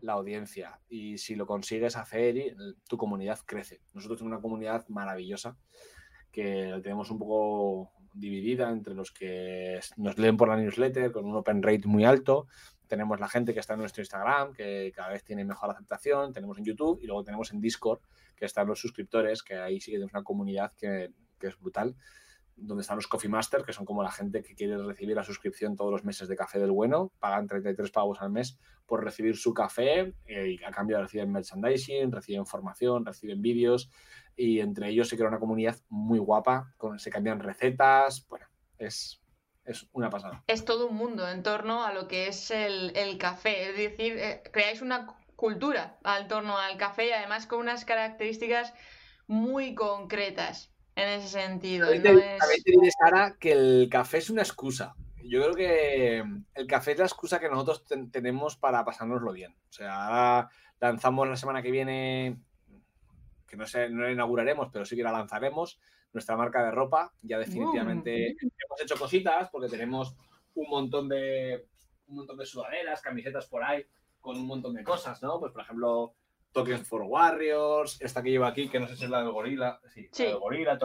la 0.00 0.14
audiencia 0.14 0.80
y 0.88 1.18
si 1.18 1.34
lo 1.34 1.46
consigues 1.46 1.96
hacer, 1.96 2.56
tu 2.88 2.96
comunidad 2.96 3.38
crece. 3.44 3.80
Nosotros 3.94 4.18
tenemos 4.18 4.36
una 4.36 4.42
comunidad 4.42 4.86
maravillosa 4.88 5.56
que 6.30 6.78
tenemos 6.82 7.10
un 7.10 7.18
poco 7.18 7.92
dividida 8.12 8.70
entre 8.70 8.94
los 8.94 9.12
que 9.12 9.80
nos 9.96 10.18
leen 10.18 10.36
por 10.36 10.48
la 10.48 10.56
newsletter 10.56 11.12
con 11.12 11.24
un 11.26 11.36
open 11.36 11.62
rate 11.62 11.86
muy 11.86 12.04
alto. 12.04 12.46
Tenemos 12.86 13.18
la 13.18 13.28
gente 13.28 13.52
que 13.52 13.60
está 13.60 13.74
en 13.74 13.80
nuestro 13.80 14.02
Instagram, 14.02 14.52
que 14.52 14.92
cada 14.94 15.08
vez 15.10 15.24
tiene 15.24 15.44
mejor 15.44 15.70
aceptación. 15.70 16.32
Tenemos 16.32 16.58
en 16.58 16.64
YouTube 16.64 17.00
y 17.02 17.06
luego 17.06 17.24
tenemos 17.24 17.52
en 17.52 17.60
Discord, 17.60 18.00
que 18.36 18.44
están 18.44 18.68
los 18.68 18.80
suscriptores, 18.80 19.42
que 19.42 19.56
ahí 19.56 19.80
sí 19.80 19.90
que 19.90 19.96
tenemos 19.96 20.12
una 20.12 20.22
comunidad 20.22 20.72
que, 20.74 21.10
que 21.38 21.48
es 21.48 21.58
brutal 21.58 21.96
donde 22.56 22.80
están 22.80 22.96
los 22.96 23.06
Coffee 23.06 23.28
Master, 23.28 23.62
que 23.62 23.72
son 23.72 23.84
como 23.84 24.02
la 24.02 24.10
gente 24.10 24.42
que 24.42 24.54
quiere 24.54 24.78
recibir 24.78 25.14
la 25.14 25.22
suscripción 25.22 25.76
todos 25.76 25.92
los 25.92 26.04
meses 26.04 26.26
de 26.26 26.36
café 26.36 26.58
del 26.58 26.70
bueno, 26.70 27.12
pagan 27.18 27.46
33 27.46 27.90
pavos 27.90 28.20
al 28.22 28.30
mes 28.30 28.58
por 28.86 29.04
recibir 29.04 29.36
su 29.36 29.52
café 29.52 30.14
eh, 30.26 30.56
y 30.58 30.64
a 30.64 30.70
cambio 30.70 31.00
reciben 31.00 31.32
merchandising, 31.32 32.10
reciben 32.10 32.46
formación, 32.46 33.04
reciben 33.04 33.42
vídeos 33.42 33.90
y 34.36 34.60
entre 34.60 34.88
ellos 34.88 35.08
se 35.08 35.16
crea 35.16 35.28
una 35.28 35.38
comunidad 35.38 35.76
muy 35.88 36.18
guapa, 36.18 36.74
se 36.96 37.10
cambian 37.10 37.40
recetas, 37.40 38.26
bueno, 38.28 38.46
es, 38.78 39.22
es 39.64 39.88
una 39.92 40.08
pasada. 40.08 40.42
Es 40.46 40.64
todo 40.64 40.88
un 40.88 40.96
mundo 40.96 41.28
en 41.28 41.42
torno 41.42 41.84
a 41.84 41.92
lo 41.92 42.08
que 42.08 42.28
es 42.28 42.50
el, 42.50 42.96
el 42.96 43.18
café, 43.18 43.70
es 43.70 43.76
decir, 43.76 44.16
eh, 44.18 44.42
creáis 44.50 44.80
una 44.80 45.14
cultura 45.36 45.98
en 46.18 46.28
torno 46.28 46.56
al 46.56 46.78
café 46.78 47.08
y 47.08 47.12
además 47.12 47.46
con 47.46 47.60
unas 47.60 47.84
características 47.84 48.72
muy 49.26 49.74
concretas 49.74 50.72
en 50.96 51.08
ese 51.08 51.28
sentido. 51.28 51.86
También 51.86 52.02
te, 52.02 52.70
diré, 52.70 52.90
Sara, 52.90 53.36
que 53.38 53.52
el 53.52 53.88
café 53.90 54.18
es 54.18 54.30
una 54.30 54.42
excusa. 54.42 54.94
Yo 55.22 55.42
creo 55.42 55.54
que 55.54 56.24
el 56.54 56.66
café 56.66 56.92
es 56.92 56.98
la 56.98 57.04
excusa 57.04 57.38
que 57.38 57.48
nosotros 57.48 57.84
tenemos 58.10 58.56
para 58.56 58.84
pasárnoslo 58.84 59.32
bien. 59.32 59.54
O 59.68 59.72
sea, 59.72 60.06
ahora 60.06 60.50
lanzamos 60.80 61.28
la 61.28 61.36
semana 61.36 61.62
que 61.62 61.70
viene, 61.70 62.38
que 63.46 63.56
no 63.56 63.66
sé, 63.66 63.90
no 63.90 64.02
la 64.02 64.12
inauguraremos, 64.12 64.68
pero 64.72 64.84
sí 64.84 64.96
que 64.96 65.02
la 65.02 65.12
lanzaremos, 65.12 65.80
nuestra 66.12 66.36
marca 66.36 66.64
de 66.64 66.70
ropa. 66.70 67.12
Ya 67.22 67.38
definitivamente 67.38 68.34
mm. 68.40 68.46
hemos 68.46 68.82
hecho 68.82 68.96
cositas 68.96 69.50
porque 69.50 69.68
tenemos 69.68 70.16
un 70.54 70.70
montón 70.70 71.08
de 71.08 71.66
un 72.08 72.16
montón 72.16 72.38
de 72.38 72.46
sudaderas, 72.46 73.02
camisetas 73.02 73.46
por 73.46 73.64
ahí, 73.64 73.84
con 74.20 74.36
un 74.36 74.46
montón 74.46 74.74
de 74.74 74.84
cosas, 74.84 75.20
¿no? 75.22 75.40
Pues 75.40 75.52
por 75.52 75.62
ejemplo, 75.62 76.14
Tokens 76.52 76.88
for 76.88 77.02
Warriors, 77.02 78.00
esta 78.00 78.22
que 78.22 78.30
llevo 78.30 78.46
aquí, 78.46 78.68
que 78.68 78.80
no 78.80 78.88
sé 78.88 78.96
si 78.96 79.04
es 79.04 79.10
la 79.10 79.18
del 79.18 79.30
gorila, 79.30 79.80
sí, 79.92 80.08
La 80.18 80.24
del 80.24 80.38
gorila, 80.38 80.78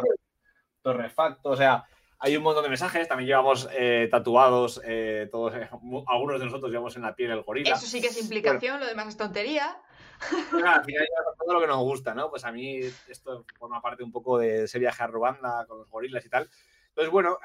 Torrefacto, 0.82 1.50
o 1.50 1.56
sea, 1.56 1.86
hay 2.24 2.38
un 2.38 2.44
montón 2.44 2.62
de 2.62 2.70
mensajes, 2.70 3.08
también 3.08 3.28
llevamos 3.28 3.68
eh, 3.72 4.08
tatuados, 4.12 4.80
eh, 4.86 5.28
todos, 5.32 5.56
eh, 5.56 5.68
algunos 6.08 6.40
de 6.40 6.46
nosotros 6.46 6.70
llevamos 6.70 6.96
en 6.96 7.02
la 7.02 7.16
piel 7.16 7.32
el 7.32 7.42
gorila. 7.42 7.74
Eso 7.74 7.88
sí 7.88 8.00
que 8.00 8.08
es 8.08 8.22
implicación, 8.22 8.80
lo 8.80 8.86
demás 8.86 9.08
es 9.08 9.18
tontería. 9.18 9.82
al 10.22 10.86
final 10.86 11.08
todo 11.40 11.54
lo 11.54 11.60
que 11.60 11.66
nos 11.66 11.80
gusta, 11.80 12.14
¿no? 12.14 12.30
Pues 12.30 12.46
a 12.46 12.52
mí 12.52 12.80
esto 13.08 13.44
forma 13.58 13.82
parte 13.82 14.04
un 14.04 14.12
poco 14.12 14.38
de 14.38 14.66
ese 14.66 14.78
viaje 14.78 15.02
a 15.02 15.08
Ruanda 15.08 15.66
con 15.68 15.80
los 15.80 15.90
gorilas 15.90 16.24
y 16.24 16.30
tal. 16.30 16.48
Entonces, 16.90 17.12
bueno, 17.12 17.40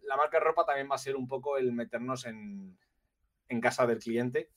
la 0.00 0.16
marca 0.16 0.38
de 0.38 0.44
ropa 0.44 0.64
también 0.64 0.88
va 0.90 0.94
a 0.94 0.98
ser 0.98 1.14
un 1.14 1.28
poco 1.28 1.58
el 1.58 1.72
meternos 1.72 2.24
en, 2.24 2.78
en 3.48 3.60
casa 3.60 3.86
del 3.86 3.98
cliente 3.98 4.48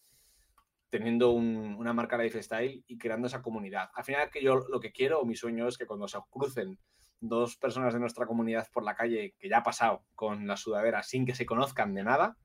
teniendo 0.89 1.31
una 1.31 1.93
marca 1.93 2.17
lifestyle 2.17 2.83
y 2.87 2.97
creando 2.97 3.27
esa 3.27 3.41
comunidad. 3.41 3.89
Al 3.93 4.03
final, 4.03 4.29
que 4.29 4.41
yo 4.41 4.55
lo 4.69 4.79
que 4.79 4.91
quiero 4.91 5.19
o 5.19 5.25
mi 5.25 5.35
sueño 5.35 5.67
es 5.67 5.77
que 5.77 5.85
cuando 5.85 6.07
se 6.07 6.17
crucen 6.29 6.79
dos 7.21 7.57
personas 7.57 7.93
de 7.93 7.99
nuestra 7.99 8.25
comunidad 8.25 8.67
por 8.71 8.83
la 8.83 8.95
calle, 8.95 9.35
que 9.37 9.49
ya 9.49 9.59
ha 9.59 9.63
pasado 9.63 10.05
con 10.15 10.47
la 10.47 10.57
sudadera 10.57 11.03
sin 11.03 11.25
que 11.25 11.35
se 11.35 11.45
conozcan 11.45 11.93
de 11.93 12.03
nada, 12.03 12.37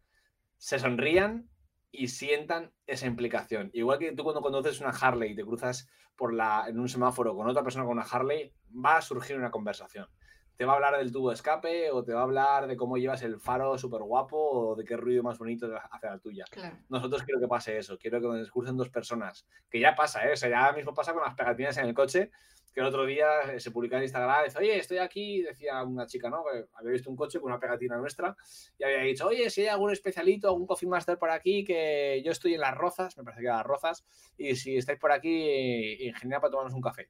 se 0.59 0.79
sonrían 0.79 1.49
y 1.91 2.09
sientan 2.09 2.73
esa 2.87 3.07
implicación. 3.07 3.71
Igual 3.73 3.99
que 3.99 4.13
tú 4.13 4.25
cuando 4.25 4.43
conduces 4.43 4.81
una 4.81 4.91
Harley 4.91 5.33
y 5.33 5.37
te 5.37 5.45
cruzas 5.45 5.89
por 6.17 6.35
la, 6.35 6.65
en 6.69 6.79
un 6.79 6.89
semáforo 6.89 7.37
con 7.37 7.49
otra 7.49 7.63
persona 7.63 7.85
con 7.85 7.99
una 7.99 8.07
Harley, 8.07 8.53
va 8.73 8.97
a 8.97 9.03
surgir 9.03 9.37
una 9.37 9.51
conversación. 9.51 10.09
Te 10.57 10.65
va 10.65 10.73
a 10.73 10.75
hablar 10.77 10.97
del 10.99 11.11
tubo 11.11 11.31
de 11.31 11.35
escape 11.35 11.91
o 11.91 12.05
te 12.05 12.13
va 12.13 12.21
a 12.21 12.25
hablar 12.25 12.67
de 12.67 12.77
cómo 12.77 12.97
llevas 12.97 13.23
el 13.23 13.41
faro 13.41 13.77
súper 13.77 14.03
guapo 14.03 14.37
o 14.37 14.77
de 14.77 14.85
qué 14.85 14.97
ruido 14.97 15.23
más 15.23 15.39
bonito 15.39 15.69
hace 15.91 16.07
la 16.07 16.19
tuya. 16.19 16.45
Nosotros 16.89 17.23
quiero 17.25 17.41
que 17.41 17.49
pase 17.49 17.77
eso. 17.79 17.99
Quiero 17.99 18.21
que 18.21 18.29
nos 18.29 18.51
crucen 18.51 18.77
dos 18.77 18.89
personas. 18.89 19.47
Que 19.69 19.81
ya 19.81 19.95
pasa, 19.95 20.27
¿eh? 20.29 20.33
O 20.33 20.37
sea, 20.37 20.51
ya 20.51 20.73
mismo 20.73 20.95
pasa 20.95 21.13
con 21.13 21.23
las 21.23 21.35
pegatinas 21.35 21.77
en 21.79 21.87
el 21.87 21.95
coche 21.95 22.31
que 22.75 22.81
el 22.81 22.87
otro 22.87 23.07
día 23.07 23.43
eh, 23.53 23.61
se 23.61 23.71
publicaba 23.71 24.01
en 24.01 24.05
Instagram, 24.05 24.45
dice, 24.45 24.59
oye, 24.59 24.77
estoy 24.77 24.99
aquí, 24.99 25.43
decía 25.43 25.83
una 25.85 26.07
chica, 26.07 26.29
¿no? 26.29 26.43
Que 26.45 26.67
había 26.75 26.91
visto 26.91 27.09
un 27.09 27.15
coche 27.15 27.39
con 27.39 27.53
una 27.53 27.61
pegatina 27.61 27.97
nuestra 27.97 28.37
y 28.77 28.83
había 28.83 28.99
dicho, 28.99 29.29
oye, 29.29 29.49
si 29.49 29.61
hay 29.61 29.69
algún 29.69 29.93
especialito, 29.93 30.49
algún 30.49 30.67
coffee 30.67 30.89
master 30.89 31.17
por 31.17 31.31
aquí, 31.31 31.63
que 31.63 32.21
yo 32.25 32.33
estoy 32.33 32.55
en 32.55 32.61
las 32.61 32.75
rozas, 32.75 33.17
me 33.17 33.23
parece 33.23 33.43
que 33.43 33.47
era 33.47 33.59
las 33.59 33.67
rozas, 33.67 34.05
y 34.37 34.57
si 34.57 34.77
estáis 34.77 34.99
por 34.99 35.13
aquí, 35.13 36.05
ingeniera 36.05 36.41
para 36.41 36.51
tomarnos 36.51 36.75
un 36.75 36.83
café. 36.83 37.09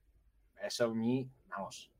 Eso 0.61 0.85
a 0.85 0.95
mí, 0.95 1.27
vamos, 1.47 1.94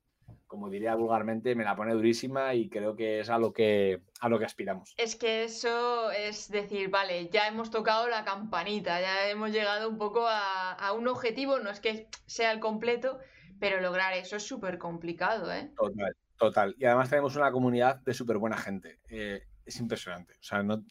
como 0.47 0.71
diría 0.71 0.95
vulgarmente, 0.95 1.55
me 1.55 1.65
la 1.65 1.75
pone 1.75 1.93
durísima 1.93 2.55
y 2.55 2.69
creo 2.69 2.95
que 2.95 3.21
es 3.21 3.31
a 3.31 3.39
lo 3.39 3.53
que, 3.53 4.03
a 4.21 4.29
lo 4.29 4.39
que 4.39 4.45
aspiramos. 4.45 4.95
Es 4.97 5.17
que 5.17 5.45
eso 5.45 6.11
es 6.11 6.51
decir, 6.51 6.91
vale, 6.91 7.29
ya 7.29 7.49
hemos 7.49 7.71
tocado 7.71 8.09
la 8.09 8.25
campanita, 8.25 9.01
ya 9.01 9.29
hemos 9.29 9.51
llegado 9.51 9.89
un 9.89 9.99
poco 9.99 10.27
a, 10.29 10.73
a 10.73 10.93
un 10.93 11.09
objetivo, 11.09 11.59
no 11.59 11.71
es 11.71 11.81
que 11.81 12.09
sea 12.27 12.53
el 12.53 12.61
completo, 12.61 13.19
pero 13.59 13.81
lograr 13.81 14.13
eso 14.15 14.37
es 14.37 14.43
súper 14.43 14.79
complicado, 14.79 15.53
¿eh? 15.53 15.73
Total, 15.77 16.17
total. 16.37 16.75
Y 16.79 16.85
además 16.85 17.11
tenemos 17.11 17.37
una 17.37 17.51
comunidad 17.51 17.97
de 17.97 18.15
súper 18.15 18.39
buena 18.39 18.57
gente. 18.57 19.01
Eh, 19.09 19.43
es 19.65 19.81
impresionante. 19.81 20.35
O 20.35 20.43
sea, 20.43 20.63
no, 20.63 20.85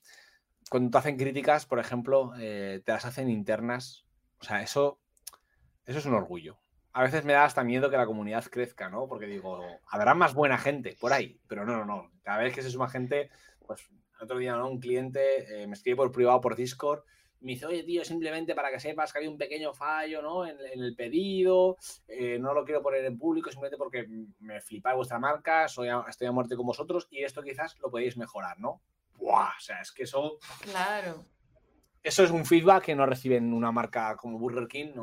cuando 0.69 0.89
te 0.89 0.97
hacen 0.97 1.17
críticas, 1.17 1.65
por 1.65 1.79
ejemplo, 1.79 2.33
eh, 2.39 2.81
te 2.85 2.91
las 2.91 3.05
hacen 3.05 3.29
internas. 3.29 4.05
O 4.39 4.43
sea, 4.43 4.61
eso, 4.61 4.99
eso 5.85 5.99
es 5.99 6.05
un 6.05 6.15
orgullo. 6.15 6.57
A 6.93 7.03
veces 7.03 7.25
me 7.25 7.33
da 7.33 7.45
hasta 7.45 7.63
miedo 7.63 7.89
que 7.89 7.97
la 7.97 8.05
comunidad 8.05 8.45
crezca, 8.45 8.89
¿no? 8.89 9.07
Porque 9.07 9.25
digo, 9.25 9.61
habrá 9.87 10.13
más 10.13 10.33
buena 10.33 10.57
gente 10.57 10.95
por 10.99 11.11
ahí. 11.11 11.39
Pero 11.47 11.65
no, 11.65 11.75
no, 11.77 11.85
no. 11.85 12.11
Cada 12.21 12.39
vez 12.39 12.53
que 12.53 12.61
se 12.61 12.69
suma 12.69 12.87
gente, 12.87 13.29
pues 13.65 13.89
el 14.17 14.23
otro 14.23 14.37
día, 14.37 14.55
¿no? 14.55 14.69
Un 14.69 14.79
cliente 14.79 15.63
eh, 15.63 15.67
me 15.67 15.73
escribe 15.73 15.97
por 15.97 16.11
privado 16.11 16.39
por 16.39 16.55
Discord 16.55 17.03
me 17.43 17.51
dice, 17.51 17.65
oye, 17.65 17.83
tío, 17.83 18.05
simplemente 18.05 18.55
para 18.55 18.71
que 18.71 18.79
sepas 18.79 19.11
que 19.11 19.19
hay 19.19 19.27
un 19.27 19.37
pequeño 19.37 19.73
fallo 19.73 20.21
¿no? 20.21 20.45
en, 20.47 20.57
el 20.59 20.95
pedido, 20.95 21.77
eh, 22.07 22.39
no 22.39 22.53
lo 22.53 22.63
quiero 22.63 22.81
poner 22.81 23.03
en 23.03 23.17
público 23.17 23.51
simplemente 23.51 23.77
porque 23.77 24.07
me 24.39 24.61
flipa 24.61 24.93
vuestra 24.93 25.19
marca, 25.19 25.67
soy 25.67 25.89
estoy 26.07 26.27
a 26.27 26.31
muerte 26.31 26.55
con 26.55 26.65
vosotros 26.65 27.07
y 27.11 27.23
esto 27.23 27.43
quizás 27.43 27.77
lo 27.79 27.91
podéis 27.91 28.15
mejorar, 28.15 28.59
¿no? 28.59 28.81
¡Buah! 29.17 29.51
O 29.57 29.59
sea, 29.59 29.81
es 29.81 29.91
que 29.91 30.03
eso... 30.03 30.39
Claro. 30.61 31.25
Eso 32.01 32.23
es 32.23 32.31
un 32.31 32.45
feedback 32.45 32.85
que 32.85 32.95
no 32.95 33.05
reciben 33.05 33.53
una 33.53 33.71
marca 33.71 34.15
como 34.15 34.39
Burger 34.39 34.67
King, 34.67 34.93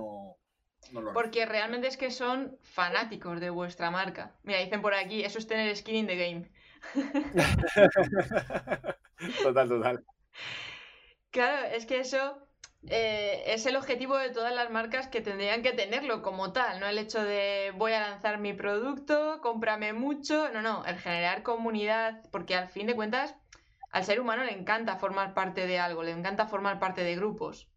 no, 0.92 1.12
porque 1.12 1.46
realmente 1.46 1.88
es 1.88 1.96
que 1.96 2.10
son 2.10 2.58
fanáticos 2.62 3.40
de 3.40 3.50
vuestra 3.50 3.90
marca. 3.90 4.34
Mira, 4.42 4.60
dicen 4.60 4.82
por 4.82 4.94
aquí, 4.94 5.22
eso 5.22 5.38
es 5.38 5.46
tener 5.46 5.74
skin 5.76 5.96
in 5.96 6.06
the 6.06 6.16
game. 6.16 6.50
total, 9.42 9.68
total. 9.68 10.04
Claro, 11.30 11.66
es 11.68 11.86
que 11.86 12.00
eso 12.00 12.38
eh, 12.88 13.42
es 13.46 13.66
el 13.66 13.76
objetivo 13.76 14.16
de 14.16 14.30
todas 14.30 14.54
las 14.54 14.70
marcas 14.70 15.08
que 15.08 15.20
tendrían 15.20 15.62
que 15.62 15.72
tenerlo 15.72 16.22
como 16.22 16.52
tal, 16.52 16.80
no 16.80 16.86
el 16.86 16.98
hecho 16.98 17.22
de 17.22 17.72
voy 17.76 17.92
a 17.92 18.00
lanzar 18.00 18.38
mi 18.38 18.54
producto, 18.54 19.40
cómprame 19.42 19.92
mucho, 19.92 20.48
no, 20.50 20.62
no, 20.62 20.84
el 20.86 20.98
generar 20.98 21.42
comunidad, 21.42 22.22
porque 22.32 22.56
al 22.56 22.68
fin 22.68 22.86
de 22.86 22.96
cuentas 22.96 23.36
al 23.92 24.04
ser 24.04 24.20
humano 24.20 24.44
le 24.44 24.52
encanta 24.52 24.96
formar 24.96 25.34
parte 25.34 25.66
de 25.66 25.78
algo, 25.78 26.02
le 26.02 26.12
encanta 26.12 26.46
formar 26.46 26.78
parte 26.78 27.02
de 27.02 27.16
grupos. 27.16 27.68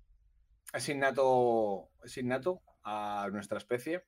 Es 0.72 0.88
innato, 0.90 1.90
es 2.04 2.18
innato 2.18 2.62
a 2.84 3.28
nuestra 3.32 3.58
especie, 3.58 4.04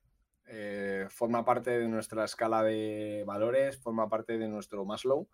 eh, 0.48 1.08
forma 1.10 1.44
parte 1.46 1.80
de 1.80 1.88
nuestra 1.88 2.26
escala 2.26 2.64
de 2.64 3.24
valores, 3.26 3.82
forma 3.82 4.10
parte 4.10 4.38
de 4.38 4.48
nuestro 4.48 4.86
Maslow. 4.86 5.28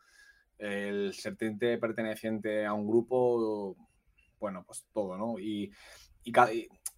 El 0.58 1.14
sentirte 1.14 1.78
perteneciente 1.78 2.66
a 2.66 2.74
un 2.74 2.88
grupo 2.88 3.76
bueno, 4.42 4.64
pues 4.66 4.86
todo, 4.92 5.18
¿no? 5.18 5.40
Y, 5.40 5.72
cada, 6.34 6.52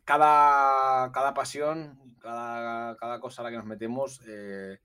cada, 0.05 1.33
pasión, 1.33 2.15
cada, 2.19 2.97
cada, 2.97 3.19
cosa 3.19 3.41
a 3.41 3.45
la 3.45 3.51
que 3.51 3.57
nos 3.57 3.65
metemos 3.65 4.21
eh, 4.27 4.79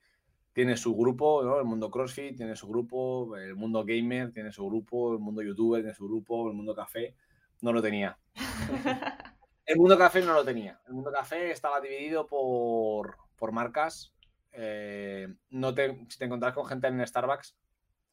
tiene 0.53 0.77
su 0.77 0.95
grupo, 0.95 1.43
¿no? 1.43 1.59
El 1.59 1.65
mundo 1.65 1.91
CrossFit 1.91 2.37
tiene 2.37 2.57
su 2.57 2.69
grupo, 2.69 3.37
el 3.37 3.55
mundo 3.55 3.85
gamer 3.85 4.33
tiene 4.33 4.53
su 4.53 4.67
grupo, 4.67 5.15
el 5.15 5.21
mundo 5.21 5.43
youtuber 5.43 5.81
tiene 5.81 5.95
su 5.95 6.07
grupo, 6.07 6.49
el 6.49 6.57
mundo 6.57 6.75
café 6.75 7.15
no 7.63 7.73
lo 7.73 7.81
tenía. 7.81 8.19
el 9.69 9.77
mundo 9.77 9.99
café 9.99 10.23
no 10.23 10.33
lo 10.33 10.45
tenía. 10.45 10.81
El 10.87 10.95
mundo 10.95 11.13
café 11.13 11.51
estaba 11.51 11.81
dividido 11.81 12.27
por, 12.27 13.19
por 13.37 13.53
marcas. 13.53 14.15
Eh, 14.51 15.29
no 15.51 15.75
te, 15.75 16.07
si 16.09 16.19
te 16.19 16.25
encontrás 16.25 16.55
con 16.55 16.65
gente 16.67 16.89
en 16.89 17.07
Starbucks, 17.07 17.55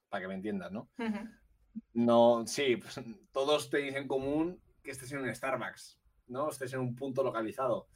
para 0.10 0.22
que 0.22 0.28
me 0.28 0.34
entiendas, 0.36 0.72
¿no? 0.72 0.90
No, 1.94 2.46
sí, 2.46 2.76
pues, 2.76 3.00
todos 3.32 3.70
tenéis 3.70 3.96
en 3.96 4.08
común 4.08 4.62
que 4.84 4.92
estés 4.92 5.14
en 5.14 5.20
un 5.20 5.34
Starbucks, 5.34 5.98
¿no? 6.28 6.50
Estés 6.50 6.74
en 6.74 6.82
un 6.82 6.94
punto 6.94 7.24
localizado, 7.24 7.88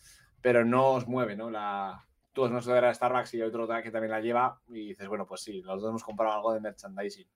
pero 0.42 0.64
no 0.64 0.94
os 0.94 1.06
mueve, 1.06 1.36
¿no? 1.36 1.52
La, 1.52 2.08
tú 2.32 2.48
no 2.48 2.62
de 2.62 2.94
Starbucks 2.94 3.34
y 3.34 3.42
hay 3.42 3.48
otro 3.48 3.68
que 3.84 3.92
también 3.92 4.12
la 4.12 4.22
lleva 4.22 4.62
y 4.70 4.88
dices, 4.88 5.10
bueno, 5.10 5.28
pues 5.28 5.42
sí, 5.42 5.62
los 5.62 5.82
dos 5.82 5.90
hemos 5.90 6.04
comprado 6.06 6.34
algo 6.34 6.54
de 6.54 6.62
merchandising. 6.62 7.28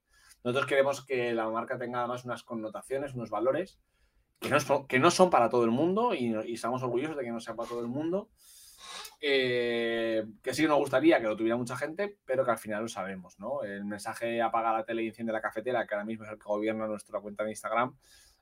Nosotros 0.45 0.67
queremos 0.67 1.05
que 1.05 1.33
la 1.33 1.49
marca 1.49 1.77
tenga 1.77 1.99
además 1.99 2.23
unas 2.23 2.43
connotaciones, 2.43 3.13
unos 3.13 3.29
valores 3.29 3.81
que 4.43 4.49
no, 4.49 4.87
que 4.87 4.99
no 4.99 5.09
son 5.09 5.29
para 5.29 5.49
todo 5.49 5.63
el 5.63 5.71
mundo 5.71 6.13
y, 6.13 6.35
y, 6.45 6.53
estamos 6.53 6.83
orgullosos 6.83 7.17
de 7.17 7.23
que 7.23 7.31
no 7.31 7.39
sea 7.39 7.55
para 7.55 7.69
todo 7.69 7.79
el 7.79 7.87
mundo, 7.87 8.29
eh, 9.21 10.25
que 10.41 10.53
sí 10.53 10.63
que 10.63 10.67
nos 10.67 10.79
gustaría 10.79 11.21
que 11.21 11.27
lo 11.27 11.37
tuviera 11.37 11.55
mucha 11.55 11.77
gente, 11.77 12.17
pero 12.25 12.43
que 12.43 12.51
al 12.51 12.57
final 12.57 12.81
lo 12.81 12.89
sabemos, 12.89 13.39
¿no? 13.39 13.63
El 13.63 13.85
mensaje 13.85 14.41
apaga 14.41 14.73
la 14.73 14.83
tele 14.83 15.03
y 15.03 15.07
enciende 15.07 15.31
la 15.31 15.41
cafetera, 15.41 15.87
que 15.87 15.95
ahora 15.95 16.05
mismo 16.05 16.25
es 16.25 16.31
el 16.31 16.37
que 16.37 16.43
gobierna 16.43 16.87
nuestra 16.87 17.21
cuenta 17.21 17.45
de 17.45 17.51
Instagram, 17.51 17.95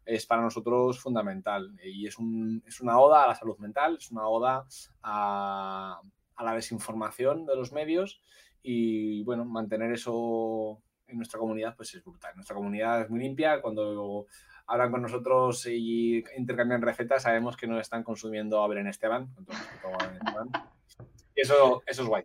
es 0.06 0.26
para 0.26 0.42
nosotros 0.42 1.00
fundamental. 1.00 1.78
Y 1.84 2.08
es, 2.08 2.18
una 2.18 3.00
oda 3.00 3.24
a 3.24 3.28
la 3.28 3.36
salud 3.36 3.58
mental, 3.60 3.98
es 4.00 4.10
una 4.12 4.28
oda 4.28 4.66
a, 5.04 6.02
la 6.44 6.56
desinformación 6.56 7.46
de 7.46 7.56
los 7.56 7.72
medios 7.72 8.20
y, 8.64 9.24
bueno, 9.24 9.46
mantener 9.46 9.92
eso 9.92 10.82
en 11.06 11.18
nuestra 11.18 11.40
comunidad 11.40 11.76
pues 11.76 11.94
es 11.94 12.04
brutal. 12.04 12.34
Nuestra 12.34 12.56
comunidad 12.56 13.02
es 13.02 13.10
muy 13.12 13.20
limpia. 13.20 13.62
Cuando 13.62 14.26
hablan 14.72 14.90
con 14.90 15.02
nosotros 15.02 15.66
y 15.66 16.24
intercambian 16.38 16.82
recetas, 16.82 17.24
sabemos 17.24 17.58
que 17.58 17.68
no 17.68 17.78
están 17.78 18.04
consumiendo 18.04 18.64
a 18.64 18.68
Belén 18.70 18.88
Esteban. 18.88 19.28
Y 21.36 21.42
eso, 21.42 21.84
eso 21.86 22.02
es 22.04 22.08
guay. 22.08 22.24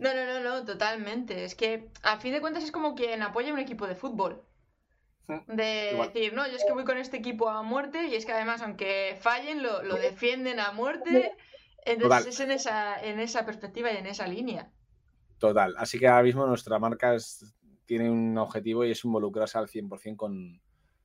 No, 0.00 0.12
no, 0.12 0.24
no, 0.24 0.40
no, 0.40 0.64
totalmente. 0.64 1.44
Es 1.44 1.54
que 1.54 1.88
a 2.02 2.18
fin 2.18 2.32
de 2.32 2.40
cuentas 2.40 2.64
es 2.64 2.72
como 2.72 2.96
quien 2.96 3.22
apoya 3.22 3.52
un 3.52 3.60
equipo 3.60 3.86
de 3.86 3.94
fútbol. 3.94 4.42
De 5.46 5.96
decir, 6.12 6.34
no, 6.34 6.48
yo 6.48 6.56
es 6.56 6.64
que 6.66 6.72
voy 6.72 6.84
con 6.84 6.98
este 6.98 7.16
equipo 7.16 7.48
a 7.48 7.62
muerte 7.62 8.08
y 8.08 8.16
es 8.16 8.26
que 8.26 8.32
además, 8.32 8.60
aunque 8.60 9.16
fallen, 9.20 9.62
lo, 9.62 9.82
defienden 9.94 10.58
a 10.58 10.72
muerte. 10.72 11.32
Entonces 11.84 12.26
es 12.26 12.40
en 12.40 12.50
esa, 12.50 13.00
en 13.00 13.20
esa 13.20 13.46
perspectiva 13.46 13.92
y 13.92 13.98
en 13.98 14.06
esa 14.06 14.26
línea. 14.26 14.68
Total. 15.38 15.76
Así 15.78 16.00
que 16.00 16.08
ahora 16.08 16.24
mismo 16.24 16.44
nuestra 16.44 16.80
marca 16.80 17.16
tiene 17.86 18.10
un 18.10 18.36
objetivo 18.36 18.84
y 18.84 18.90
es 18.90 19.04
involucrarse 19.04 19.58
al 19.58 19.68
100% 19.68 20.16
con, 20.16 20.60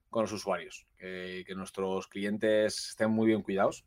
con 0.09 0.23
los 0.23 0.31
usuarios. 0.31 0.85
Que, 0.97 1.43
que 1.45 1.55
nuestros 1.55 2.07
clientes 2.07 2.89
estén 2.89 3.11
muy 3.11 3.27
bien 3.27 3.41
cuidados, 3.41 3.85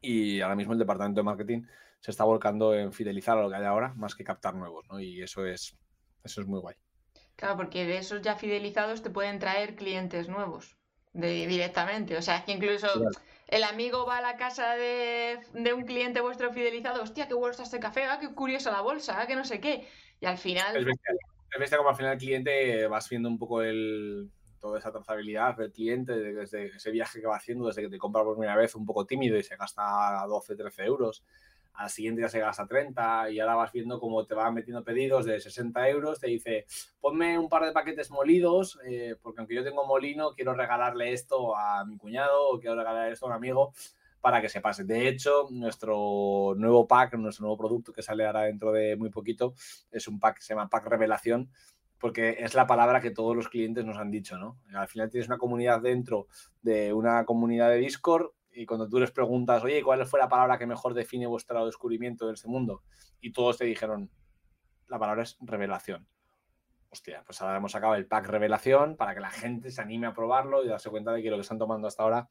y 0.00 0.40
ahora 0.40 0.56
mismo 0.56 0.72
el 0.72 0.78
departamento 0.78 1.20
de 1.20 1.24
marketing 1.24 1.62
se 2.00 2.10
está 2.10 2.24
volcando 2.24 2.74
en 2.74 2.92
fidelizar 2.92 3.38
a 3.38 3.42
lo 3.42 3.50
que 3.50 3.56
hay 3.56 3.64
ahora 3.64 3.92
más 3.96 4.14
que 4.14 4.24
captar 4.24 4.54
nuevos, 4.54 4.86
¿no? 4.90 5.00
Y 5.00 5.22
eso 5.22 5.44
es, 5.46 5.76
eso 6.24 6.40
es 6.40 6.46
muy 6.46 6.60
guay. 6.60 6.76
Claro, 7.36 7.56
porque 7.56 7.84
de 7.84 7.98
esos 7.98 8.22
ya 8.22 8.36
fidelizados 8.36 9.02
te 9.02 9.10
pueden 9.10 9.38
traer 9.38 9.74
clientes 9.74 10.28
nuevos 10.28 10.76
de, 11.12 11.46
directamente. 11.46 12.16
O 12.16 12.22
sea, 12.22 12.44
que 12.44 12.52
incluso 12.52 12.88
el 13.48 13.64
amigo 13.64 14.06
va 14.06 14.18
a 14.18 14.22
la 14.22 14.36
casa 14.36 14.74
de, 14.76 15.38
un 15.74 15.84
cliente 15.84 16.20
vuestro 16.20 16.52
fidelizado, 16.52 17.02
hostia, 17.02 17.28
qué 17.28 17.34
bueno 17.34 17.50
está 17.50 17.64
este 17.64 17.80
café, 17.80 18.04
ah, 18.04 18.18
qué 18.20 18.32
curiosa 18.32 18.70
la 18.70 18.80
bolsa, 18.80 19.20
ah, 19.20 19.26
que 19.26 19.36
no 19.36 19.44
sé 19.44 19.60
qué. 19.60 19.86
Y 20.20 20.26
al 20.26 20.38
final... 20.38 20.76
Es 20.76 21.60
bestia, 21.60 21.78
como 21.78 21.90
al 21.90 21.96
final 21.96 22.12
el 22.12 22.18
cliente 22.18 22.86
vas 22.86 23.08
viendo 23.08 23.28
un 23.28 23.38
poco 23.38 23.62
el, 23.62 24.30
toda 24.60 24.78
esa 24.78 24.92
trazabilidad 24.92 25.56
del 25.56 25.72
cliente, 25.72 26.14
desde 26.14 26.66
ese 26.66 26.90
viaje 26.90 27.20
que 27.20 27.26
va 27.26 27.36
haciendo, 27.36 27.66
desde 27.66 27.82
que 27.82 27.88
te 27.88 27.98
compra 27.98 28.22
por 28.22 28.34
primera 28.34 28.56
vez 28.56 28.74
un 28.74 28.86
poco 28.86 29.04
tímido 29.06 29.36
y 29.36 29.42
se 29.42 29.56
gasta 29.56 30.24
12, 30.26 30.56
13 30.56 30.84
euros, 30.84 31.24
al 31.76 31.90
siguiente 31.90 32.22
ya 32.22 32.28
se 32.28 32.40
gasta 32.40 32.66
30 32.66 33.30
y 33.30 33.40
ahora 33.40 33.54
vas 33.54 33.72
viendo 33.72 34.00
cómo 34.00 34.24
te 34.24 34.34
van 34.34 34.54
metiendo 34.54 34.82
pedidos 34.82 35.26
de 35.26 35.40
60 35.40 35.88
euros, 35.90 36.20
te 36.20 36.28
dice, 36.28 36.66
ponme 37.00 37.38
un 37.38 37.48
par 37.48 37.64
de 37.64 37.72
paquetes 37.72 38.10
molidos, 38.10 38.78
eh, 38.86 39.16
porque 39.22 39.40
aunque 39.40 39.54
yo 39.54 39.62
tengo 39.62 39.86
molino, 39.86 40.30
quiero 40.30 40.54
regalarle 40.54 41.12
esto 41.12 41.56
a 41.56 41.84
mi 41.84 41.98
cuñado 41.98 42.48
o 42.48 42.58
quiero 42.58 42.76
regalarle 42.76 43.12
esto 43.12 43.26
a 43.26 43.28
un 43.28 43.34
amigo 43.34 43.72
para 44.20 44.40
que 44.40 44.48
se 44.48 44.60
pase. 44.60 44.84
De 44.84 45.06
hecho, 45.06 45.46
nuestro 45.50 46.54
nuevo 46.56 46.86
pack, 46.86 47.14
nuestro 47.14 47.44
nuevo 47.44 47.58
producto 47.58 47.92
que 47.92 48.02
sale 48.02 48.26
ahora 48.26 48.42
dentro 48.42 48.72
de 48.72 48.96
muy 48.96 49.10
poquito, 49.10 49.54
es 49.90 50.08
un 50.08 50.18
pack 50.18 50.38
que 50.38 50.42
se 50.42 50.54
llama 50.54 50.68
Pack 50.68 50.86
Revelación, 50.86 51.50
porque 51.98 52.36
es 52.40 52.54
la 52.54 52.66
palabra 52.66 53.00
que 53.00 53.10
todos 53.10 53.34
los 53.34 53.48
clientes 53.48 53.84
nos 53.84 53.98
han 53.98 54.10
dicho, 54.10 54.36
¿no? 54.38 54.58
Al 54.74 54.88
final 54.88 55.10
tienes 55.10 55.28
una 55.28 55.38
comunidad 55.38 55.80
dentro 55.80 56.26
de 56.62 56.92
una 56.92 57.24
comunidad 57.24 57.70
de 57.70 57.76
Discord 57.76 58.32
y 58.52 58.66
cuando 58.66 58.88
tú 58.88 58.98
les 58.98 59.10
preguntas, 59.10 59.62
oye, 59.64 59.82
¿cuál 59.82 60.06
fue 60.06 60.18
la 60.18 60.28
palabra 60.28 60.58
que 60.58 60.66
mejor 60.66 60.94
define 60.94 61.26
vuestro 61.26 61.64
descubrimiento 61.66 62.26
de 62.26 62.34
este 62.34 62.48
mundo? 62.48 62.82
Y 63.20 63.32
todos 63.32 63.58
te 63.58 63.64
dijeron, 63.64 64.10
la 64.88 64.98
palabra 64.98 65.22
es 65.22 65.36
revelación. 65.40 66.06
Hostia, 66.90 67.22
pues 67.26 67.42
ahora 67.42 67.58
hemos 67.58 67.72
sacado 67.72 67.94
el 67.94 68.06
pack 68.06 68.26
revelación 68.26 68.96
para 68.96 69.14
que 69.14 69.20
la 69.20 69.30
gente 69.30 69.70
se 69.70 69.82
anime 69.82 70.06
a 70.06 70.14
probarlo 70.14 70.64
y 70.64 70.68
darse 70.68 70.88
cuenta 70.88 71.12
de 71.12 71.22
que 71.22 71.30
lo 71.30 71.36
que 71.36 71.42
están 71.42 71.58
tomando 71.58 71.88
hasta 71.88 72.02
ahora 72.02 72.28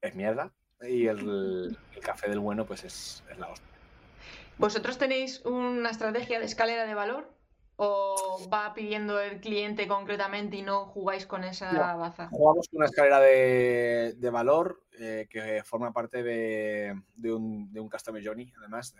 es 0.00 0.14
mierda 0.14 0.52
y 0.82 1.06
el, 1.06 1.78
café 2.02 2.28
del 2.28 2.40
bueno 2.40 2.66
pues 2.66 2.84
es, 2.84 3.24
es 3.30 3.38
la 3.38 3.48
hostia. 3.48 3.68
¿Vosotros 4.58 4.98
tenéis 4.98 5.40
una 5.44 5.90
estrategia 5.90 6.38
de 6.38 6.46
escalera 6.46 6.84
de 6.84 6.94
valor? 6.94 7.32
¿O 7.76 8.38
va 8.52 8.72
pidiendo 8.72 9.20
el 9.20 9.40
cliente 9.40 9.88
concretamente 9.88 10.56
y 10.56 10.62
no 10.62 10.86
jugáis 10.86 11.26
con 11.26 11.42
esa 11.42 11.96
baza? 11.96 12.28
Jugamos 12.28 12.68
con 12.68 12.78
una 12.78 12.86
escalera 12.86 13.20
de, 13.20 14.30
valor 14.30 14.84
eh, 14.98 15.26
que 15.28 15.62
forma 15.64 15.92
parte 15.92 16.22
de, 16.22 16.94
un, 17.24 17.72
de, 17.72 17.80
Customer 17.80 18.24
Journey, 18.24 18.52
además, 18.58 18.94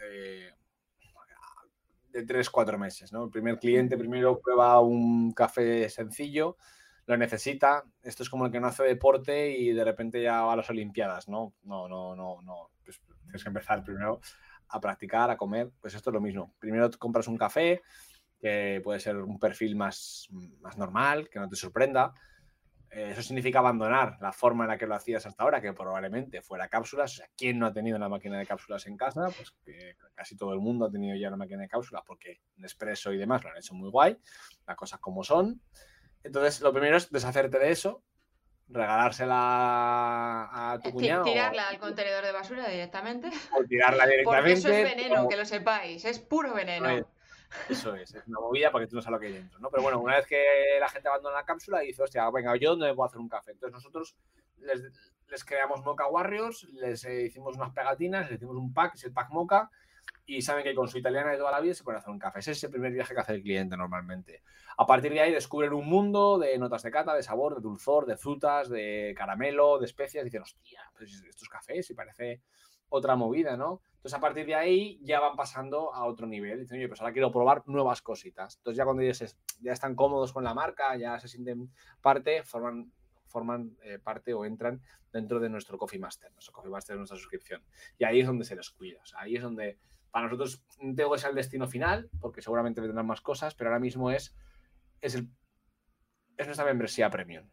de 2.14 2.27
3-4 2.27 2.79
meses. 2.79 3.12
¿no? 3.12 3.25
El 3.25 3.31
primer 3.31 3.59
cliente 3.59 3.97
primero 3.97 4.41
prueba 4.41 4.81
un 4.81 5.33
café 5.33 5.89
sencillo, 5.89 6.57
lo 7.07 7.16
necesita. 7.16 7.85
Esto 8.03 8.22
es 8.22 8.31
como 8.31 8.47
el 8.47 8.53
que 8.53 8.61
no 8.61 8.68
hace 8.68 8.85
deporte 8.85 9.51
y 9.51 9.72
de 9.72 9.85
repente 9.85 10.22
ya 10.22 10.43
va 10.43 10.55
a 10.55 10.57
las 10.57 10.70
Olimpiadas, 10.70 11.29
¿no? 11.29 11.53
No, 11.64 11.89
no, 11.89 12.14
no, 12.16 12.41
no. 12.43 12.70
Pues 12.85 13.01
tienes 13.25 13.43
que 13.43 13.49
empezar 13.49 13.83
primero 13.85 14.20
a 14.68 14.81
practicar, 14.81 15.31
a 15.31 15.37
comer. 15.37 15.70
Pues 15.81 15.95
esto 15.95 16.11
es 16.11 16.14
lo 16.14 16.20
mismo. 16.20 16.55
Primero 16.59 16.91
compras 16.99 17.29
un 17.29 17.37
café 17.37 17.83
que 18.45 18.83
puede 18.85 19.01
ser 19.01 19.17
un 19.17 19.39
perfil 19.39 19.75
más, 19.75 20.29
más 20.61 20.77
normal, 20.77 21.31
que 21.31 21.39
no 21.39 21.49
te 21.49 21.57
sorprenda. 21.57 22.13
Eh, 22.91 23.09
eso 23.13 23.23
significa 23.23 23.61
abandonar 23.61 24.19
la 24.21 24.33
forma 24.33 24.65
en 24.65 24.69
la 24.69 24.77
que 24.77 24.87
lo 24.87 24.95
hacías 24.95 25.25
hasta 25.25 25.43
ahora, 25.43 25.63
que 25.63 25.73
probablemente 25.73 26.43
fuera 26.43 26.69
cápsulas. 26.69 27.15
O 27.15 27.17
sea, 27.17 27.27
¿quién 27.35 27.59
no 27.59 27.65
ha 27.65 27.73
tenido 27.73 27.97
una 27.97 28.11
máquina 28.11 28.39
de 28.39 28.45
cápsulas 28.45 28.87
en 28.87 28.99
casa? 28.99 29.31
Pues 29.35 29.51
que 29.65 29.97
casi 30.15 30.37
todo 30.37 30.53
el 30.53 30.61
mundo 30.61 30.85
ha 30.85 30.91
tenido 30.91 31.17
ya 31.17 31.29
una 31.29 31.39
máquina 31.39 31.63
de 31.63 31.69
cápsulas 31.69 32.03
porque 32.07 32.43
Nespresso 32.57 33.15
y 33.15 33.17
demás 33.17 33.43
lo 33.43 33.49
han 33.49 33.57
hecho 33.57 33.73
muy 33.73 33.89
guay, 33.89 34.15
las 34.67 34.77
cosas 34.77 35.01
como 35.01 35.25
son. 35.25 35.63
Entonces, 36.23 36.61
lo 36.61 36.71
primero 36.71 36.99
es 36.99 37.11
deshacerte 37.11 37.59
de 37.59 37.71
eso, 37.71 38.05
regalársela 38.69 40.51
a 40.53 40.79
tu 40.85 40.91
cuñado. 40.91 41.25
Tirarla 41.25 41.69
al 41.69 41.79
contenedor 41.79 42.27
de 42.27 42.33
basura 42.33 42.69
directamente. 42.69 43.31
O 43.59 43.65
tirarla 43.65 44.07
directamente. 44.07 44.61
Porque 44.61 44.69
eso 44.69 44.69
es 44.69 44.97
veneno, 44.97 45.29
que 45.29 45.37
lo 45.39 45.47
sepáis, 45.47 46.05
es 46.05 46.19
puro 46.19 46.53
veneno. 46.53 47.14
Eso 47.69 47.95
es, 47.95 48.15
es 48.15 48.27
una 48.27 48.41
movida 48.41 48.71
porque 48.71 48.87
tú 48.87 48.97
no 48.97 49.03
sabes 49.03 49.13
lo 49.13 49.21
que 49.21 49.27
hay 49.27 49.33
dentro, 49.35 49.59
¿no? 49.59 49.71
Pero 49.71 49.83
bueno, 49.83 50.01
una 50.01 50.17
vez 50.17 50.27
que 50.27 50.45
la 50.79 50.89
gente 50.89 51.09
abandona 51.09 51.37
la 51.37 51.45
cápsula 51.45 51.83
y 51.83 51.89
dice, 51.89 52.03
hostia, 52.03 52.29
venga, 52.31 52.57
yo 52.57 52.77
me 52.77 52.95
puedo 52.95 53.07
hacer 53.07 53.21
un 53.21 53.29
café. 53.29 53.53
Entonces 53.53 53.73
nosotros 53.75 54.17
les, 54.59 55.45
creamos 55.45 55.85
Mocha 55.85 56.07
Warriors, 56.07 56.65
les 56.73 57.05
eh, 57.05 57.23
hicimos 57.23 57.57
unas 57.57 57.73
pegatinas, 57.73 58.31
les 58.31 58.39
hicimos 58.39 58.57
un 58.57 58.73
pack, 58.73 58.95
es 58.95 59.05
el 59.05 59.13
pack 59.13 59.31
Mocha, 59.31 59.71
y 60.27 60.43
saben 60.43 60.65
que 60.65 60.75
con 60.75 60.89
su 60.89 60.99
italiana 60.99 61.33
de 61.33 61.39
toda 61.39 61.51
la 61.51 61.61
vida 61.61 61.75
se 61.75 61.85
pueden 61.85 61.99
hacer 61.99 62.11
un 62.11 62.19
café. 62.19 62.39
Ese 62.39 62.53
es 62.53 62.65
el 62.65 62.71
primer 62.71 62.93
viaje 62.93 63.15
que 63.15 63.21
hace 63.21 63.35
el 63.35 63.43
cliente 63.43 63.77
normalmente. 63.77 64.43
A 64.77 64.87
partir 64.87 65.13
de 65.13 65.21
ahí 65.21 65.33
descubren 65.33 65.73
un 65.73 65.87
mundo 65.87 66.39
de 66.39 66.57
notas 66.59 66.83
de 66.83 66.91
cata, 66.91 67.15
de 67.15 67.23
sabor, 67.23 67.55
de 67.55 67.61
dulzor, 67.61 68.07
de 68.07 68.17
frutas, 68.17 68.69
de 68.69 69.15
caramelo, 69.17 69.79
de 69.79 69.87
especias, 69.87 70.23
y 70.23 70.27
dicen, 70.27 70.43
hostia, 70.43 70.81
pues 70.97 71.23
estos 71.29 71.49
cafés, 71.49 71.91
y 71.91 71.95
parece 71.95 72.41
otra 72.89 73.17
movida, 73.17 73.57
¿no? 73.57 73.83
Entonces, 74.05 74.19
a 74.19 74.21
partir 74.21 74.45
de 74.45 74.55
ahí 74.55 75.01
ya 75.03 75.19
van 75.19 75.35
pasando 75.35 75.95
a 75.95 76.05
otro 76.05 76.27
nivel. 76.27 76.61
Dicen, 76.61 76.77
oye, 76.77 76.89
pues 76.89 77.01
ahora 77.01 77.15
quiero 77.15 77.33
probar 77.33 77.63
nuevas 77.65 78.03
cositas. 78.03 78.57
Entonces, 78.59 78.77
ya 78.77 78.85
cuando 78.85 79.01
ellos 79.01 79.35
ya 79.63 79.73
están 79.73 79.95
cómodos 79.95 80.31
con 80.31 80.45
la 80.45 80.53
marca, 80.53 80.95
ya 80.99 81.19
se 81.19 81.27
sienten 81.27 81.73
parte, 82.03 82.43
forman, 82.43 82.93
forman 83.25 83.79
eh, 83.83 83.99
parte 83.99 84.35
o 84.35 84.45
entran 84.45 84.83
dentro 85.11 85.41
de 85.41 85.49
nuestro 85.49 85.79
Coffee 85.79 85.99
Master. 85.99 86.31
Nuestro 86.33 86.53
Coffee 86.53 86.71
Master 86.71 86.97
es 86.97 86.99
nuestra 86.99 87.17
suscripción. 87.17 87.63
Y 87.97 88.05
ahí 88.05 88.21
es 88.21 88.27
donde 88.27 88.45
se 88.45 88.55
les 88.55 88.69
cuida. 88.69 89.01
O 89.01 89.07
sea, 89.07 89.21
ahí 89.21 89.37
es 89.37 89.43
donde, 89.43 89.79
para 90.11 90.27
nosotros, 90.27 90.63
no 90.81 90.95
tengo 90.95 91.13
que 91.13 91.19
ser 91.19 91.31
el 91.31 91.37
destino 91.37 91.67
final, 91.67 92.11
porque 92.21 92.43
seguramente 92.43 92.83
vendrán 92.83 93.07
más 93.07 93.23
cosas, 93.23 93.55
pero 93.55 93.71
ahora 93.71 93.81
mismo 93.81 94.11
es, 94.11 94.37
es, 95.01 95.15
el, 95.15 95.31
es 96.37 96.45
nuestra 96.45 96.67
membresía 96.67 97.09
premium. 97.09 97.49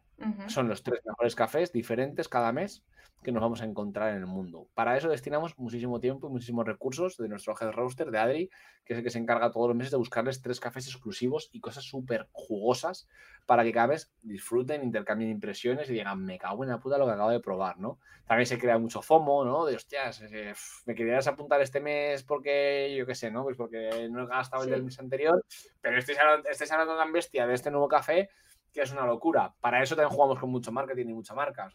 Son 0.48 0.68
los 0.68 0.82
tres 0.82 1.00
mejores 1.04 1.34
cafés 1.34 1.72
diferentes 1.72 2.28
cada 2.28 2.52
mes 2.52 2.82
que 3.22 3.32
nos 3.32 3.40
vamos 3.40 3.62
a 3.62 3.64
encontrar 3.64 4.10
en 4.10 4.16
el 4.16 4.26
mundo. 4.26 4.68
Para 4.74 4.96
eso 4.96 5.08
destinamos 5.08 5.56
muchísimo 5.58 6.00
tiempo 6.00 6.28
y 6.28 6.30
muchísimos 6.30 6.66
recursos 6.66 7.16
de 7.16 7.28
nuestro 7.28 7.54
head 7.58 7.70
roaster, 7.70 8.10
de 8.10 8.18
Adri, 8.18 8.50
que 8.84 8.94
es 8.94 8.98
el 8.98 9.04
que 9.04 9.10
se 9.10 9.18
encarga 9.18 9.52
todos 9.52 9.68
los 9.68 9.76
meses 9.76 9.92
de 9.92 9.96
buscarles 9.96 10.42
tres 10.42 10.58
cafés 10.58 10.88
exclusivos 10.88 11.48
y 11.52 11.60
cosas 11.60 11.84
súper 11.84 12.28
jugosas 12.32 13.08
para 13.46 13.62
que 13.62 13.72
cada 13.72 13.88
vez 13.88 14.12
disfruten, 14.22 14.82
intercambien 14.82 15.30
impresiones 15.30 15.88
y 15.88 15.92
digan, 15.92 16.24
me 16.24 16.38
cago 16.38 16.64
en 16.64 16.70
la 16.70 16.80
puta 16.80 16.98
lo 16.98 17.06
que 17.06 17.12
acabo 17.12 17.30
de 17.30 17.40
probar, 17.40 17.78
¿no? 17.78 17.98
También 18.26 18.46
se 18.46 18.58
crea 18.58 18.78
mucho 18.78 19.02
FOMO, 19.02 19.44
¿no? 19.44 19.64
De 19.66 19.76
hostias, 19.76 20.22
eh, 20.22 20.54
me 20.86 20.94
querías 20.94 21.26
apuntar 21.26 21.60
este 21.60 21.80
mes 21.80 22.22
porque, 22.24 22.94
yo 22.96 23.06
qué 23.06 23.14
sé, 23.14 23.30
¿no? 23.30 23.44
Pues 23.44 23.56
porque 23.56 24.08
no 24.10 24.24
he 24.24 24.26
gastado 24.26 24.64
el 24.64 24.70
del 24.70 24.84
mes 24.84 24.98
anterior, 24.98 25.44
pero 25.80 25.98
estáis 25.98 26.18
hablando, 26.18 26.48
hablando 26.48 26.96
tan 26.96 27.12
bestia 27.12 27.46
de 27.46 27.54
este 27.54 27.70
nuevo 27.70 27.88
café 27.88 28.30
que 28.72 28.80
es 28.80 28.92
una 28.92 29.06
locura. 29.06 29.54
Para 29.60 29.82
eso 29.82 29.94
también 29.94 30.14
jugamos 30.14 30.38
con 30.38 30.50
mucho 30.50 30.72
marketing 30.72 31.08
y 31.08 31.12
mucha 31.12 31.34
marca. 31.34 31.68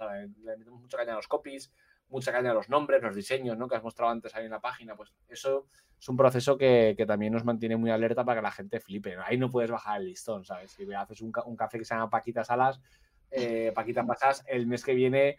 le, 0.44 0.58
metemos 0.58 0.82
mucha 0.82 0.98
caña 0.98 1.14
a 1.14 1.18
los 1.18 1.28
copies, 1.28 1.72
mucha 2.10 2.32
caña 2.32 2.52
a 2.52 2.54
los 2.54 2.70
nombres, 2.70 3.02
los 3.04 3.16
diseños, 3.16 3.58
¿no? 3.58 3.68
Que 3.68 3.76
has 3.76 3.84
mostrado 3.84 4.12
antes 4.12 4.36
ahí 4.36 4.46
en 4.46 4.52
la 4.52 4.60
página. 4.60 4.96
Pues 4.96 5.14
eso 5.30 5.68
es 6.00 6.10
un 6.10 6.18
proceso 6.18 6.58
que, 6.58 6.96
también 7.08 7.34
nos 7.34 7.46
mantiene 7.46 7.78
muy 7.78 7.92
alerta 7.92 8.26
para 8.26 8.42
que 8.42 8.44
la 8.44 8.52
gente 8.52 8.80
flipe. 8.80 9.16
Ahí 9.24 9.38
no 9.38 9.52
puedes 9.52 9.70
bajar 9.70 10.02
el 10.02 10.08
listón, 10.08 10.44
¿sabes? 10.44 10.72
Si 10.72 10.92
haces 10.92 11.22
un, 11.22 11.32
café 11.32 11.78
que 11.78 11.86
se 11.86 11.94
llama 11.94 12.10
Paquita 12.10 12.44
Salas, 12.44 12.82
eh, 13.30 13.72
Paquita 13.76 14.06
Pasas, 14.06 14.44
el 14.48 14.66
mes 14.66 14.84
que 14.84 14.96
viene 14.96 15.38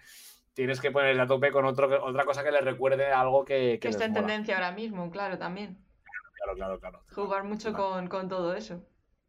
tienes 0.52 0.80
que 0.80 0.90
ponerle 0.90 1.22
a 1.22 1.26
tope 1.26 1.52
con 1.52 1.64
otro, 1.64 2.04
otra 2.04 2.24
cosa 2.24 2.42
que 2.42 2.50
le 2.50 2.60
recuerde 2.60 3.06
algo 3.06 3.44
que... 3.44 3.78
Que, 3.80 3.88
está 3.88 4.06
en 4.06 4.14
tendencia 4.14 4.56
ahora 4.56 4.72
mismo, 4.72 5.08
claro, 5.08 5.38
también. 5.38 5.78
Claro, 6.34 6.56
claro, 6.56 6.80
claro. 6.80 7.02
Jugar 7.14 7.44
mucho 7.44 7.72
con, 7.72 8.08
con 8.08 8.28
todo 8.28 8.54
eso 8.54 8.82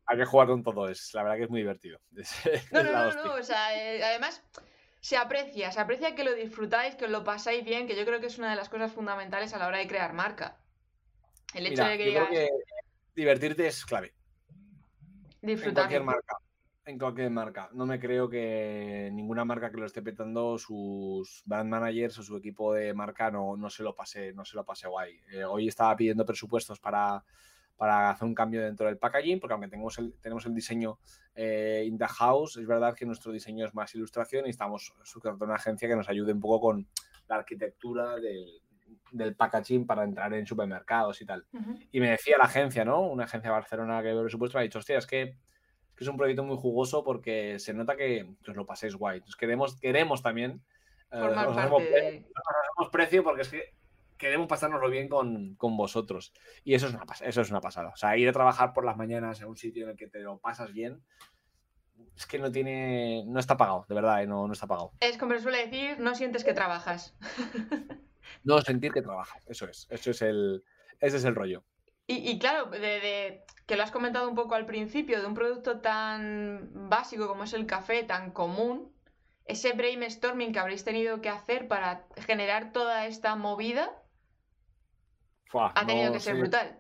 hay 0.10 0.18
que 0.18 0.26
jugar 0.26 0.48
con 0.48 0.64
todo, 0.64 0.90
es 0.90 1.14
la 1.14 1.22
verdad 1.22 1.38
que 1.38 1.44
es 1.44 1.50
muy 1.52 1.62
divertido. 1.62 2.00
no, 2.72 2.84
no, 2.84 2.92
no, 2.92 3.26
no, 3.26 3.34
o 3.36 3.44
sea, 3.44 3.78
eh, 3.78 4.04
además 4.04 4.44
se 5.02 5.18
aprecia, 5.18 5.72
se 5.72 5.80
aprecia 5.80 6.16
que 6.16 6.24
lo 6.24 6.34
disfrutáis, 6.34 6.96
que 6.96 7.06
os 7.06 7.12
lo 7.12 7.24
pasáis 7.24 7.64
bien, 7.64 7.86
que 7.86 7.96
yo 7.96 8.06
creo 8.06 8.20
que 8.20 8.26
es 8.26 8.40
una 8.40 8.50
de 8.50 8.56
las 8.56 8.70
cosas 8.70 8.92
fundamentales 8.92 9.54
a 9.54 9.60
la 9.60 9.68
hora 9.68 9.78
de 9.78 9.88
crear 9.88 10.14
marca. 10.14 10.58
El 11.54 11.68
hecho 11.68 11.84
de 11.84 11.98
que 11.98 12.06
digas... 12.06 12.28
Creo 12.28 12.48
que 12.48 12.54
divertirte 13.16 13.68
es 13.68 13.86
clave. 13.86 14.16
Disfrutar. 15.42 15.70
En 15.70 15.74
cualquier 15.76 16.04
marca. 16.04 16.38
En 16.86 16.98
cualquier 16.98 17.30
marca. 17.30 17.70
No 17.74 17.86
me 17.86 18.00
creo 18.00 18.28
que 18.28 19.12
ninguna 19.14 19.46
marca 19.46 19.70
que 19.70 19.78
lo 19.78 19.86
esté 19.86 20.02
petando, 20.02 20.58
sus 20.58 21.44
brand 21.46 21.70
managers 21.70 22.18
o 22.18 22.24
su 22.24 22.36
equipo 22.36 22.74
de 22.74 22.96
marca 22.96 23.30
no, 23.30 23.56
no 23.56 23.70
se 23.70 23.84
lo 23.84 23.96
pase, 23.96 24.34
no 24.34 24.44
se 24.44 24.56
lo 24.56 24.66
pase 24.66 24.88
guay. 24.88 25.22
Eh, 25.32 25.44
hoy 25.44 25.68
estaba 25.68 25.96
pidiendo 25.96 26.26
presupuestos 26.26 26.80
para 26.80 27.24
para 27.80 28.10
hacer 28.10 28.28
un 28.28 28.36
cambio 28.36 28.62
dentro 28.62 28.88
del 28.88 28.98
packaging, 28.98 29.40
porque 29.40 29.54
aunque 29.54 29.70
tenemos 29.70 29.98
el, 30.00 30.14
tenemos 30.20 30.46
el 30.46 30.54
diseño 30.54 31.00
eh, 31.34 31.86
in 31.88 31.98
the 31.98 32.08
house, 32.10 32.58
es 32.58 32.68
verdad 32.68 32.94
que 32.94 33.06
nuestro 33.06 33.32
diseño 33.32 33.66
es 33.66 33.74
más 33.74 33.96
ilustración 33.96 34.48
y 34.48 34.50
estamos 34.50 34.94
suscritos 35.06 35.40
una 35.40 35.56
agencia 35.56 35.88
que 35.88 35.96
nos 35.96 36.10
ayude 36.10 36.34
un 36.34 36.42
poco 36.42 36.60
con 36.60 36.88
la 37.30 37.36
arquitectura 37.38 38.18
del, 38.18 38.62
del 39.14 39.34
packaging 39.34 39.88
para 39.88 40.04
entrar 40.04 40.34
en 40.34 40.46
supermercados 40.46 41.22
y 41.22 41.26
tal. 41.26 41.46
Y 41.94 42.02
me 42.02 42.10
decía 42.10 42.36
la 42.38 42.44
agencia, 42.44 42.84
¿no? 42.84 43.00
Una 43.00 43.24
agencia 43.24 43.50
de 43.50 43.56
Barcelona 43.56 44.02
que 44.02 44.14
ve 44.14 44.24
presupuesto 44.24 44.58
me 44.58 44.60
ha 44.60 44.64
dicho, 44.64 44.80
hostia, 44.80 44.98
es 44.98 45.08
que, 45.08 45.22
es 45.22 45.96
que 45.96 46.04
es 46.04 46.08
un 46.10 46.18
proyecto 46.18 46.44
muy 46.44 46.58
jugoso 46.58 47.02
porque 47.02 47.60
se 47.60 47.74
nota 47.74 47.96
que, 47.96 48.30
os 48.46 48.56
lo 48.58 48.66
paséis 48.66 48.94
guay. 48.94 49.20
Entonces 49.20 49.38
queremos, 49.38 49.80
queremos 49.80 50.22
también... 50.22 50.62
Eh, 51.14 52.26
precio 52.92 53.24
porque 53.24 53.44
es 53.44 53.50
que 53.50 53.79
queremos 54.20 54.48
pasárnoslo 54.48 54.90
bien 54.90 55.08
con, 55.08 55.58
vosotros. 55.58 56.34
Y 56.64 56.76
eso 56.76 56.88
es, 56.88 56.94
una, 56.94 57.06
eso 57.22 57.42
es 57.42 57.50
una 57.50 57.62
pasada. 57.62 57.90
O 57.90 57.98
sea, 57.98 58.16
ir 58.18 58.30
a 58.30 58.34
trabajar 58.34 58.74
por 58.74 58.86
las 58.86 58.98
mañanas 58.98 59.42
en 59.42 59.48
un 59.48 59.58
sitio 59.58 59.86
en 59.86 59.92
el 59.92 59.98
que 59.98 60.08
te 60.08 60.20
lo 60.20 60.38
pasas 60.38 60.72
bien, 60.72 61.02
es 62.16 62.28
que 62.28 62.38
no 62.38 62.52
tiene. 62.52 63.24
No 63.26 63.40
está 63.40 63.58
pagado, 63.58 63.86
de 63.88 63.96
verdad, 63.96 64.22
¿eh? 64.22 64.28
no, 64.28 64.46
no 64.46 64.54
está 64.54 64.68
pagado. 64.68 64.92
Es 65.00 65.18
como 65.18 65.34
se 65.34 65.40
suele 65.40 65.66
decir, 65.66 66.00
no 66.00 66.14
sientes 66.14 66.44
que 66.44 66.54
trabajas. 66.54 67.16
no 68.44 68.62
sentir 68.62 68.92
que 68.92 69.02
trabajas, 69.02 69.44
eso 69.48 69.68
es. 69.68 69.88
Eso 69.90 70.12
es 70.12 70.22
el, 70.22 70.64
ese 71.00 71.18
es 71.18 71.24
el 71.24 71.34
rollo. 71.34 71.64
Y, 72.12 72.40
claro, 72.40 72.66
de, 72.72 73.46
que 73.68 73.76
lo 73.76 73.84
has 73.84 73.92
comentado 73.92 74.28
un 74.28 74.34
poco 74.34 74.56
al 74.56 74.66
principio, 74.66 75.22
de 75.22 75.28
un 75.28 75.36
producto 75.36 75.80
tan 75.80 76.90
básico 76.90 77.28
como 77.28 77.44
es 77.44 77.54
el 77.54 77.68
café, 77.68 78.02
tan 78.02 78.32
común, 78.32 78.92
ese 79.46 79.74
brainstorming 79.74 80.52
que 80.52 80.58
habréis 80.58 80.84
tenido 80.84 81.22
que 81.22 81.30
hacer 81.30 81.68
para 81.68 82.08
generar 82.26 82.72
toda 82.72 83.06
esta 83.06 83.36
movida, 83.36 83.99
ha 85.54 85.86
tenido 85.86 86.12
que 86.12 86.20
ser 86.20 86.36
brutal. 86.36 86.80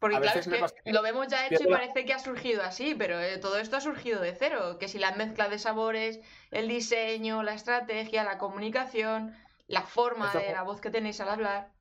Porque 0.00 0.20
claro, 0.20 0.40
es 0.40 0.72
que 0.84 0.92
lo 0.92 1.02
vemos 1.02 1.28
ya 1.28 1.46
hecho 1.46 1.62
y 1.62 1.66
parece 1.66 2.04
que 2.04 2.12
ha 2.12 2.18
surgido 2.18 2.62
así, 2.62 2.94
pero 2.94 3.18
eh, 3.20 3.38
todo 3.38 3.56
esto 3.56 3.76
ha 3.78 3.80
surgido 3.80 4.20
de 4.20 4.34
cero. 4.34 4.76
Que 4.78 4.86
si 4.86 4.98
la 4.98 5.12
mezcla 5.12 5.48
de 5.48 5.58
sabores, 5.58 6.20
el 6.50 6.68
diseño, 6.68 7.42
la 7.42 7.54
estrategia, 7.54 8.22
la 8.22 8.36
comunicación, 8.36 9.34
la 9.66 9.82
forma 9.82 10.30
de 10.34 10.52
la 10.52 10.62
voz 10.62 10.80
que 10.80 10.90
tenéis 10.90 11.20
al 11.20 11.30
hablar. 11.30 11.72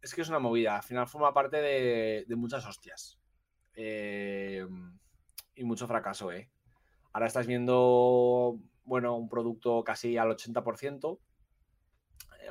Es 0.00 0.14
que 0.14 0.22
es 0.22 0.28
una 0.28 0.38
movida, 0.38 0.76
al 0.76 0.82
final 0.82 1.08
forma 1.08 1.34
parte 1.34 1.60
de, 1.60 2.24
muchas 2.36 2.64
hostias. 2.64 3.18
Eh, 3.74 4.66
y 5.54 5.64
mucho 5.64 5.86
fracaso, 5.86 6.32
¿eh? 6.32 6.50
Ahora 7.12 7.26
estás 7.26 7.46
viendo, 7.46 8.58
bueno, 8.84 9.16
un 9.16 9.28
producto 9.28 9.82
casi 9.84 10.16
al 10.16 10.30
80%, 10.30 11.18
eh, 11.18 11.27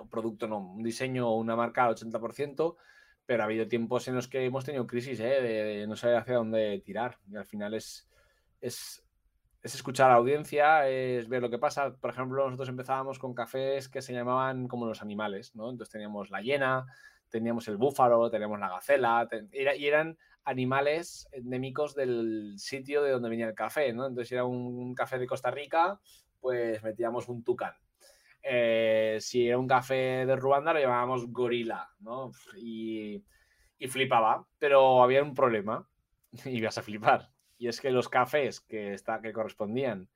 un 0.01 0.09
producto 0.09 0.47
no, 0.47 0.59
un 0.59 0.83
diseño 0.83 1.29
o 1.29 1.37
una 1.37 1.55
marca 1.55 1.85
al 1.85 1.95
80%, 1.95 2.75
pero 3.25 3.43
ha 3.43 3.45
habido 3.45 3.67
tiempos 3.67 4.07
en 4.07 4.15
los 4.15 4.27
que 4.27 4.45
hemos 4.45 4.65
tenido 4.65 4.87
crisis, 4.87 5.19
¿eh? 5.19 5.41
de, 5.41 5.87
no 5.87 5.95
saber 5.95 6.17
hacia 6.17 6.35
dónde 6.35 6.81
tirar. 6.85 7.17
Y 7.29 7.35
al 7.35 7.45
final 7.45 7.73
es, 7.73 8.09
es, 8.61 9.03
es, 9.61 9.75
escuchar 9.75 10.09
a 10.09 10.13
la 10.13 10.19
audiencia, 10.19 10.87
es 10.89 11.27
ver 11.27 11.41
lo 11.41 11.49
que 11.49 11.59
pasa. 11.59 11.93
Por 11.95 12.09
ejemplo, 12.09 12.45
nosotros 12.45 12.69
empezábamos 12.69 13.19
con 13.19 13.33
cafés 13.33 13.89
que 13.89 14.01
se 14.01 14.13
llamaban 14.13 14.67
como 14.67 14.85
los 14.85 15.01
animales, 15.01 15.55
¿no? 15.55 15.69
Entonces 15.69 15.91
teníamos 15.91 16.29
la 16.29 16.41
hiena, 16.41 16.85
teníamos 17.29 17.67
el 17.67 17.77
búfalo, 17.77 18.29
teníamos 18.29 18.59
la 18.59 18.69
gacela, 18.69 19.27
y 19.51 19.85
eran 19.85 20.17
animales 20.45 21.27
endémicos 21.33 21.93
del 21.93 22.53
sitio 22.57 23.03
de 23.03 23.11
donde 23.11 23.27
venía 23.27 23.47
el 23.47 23.53
café, 23.53 23.91
¿no? 23.91 24.07
Entonces, 24.07 24.31
era 24.31 24.45
un 24.45 24.95
café 24.95 25.19
de 25.19 25.27
Costa 25.27 25.51
Rica, 25.51 25.99
pues 26.39 26.81
metíamos 26.81 27.27
un 27.27 27.43
tucán. 27.43 27.73
Eh, 28.41 29.17
si 29.19 29.47
era 29.47 29.57
un 29.57 29.67
café 29.67 30.25
de 30.25 30.35
Ruanda, 30.35 30.73
lo 30.73 30.79
llamábamos 30.79 31.27
gorila, 31.27 31.89
¿no? 31.99 32.31
Y, 32.55 33.23
y 33.77 33.87
flipaba, 33.87 34.45
pero 34.59 35.03
había 35.03 35.23
un 35.23 35.33
problema, 35.33 35.87
y 36.45 36.49
ibas 36.57 36.77
a 36.77 36.83
flipar, 36.83 37.29
y 37.57 37.67
es 37.67 37.81
que 37.81 37.91
los 37.91 38.09
cafés 38.09 38.61
que, 38.61 38.93
está, 38.93 39.21
que 39.21 39.33
correspondían, 39.33 40.09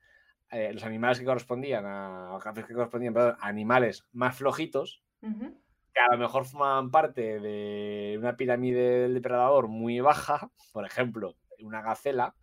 eh, 0.50 0.72
los 0.72 0.84
animales 0.84 1.18
que 1.18 1.24
correspondían 1.24 1.84
a, 1.86 2.38
cafés 2.42 2.66
que 2.66 2.74
correspondían 2.74 3.16
a 3.16 3.36
animales 3.40 4.06
más 4.12 4.36
flojitos, 4.36 5.02
que 5.20 6.00
a 6.00 6.12
lo 6.12 6.18
mejor 6.18 6.44
formaban 6.44 6.90
parte 6.90 7.38
de 7.38 8.16
una 8.18 8.36
pirámide 8.36 9.02
del 9.02 9.14
depredador 9.14 9.68
muy 9.68 10.00
baja, 10.00 10.50
por 10.72 10.84
ejemplo, 10.84 11.36
una 11.60 11.80
gacela, 11.80 12.34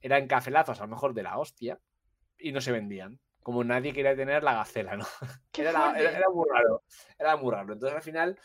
eran 0.00 0.28
cafelazos 0.28 0.80
a 0.80 0.84
lo 0.84 0.90
mejor 0.90 1.14
de 1.14 1.24
la 1.24 1.38
hostia 1.38 1.80
y 2.38 2.52
no 2.52 2.60
se 2.60 2.72
vendían. 2.72 3.18
Como 3.46 3.62
nadie 3.62 3.92
quería 3.92 4.16
tener 4.16 4.42
la 4.42 4.54
gacela, 4.54 4.96
¿no? 4.96 5.06
Era, 5.56 5.94
muy 6.34 6.48
raro. 6.50 6.82
Era 7.16 7.36
muy 7.36 7.52
raro. 7.52 7.74
Entonces 7.74 7.94
al 7.94 8.02
final 8.02 8.36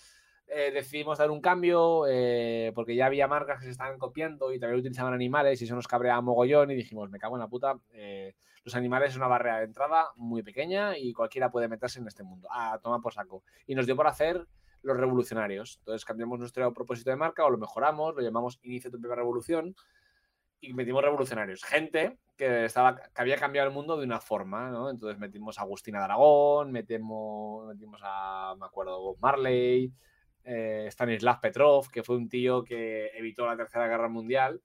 eh, 0.46 0.70
decidimos 0.72 1.18
dar 1.18 1.32
un 1.32 1.42
cambio 1.42 2.06
eh, 2.08 2.72
porque 2.76 2.96
ya 2.96 3.08
había 3.08 3.28
marcas 3.28 3.58
que 3.58 3.66
se 3.66 3.72
estaban 3.72 3.98
copiando 3.98 4.54
y 4.54 4.60
también 4.60 4.80
utilizaban 4.80 5.16
animales 5.16 5.60
y 5.60 5.66
eso 5.66 5.74
nos 5.74 5.88
cabreaba 5.88 6.22
mogollón 6.22 6.70
y 6.70 6.76
dijimos, 6.76 7.10
me 7.10 7.18
cago 7.18 7.36
en 7.36 7.40
la 7.40 7.48
puta. 7.48 7.80
Eh, 7.94 8.36
los 8.64 8.76
animales 8.76 9.10
es 9.10 9.18
una 9.18 9.26
barrera 9.26 9.58
de 9.58 9.64
entrada 9.64 10.12
muy 10.18 10.44
pequeña 10.44 10.96
y 10.96 11.14
cualquiera 11.14 11.50
puede 11.50 11.68
meterse 11.68 12.00
en 12.00 12.06
este 12.06 12.22
mundo. 12.22 12.48
Ah, 12.52 12.80
toma 12.80 13.02
por 13.02 13.12
saco. 13.12 13.44
Y 13.66 13.74
nos 13.74 13.88
dio 13.88 13.96
por 13.96 14.06
hacer 14.06 14.46
los 14.84 14.98
revolucionarios. 14.98 15.78
Entonces 15.80 16.06
cambiamos 16.06 16.38
nuestro 16.38 16.72
propósito 16.76 17.10
de 17.10 17.16
marca 17.16 17.44
o 17.44 17.50
lo 17.50 17.58
mejoramos, 17.58 18.14
lo 18.14 18.22
llamamos 18.22 18.60
Inicia 18.62 18.92
tu 18.92 19.02
propia 19.02 19.16
revolución 19.16 19.76
y 20.60 20.74
metimos 20.74 21.02
revolucionarios. 21.02 21.64
Gente 21.64 22.20
que, 22.42 22.66
estaba, 22.66 22.96
que 22.96 23.22
había 23.22 23.38
cambiado 23.38 23.68
el 23.68 23.74
mundo 23.74 23.96
de 23.98 24.04
una 24.04 24.20
forma, 24.20 24.72
¿no? 24.72 24.90
Entonces 24.90 25.20
metimos 25.20 25.60
a 25.60 25.62
Agustina 25.62 26.00
de 26.00 26.06
Aragón, 26.06 26.72
metimos, 26.72 27.72
a, 28.02 28.56
me 28.60 28.66
acuerdo, 28.66 29.16
Marley, 29.22 29.94
eh, 30.44 30.88
Stanislav 30.88 31.40
Petrov, 31.40 31.92
que 31.92 32.02
fue 32.02 32.18
un 32.18 32.28
tío 32.28 32.64
que 32.64 33.12
evitó 33.14 33.46
la 33.46 33.56
Tercera 33.56 33.88
Guerra 33.88 34.10
Mundial 34.10 34.60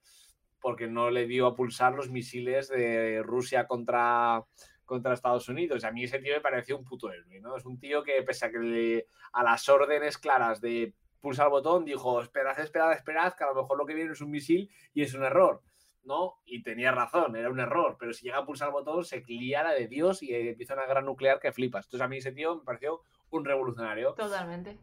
porque 0.59 0.87
no 0.87 1.11
le 1.11 1.27
dio 1.27 1.47
a 1.47 1.55
pulsar 1.55 1.93
los 1.93 2.11
misiles 2.11 2.69
de 2.71 3.23
Rusia 3.23 3.67
contra, 3.67 4.43
contra 4.87 5.13
Estados 5.13 5.47
Unidos. 5.51 5.85
A 5.85 5.93
mí 5.93 6.05
ese 6.05 6.19
tío 6.19 6.33
me 6.33 6.41
pareció 6.41 6.79
un 6.79 6.85
puto 6.85 7.13
héroe, 7.13 7.41
¿no? 7.41 7.59
Es 7.59 7.67
un 7.67 7.79
tío 7.79 8.03
que, 8.03 8.23
pese 8.23 8.47
a 8.47 8.51
que 8.51 8.59
le, 8.59 9.07
a 9.35 9.43
las 9.43 9.69
órdenes 9.69 10.17
claras 10.17 10.63
de 10.63 10.95
pulsar 11.21 11.49
el 11.49 11.51
botón, 11.51 11.85
dijo, 11.85 12.23
esperad, 12.23 12.59
esperad, 12.59 12.93
esperad, 12.93 13.35
que 13.35 13.45
a 13.45 13.49
lo 13.49 13.61
mejor 13.61 13.77
lo 13.77 13.85
que 13.85 13.93
viene 13.93 14.13
es 14.13 14.23
un 14.23 14.31
misil 14.31 14.71
y 14.95 15.03
es 15.03 15.13
un 15.13 15.25
error. 15.25 15.61
¿No? 16.07 16.37
Y 16.47 16.63
tenía 16.63 16.93
razón, 16.93 17.37
era 17.37 17.51
un 17.51 17.61
error, 17.61 17.97
pero 17.99 18.13
si 18.13 18.25
llega 18.25 18.39
a 18.39 18.47
pulsar 18.47 18.69
el 18.69 18.73
botón 18.73 19.05
se 19.05 19.23
clía 19.23 19.63
la 19.63 19.73
de 19.73 19.89
Dios 19.89 20.23
y 20.23 20.35
empieza 20.35 20.75
una 20.75 20.87
guerra 20.87 21.03
nuclear 21.03 21.41
que 21.41 21.53
flipas. 21.53 21.87
Entonces 21.87 22.05
a 22.05 22.09
mí 22.09 22.19
ese 22.19 22.33
tío 22.33 22.57
me 22.57 22.65
pareció 22.65 23.03
un 23.31 23.45
revolucionario. 23.45 24.15
Totalmente. 24.15 24.79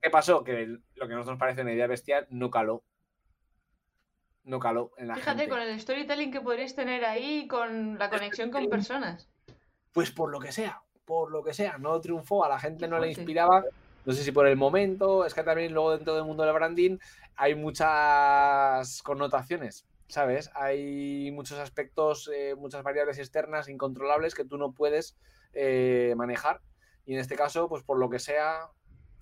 ¿Qué 0.00 0.10
pasó? 0.10 0.42
Que 0.42 0.66
lo 0.66 0.78
que 1.06 1.12
a 1.12 1.16
nosotros 1.16 1.26
nos 1.26 1.38
parece 1.38 1.62
una 1.62 1.72
idea 1.72 1.86
bestial 1.86 2.26
no 2.30 2.50
caló 2.50 2.82
no 4.44 4.58
caló 4.58 4.92
en 4.96 5.08
la 5.08 5.16
Fíjate, 5.16 5.48
con 5.48 5.60
el 5.60 5.78
storytelling 5.80 6.32
que 6.32 6.40
podréis 6.40 6.74
tener 6.74 7.04
ahí, 7.04 7.46
con 7.46 7.98
la 7.98 8.10
conexión 8.10 8.50
con 8.50 8.68
personas. 8.68 9.28
Pues 9.92 10.10
por 10.10 10.30
lo 10.30 10.40
que 10.40 10.52
sea, 10.52 10.82
por 11.04 11.30
lo 11.30 11.42
que 11.42 11.52
sea, 11.52 11.78
no 11.78 12.00
triunfó, 12.00 12.44
a 12.44 12.48
la 12.48 12.58
gente 12.58 12.88
no 12.88 12.98
le 12.98 13.08
inspiraba. 13.08 13.64
No 14.04 14.12
sé 14.12 14.22
si 14.22 14.32
por 14.32 14.46
el 14.46 14.56
momento, 14.56 15.24
es 15.26 15.34
que 15.34 15.42
también 15.42 15.72
luego 15.72 15.96
dentro 15.96 16.14
del 16.14 16.24
mundo 16.24 16.42
del 16.42 16.54
branding 16.54 16.98
hay 17.36 17.54
muchas 17.54 19.02
connotaciones, 19.02 19.86
¿sabes? 20.10 20.50
Hay 20.54 21.30
muchos 21.32 21.58
aspectos, 21.58 22.30
eh, 22.34 22.54
muchas 22.56 22.82
variables 22.82 23.18
externas 23.18 23.68
incontrolables 23.68 24.34
que 24.34 24.44
tú 24.44 24.58
no 24.58 24.72
puedes 24.72 25.16
eh, 25.52 26.14
manejar. 26.16 26.60
Y 27.06 27.14
en 27.14 27.20
este 27.20 27.36
caso, 27.36 27.68
pues 27.68 27.82
por 27.82 27.98
lo 27.98 28.10
que 28.10 28.18
sea, 28.18 28.68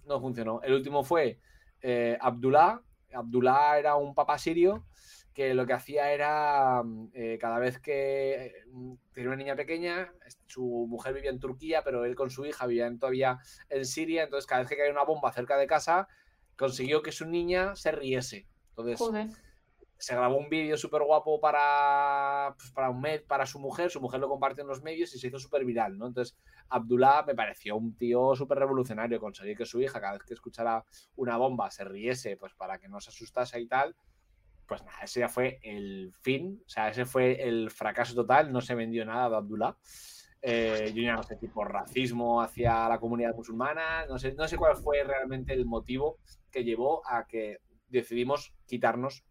no 0.06 0.20
funcionó. 0.20 0.60
El 0.62 0.74
último 0.74 1.04
fue 1.04 1.38
eh, 1.82 2.18
Abdullah. 2.20 2.82
Abdullah 3.12 3.78
era 3.78 3.96
un 3.96 4.14
papá 4.14 4.38
sirio 4.38 4.84
que 5.38 5.54
lo 5.54 5.66
que 5.66 5.72
hacía 5.72 6.10
era, 6.10 6.82
mm, 6.82 7.10
eh, 7.14 7.38
cada 7.40 7.60
vez 7.60 7.78
que 7.78 8.64
mm, 8.72 8.94
tenía 9.12 9.28
una 9.28 9.36
niña 9.36 9.54
pequeña, 9.54 10.12
su 10.48 10.86
mujer 10.88 11.14
vivía 11.14 11.30
en 11.30 11.38
Turquía, 11.38 11.82
pero 11.84 12.04
él 12.04 12.16
con 12.16 12.28
su 12.28 12.44
hija 12.44 12.66
vivían 12.66 12.98
todavía 12.98 13.38
en 13.68 13.84
Siria, 13.84 14.24
entonces 14.24 14.48
cada 14.48 14.62
vez 14.62 14.68
que 14.68 14.76
caía 14.76 14.90
una 14.90 15.04
bomba 15.04 15.32
cerca 15.32 15.56
de 15.56 15.68
casa, 15.68 16.08
consiguió 16.56 17.02
que 17.02 17.12
su 17.12 17.24
niña 17.24 17.76
se 17.76 17.92
riese. 17.92 18.48
Entonces, 18.70 18.98
se 19.98 20.14
grabó 20.14 20.36
un 20.36 20.48
vídeo 20.48 20.76
súper 20.76 21.02
guapo 21.02 21.40
para, 21.40 22.54
pues, 22.56 22.70
para, 22.70 22.90
un 22.90 23.04
para 23.26 23.46
su 23.46 23.58
mujer, 23.58 23.90
su 23.90 24.00
mujer 24.00 24.20
lo 24.20 24.28
compartió 24.28 24.62
en 24.62 24.68
los 24.68 24.82
medios 24.82 25.14
y 25.14 25.18
se 25.18 25.28
hizo 25.28 25.38
súper 25.38 25.64
viral, 25.64 25.98
¿no? 25.98 26.06
Entonces, 26.06 26.36
Abdullah 26.68 27.24
me 27.26 27.34
pareció 27.34 27.76
un 27.76 27.96
tío 27.96 28.34
súper 28.36 28.58
revolucionario, 28.58 29.20
conseguir 29.20 29.56
que 29.56 29.66
su 29.66 29.80
hija, 29.80 30.00
cada 30.00 30.14
vez 30.14 30.22
que 30.22 30.34
escuchara 30.34 30.84
una 31.16 31.36
bomba, 31.36 31.70
se 31.70 31.84
riese, 31.84 32.36
pues 32.36 32.54
para 32.54 32.78
que 32.78 32.88
no 32.88 33.00
se 33.00 33.10
asustase 33.10 33.60
y 33.60 33.66
tal 33.66 33.94
pues 34.68 34.84
nada, 34.84 34.98
ese 35.02 35.20
ya 35.20 35.28
fue 35.28 35.58
el 35.62 36.12
fin, 36.20 36.62
o 36.64 36.68
sea, 36.68 36.90
ese 36.90 37.06
fue 37.06 37.42
el 37.42 37.70
fracaso 37.70 38.14
total, 38.14 38.52
no 38.52 38.60
se 38.60 38.74
vendió 38.74 39.04
nada 39.04 39.30
de 39.30 39.36
Abdullah. 39.36 39.76
Eh, 40.40 40.92
yo 40.94 41.02
ya 41.02 41.16
no 41.16 41.22
sé, 41.24 41.36
tipo 41.36 41.64
racismo 41.64 42.40
hacia 42.40 42.88
la 42.88 43.00
comunidad 43.00 43.34
musulmana, 43.34 44.06
no 44.06 44.18
sé, 44.18 44.34
no 44.34 44.46
sé 44.46 44.56
cuál 44.56 44.76
fue 44.76 45.02
realmente 45.02 45.52
el 45.52 45.64
motivo 45.64 46.18
que 46.52 46.62
llevó 46.62 47.02
a 47.06 47.26
que 47.26 47.58
decidimos 47.88 48.54
quitarnos 48.66 49.24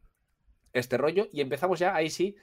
este 0.80 0.98
rollo 0.98 1.28
y 1.32 1.42
empezamos 1.42 1.80
ya, 1.80 1.96
ahí 1.96 2.10
sí, 2.10 2.36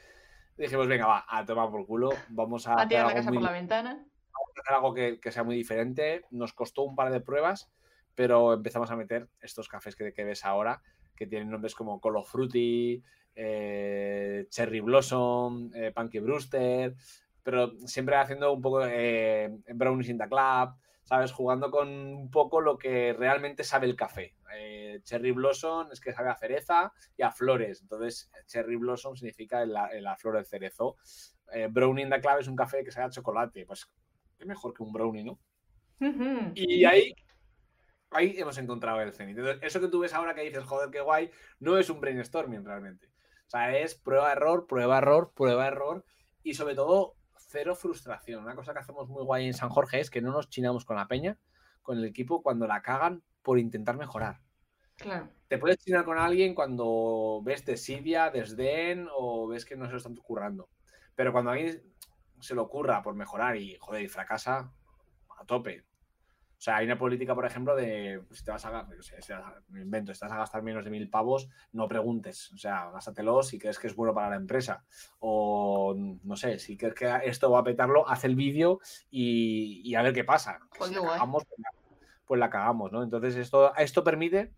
dijimos, 0.56 0.86
venga, 0.86 1.06
va, 1.06 1.24
a 1.28 1.44
tomar 1.44 1.70
por 1.70 1.86
culo, 1.86 2.10
vamos 2.28 2.66
a... 2.66 2.80
A 2.80 2.88
tirar 2.88 3.06
la 3.06 3.14
casa 3.14 3.30
por 3.30 3.42
la 3.42 3.52
ventana. 3.52 3.90
Vamos 3.90 4.50
a 4.56 4.60
hacer 4.60 4.74
algo 4.74 4.94
que, 4.94 5.32
sea 5.32 5.44
muy 5.44 5.56
diferente, 5.56 6.24
nos 6.30 6.52
costó 6.52 6.82
un 6.82 6.96
par 6.96 7.12
de 7.12 7.20
pruebas, 7.20 7.70
pero 8.14 8.52
empezamos 8.52 8.90
a 8.90 8.96
meter 8.96 9.28
estos 9.40 9.68
cafés 9.68 9.96
que, 9.96 10.12
que 10.12 10.24
ves 10.24 10.44
ahora, 10.44 10.82
que 11.16 11.26
tienen 11.26 11.50
nombres 11.50 11.74
como 11.74 12.00
Colo 12.00 12.22
Fruity, 12.22 13.02
eh, 13.36 14.46
Cherry 14.48 14.80
Blossom, 14.80 15.70
eh, 15.74 15.92
Punky 15.94 16.20
Brewster, 16.20 16.94
pero 17.42 17.72
siempre 17.86 18.16
haciendo 18.16 18.52
un 18.52 18.62
poco 18.62 18.86
eh, 18.86 19.50
Brownies 19.74 20.08
in 20.08 20.18
the 20.18 20.28
Club, 20.28 20.74
¿sabes? 21.04 21.32
Jugando 21.32 21.70
con 21.70 21.88
un 21.88 22.30
poco 22.30 22.60
lo 22.60 22.76
que 22.76 23.12
realmente 23.12 23.64
sabe 23.64 23.86
el 23.86 23.96
café. 23.96 24.34
Eh, 24.56 25.00
Cherry 25.04 25.30
Blossom 25.30 25.92
es 25.92 26.00
que 26.00 26.12
sabe 26.12 26.30
a 26.30 26.36
cereza 26.36 26.92
y 27.16 27.22
a 27.22 27.30
flores, 27.30 27.82
entonces 27.82 28.30
Cherry 28.46 28.76
Blossom 28.76 29.16
significa 29.16 29.64
la, 29.64 29.88
la 30.00 30.16
flor 30.16 30.36
del 30.36 30.46
cerezo. 30.46 30.96
Brownie 31.70 32.02
in 32.02 32.10
the 32.10 32.20
Club 32.20 32.38
es 32.40 32.48
un 32.48 32.56
café 32.56 32.82
que 32.82 32.90
sabe 32.90 33.06
a 33.06 33.10
chocolate, 33.10 33.66
pues 33.66 33.86
qué 34.38 34.44
mejor 34.44 34.74
que 34.74 34.82
un 34.82 34.92
brownie, 34.92 35.24
¿no? 35.24 35.38
Y 36.54 36.84
ahí 36.84 37.14
ahí 38.14 38.34
hemos 38.38 38.56
encontrado 38.58 39.00
el 39.00 39.12
cenit. 39.12 39.38
eso 39.62 39.80
que 39.80 39.88
tú 39.88 40.00
ves 40.00 40.14
ahora 40.14 40.34
que 40.34 40.42
dices, 40.42 40.64
joder, 40.64 40.90
qué 40.90 41.00
guay, 41.00 41.30
no 41.58 41.78
es 41.78 41.90
un 41.90 42.00
brainstorming 42.00 42.64
realmente. 42.64 43.08
O 43.46 43.50
sea, 43.50 43.76
es 43.76 43.94
prueba, 43.94 44.32
error, 44.32 44.66
prueba, 44.66 44.98
error, 44.98 45.32
prueba, 45.34 45.66
error 45.66 46.04
y 46.42 46.54
sobre 46.54 46.74
todo 46.74 47.16
cero 47.54 47.76
frustración. 47.76 48.42
Una 48.42 48.56
cosa 48.56 48.72
que 48.72 48.80
hacemos 48.80 49.08
muy 49.08 49.22
guay 49.22 49.46
en 49.46 49.54
San 49.54 49.68
Jorge 49.68 50.00
es 50.00 50.10
que 50.10 50.20
no 50.20 50.32
nos 50.32 50.50
chinamos 50.50 50.84
con 50.84 50.96
la 50.96 51.06
peña, 51.06 51.38
con 51.82 51.98
el 51.98 52.04
equipo, 52.04 52.42
cuando 52.42 52.66
la 52.66 52.82
cagan 52.82 53.22
por 53.42 53.60
intentar 53.60 53.96
mejorar. 53.96 54.40
Claro. 54.96 55.28
Te 55.46 55.58
puedes 55.58 55.78
chinar 55.78 56.04
con 56.04 56.18
alguien 56.18 56.56
cuando 56.56 57.40
ves 57.44 57.64
desidia, 57.64 58.30
desdén 58.30 59.06
o 59.16 59.46
ves 59.46 59.64
que 59.64 59.76
no 59.76 59.86
se 59.86 59.92
lo 59.92 59.98
están 59.98 60.16
currando. 60.16 60.68
Pero 61.14 61.30
cuando 61.30 61.52
a 61.52 61.54
alguien 61.54 61.80
se 62.40 62.56
lo 62.56 62.62
ocurra 62.62 63.02
por 63.04 63.14
mejorar 63.14 63.56
y, 63.56 63.76
joder, 63.78 64.02
y 64.02 64.08
fracasa, 64.08 64.72
a 65.38 65.44
tope. 65.46 65.84
O 66.56 66.60
sea, 66.64 66.76
hay 66.76 66.86
una 66.86 66.98
política, 66.98 67.34
por 67.34 67.44
ejemplo, 67.44 67.76
de 67.76 68.22
pues, 68.26 68.38
si 68.38 68.44
te 68.44 68.50
vas 68.50 68.64
a, 68.64 68.86
me 69.68 69.80
invento, 69.80 70.12
estás 70.12 70.32
a 70.32 70.36
gastar 70.36 70.62
menos 70.62 70.84
de 70.84 70.90
mil 70.90 71.10
pavos, 71.10 71.48
no 71.72 71.88
preguntes. 71.88 72.52
O 72.52 72.58
sea, 72.58 72.90
gástatelos 72.90 73.48
si 73.48 73.58
crees 73.58 73.78
que 73.78 73.86
es 73.86 73.96
bueno 73.96 74.14
para 74.14 74.30
la 74.30 74.36
empresa. 74.36 74.84
O 75.18 75.94
no 75.96 76.36
sé, 76.36 76.58
si 76.58 76.76
crees 76.76 76.94
que 76.94 77.12
esto 77.24 77.50
va 77.50 77.60
a 77.60 77.64
petarlo, 77.64 78.08
haz 78.08 78.24
el 78.24 78.36
vídeo 78.36 78.80
y, 79.10 79.94
a 79.94 80.02
ver 80.02 80.14
qué 80.14 80.24
pasa. 80.24 80.60
si 80.80 80.94
la 80.94 81.02
cagamos, 81.02 81.44
pues 82.26 82.40
la 82.40 82.50
cagamos, 82.50 82.92
¿no? 82.92 83.02
Entonces, 83.02 83.36
esto, 83.36 83.74
esto 83.76 84.02
permite 84.02 84.52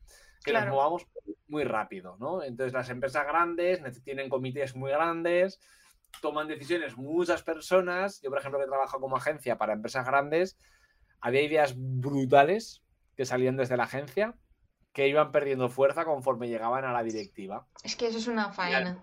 que 0.44 0.52
nos 0.52 0.68
movamos 0.68 1.06
muy 1.48 1.64
rápido, 1.64 2.16
¿no? 2.18 2.42
Entonces 2.42 2.72
las 2.72 2.88
empresas 2.88 3.26
grandes 3.26 3.80
tienen 4.02 4.28
comités 4.28 4.74
muy 4.74 4.90
grandes, 4.90 5.60
toman 6.20 6.48
decisiones 6.48 6.96
muchas 6.96 7.42
personas. 7.42 8.20
Yo, 8.22 8.30
por 8.30 8.38
ejemplo, 8.38 8.60
que 8.60 8.66
trabajo 8.66 9.00
como 9.00 9.16
agencia 9.16 9.58
para 9.58 9.72
empresas 9.72 10.06
grandes, 10.06 10.58
había 11.20 11.42
ideas 11.42 11.74
brutales 11.76 12.82
que 13.16 13.24
salían 13.24 13.56
desde 13.56 13.76
la 13.76 13.84
agencia 13.84 14.34
que 14.96 15.08
iban 15.08 15.30
perdiendo 15.30 15.68
fuerza 15.68 16.06
conforme 16.06 16.48
llegaban 16.48 16.86
a 16.86 16.92
la 16.92 17.02
directiva. 17.02 17.66
Es 17.84 17.96
que 17.96 18.06
eso 18.06 18.16
es 18.16 18.28
una 18.28 18.50
faena. 18.50 18.98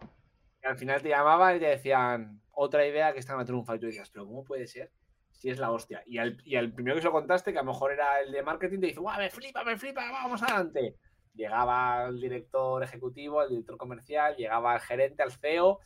Y 0.64 0.66
al, 0.66 0.76
final 0.76 1.04
te 1.04 1.10
llamaban 1.10 1.56
y 1.56 1.60
te 1.60 1.68
decían 1.68 2.42
otra 2.52 2.88
idea 2.88 3.14
que 3.14 3.20
está 3.20 3.34
en 3.34 3.40
la 3.40 3.46
triunfa 3.46 3.76
y 3.76 3.80
tú 3.80 3.86
decías, 3.86 4.10
pero 4.10 4.26
¿cómo 4.26 4.44
puede 4.44 4.66
ser? 4.66 4.92
Si 5.32 5.52
es 5.52 5.60
la 5.60 5.72
hostia. 5.72 6.02
Y 6.08 6.18
al, 6.18 6.42
y 6.46 6.56
primero 6.70 6.96
que 6.96 7.02
se 7.02 7.08
lo 7.08 7.12
contaste, 7.12 7.54
que 7.54 7.60
a 7.60 7.62
lo 7.62 7.72
mejor 7.72 7.92
era 7.92 8.22
el 8.22 8.32
de 8.32 8.42
marketing, 8.42 8.80
te 8.80 8.88
dice, 8.88 9.00
¡guau, 9.00 9.20
me 9.20 9.30
flipa, 9.30 9.64
me 9.64 9.78
flipa, 9.78 10.12
vamos 10.12 10.42
adelante! 10.42 10.98
Llegaba 11.36 12.06
el 12.08 12.20
director 12.20 12.82
ejecutivo, 12.84 13.44
el 13.44 13.50
director 13.50 13.78
comercial, 13.78 14.36
llegaba 14.36 14.74
el 14.74 14.82
gerente, 14.82 15.22
al 15.22 15.32
CEO, 15.32 15.80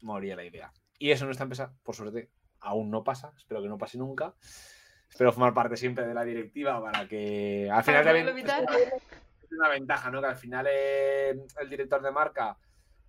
moría 0.00 0.34
la 0.34 0.44
idea. 0.44 0.72
Y 0.98 1.10
eso 1.10 1.24
en 1.24 1.28
nuestra 1.28 1.44
empresa, 1.44 1.76
por 1.82 1.94
suerte, 1.94 2.30
aún 2.66 2.90
no 2.90 3.04
pasa, 3.04 3.32
espero 3.36 3.62
que 3.62 3.68
no 3.68 3.78
pase 3.78 3.98
nunca. 3.98 4.34
Espero 5.08 5.32
formar 5.32 5.54
parte 5.54 5.76
siempre 5.76 6.06
de 6.06 6.14
la 6.14 6.24
directiva 6.24 6.82
para 6.82 7.08
que 7.08 7.70
al 7.70 7.82
final 7.84 8.04
también 8.04 8.28
es 8.28 9.52
una 9.52 9.68
ventaja, 9.68 10.10
¿no? 10.10 10.20
Que 10.20 10.26
al 10.26 10.36
final 10.36 10.66
el, 10.66 11.70
director 11.70 12.02
de 12.02 12.10
marca 12.10 12.58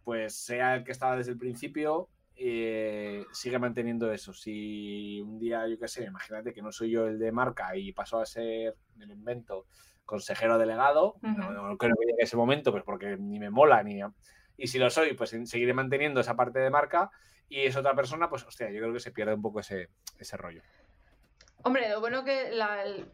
pues 0.03 0.35
sea 0.35 0.75
el 0.75 0.83
que 0.85 0.93
estaba 0.93 1.17
desde 1.17 1.31
el 1.31 1.37
principio 1.37 2.07
eh, 2.37 3.25
sigue 3.33 3.59
manteniendo 3.59 4.11
eso. 4.13 4.31
Si 4.31 5.19
un 5.21 5.39
día, 5.39 5.67
yo 5.67 5.77
qué 5.77 5.87
sé, 5.87 6.05
imagínate 6.05 6.53
que 6.53 6.61
no 6.61 6.71
soy 6.71 6.91
yo 6.91 7.07
el 7.07 7.19
de 7.19 7.31
marca 7.31 7.75
y 7.75 7.91
paso 7.91 8.19
a 8.19 8.25
ser, 8.25 8.75
el 8.99 9.11
invento, 9.11 9.65
consejero 10.05 10.57
delegado, 10.57 11.15
no, 11.21 11.77
creo 11.77 11.95
que 11.95 12.05
llegue 12.05 12.23
ese 12.23 12.37
momento, 12.37 12.71
pues 12.71 12.83
porque 12.83 13.17
ni 13.17 13.39
me 13.39 13.49
mola, 13.49 13.83
ni... 13.83 14.01
Y 14.57 14.67
si 14.67 14.79
lo 14.79 14.89
soy, 14.89 15.13
pues 15.13 15.35
seguiré 15.45 15.73
manteniendo 15.73 16.19
esa 16.19 16.35
parte 16.35 16.59
de 16.59 16.69
marca 16.69 17.11
y 17.49 17.61
es 17.61 17.75
otra 17.75 17.95
persona, 17.95 18.29
pues 18.29 18.43
hostia, 18.43 18.69
yo 18.71 18.79
creo 18.79 18.93
que 18.93 18.99
se 18.99 19.11
pierde 19.11 19.33
un 19.33 19.41
poco 19.41 19.59
ese, 19.59 19.89
ese 20.19 20.35
rollo. 20.35 20.61
Hombre, 21.63 21.89
lo 21.89 21.99
bueno 21.99 22.23
que 22.23 22.51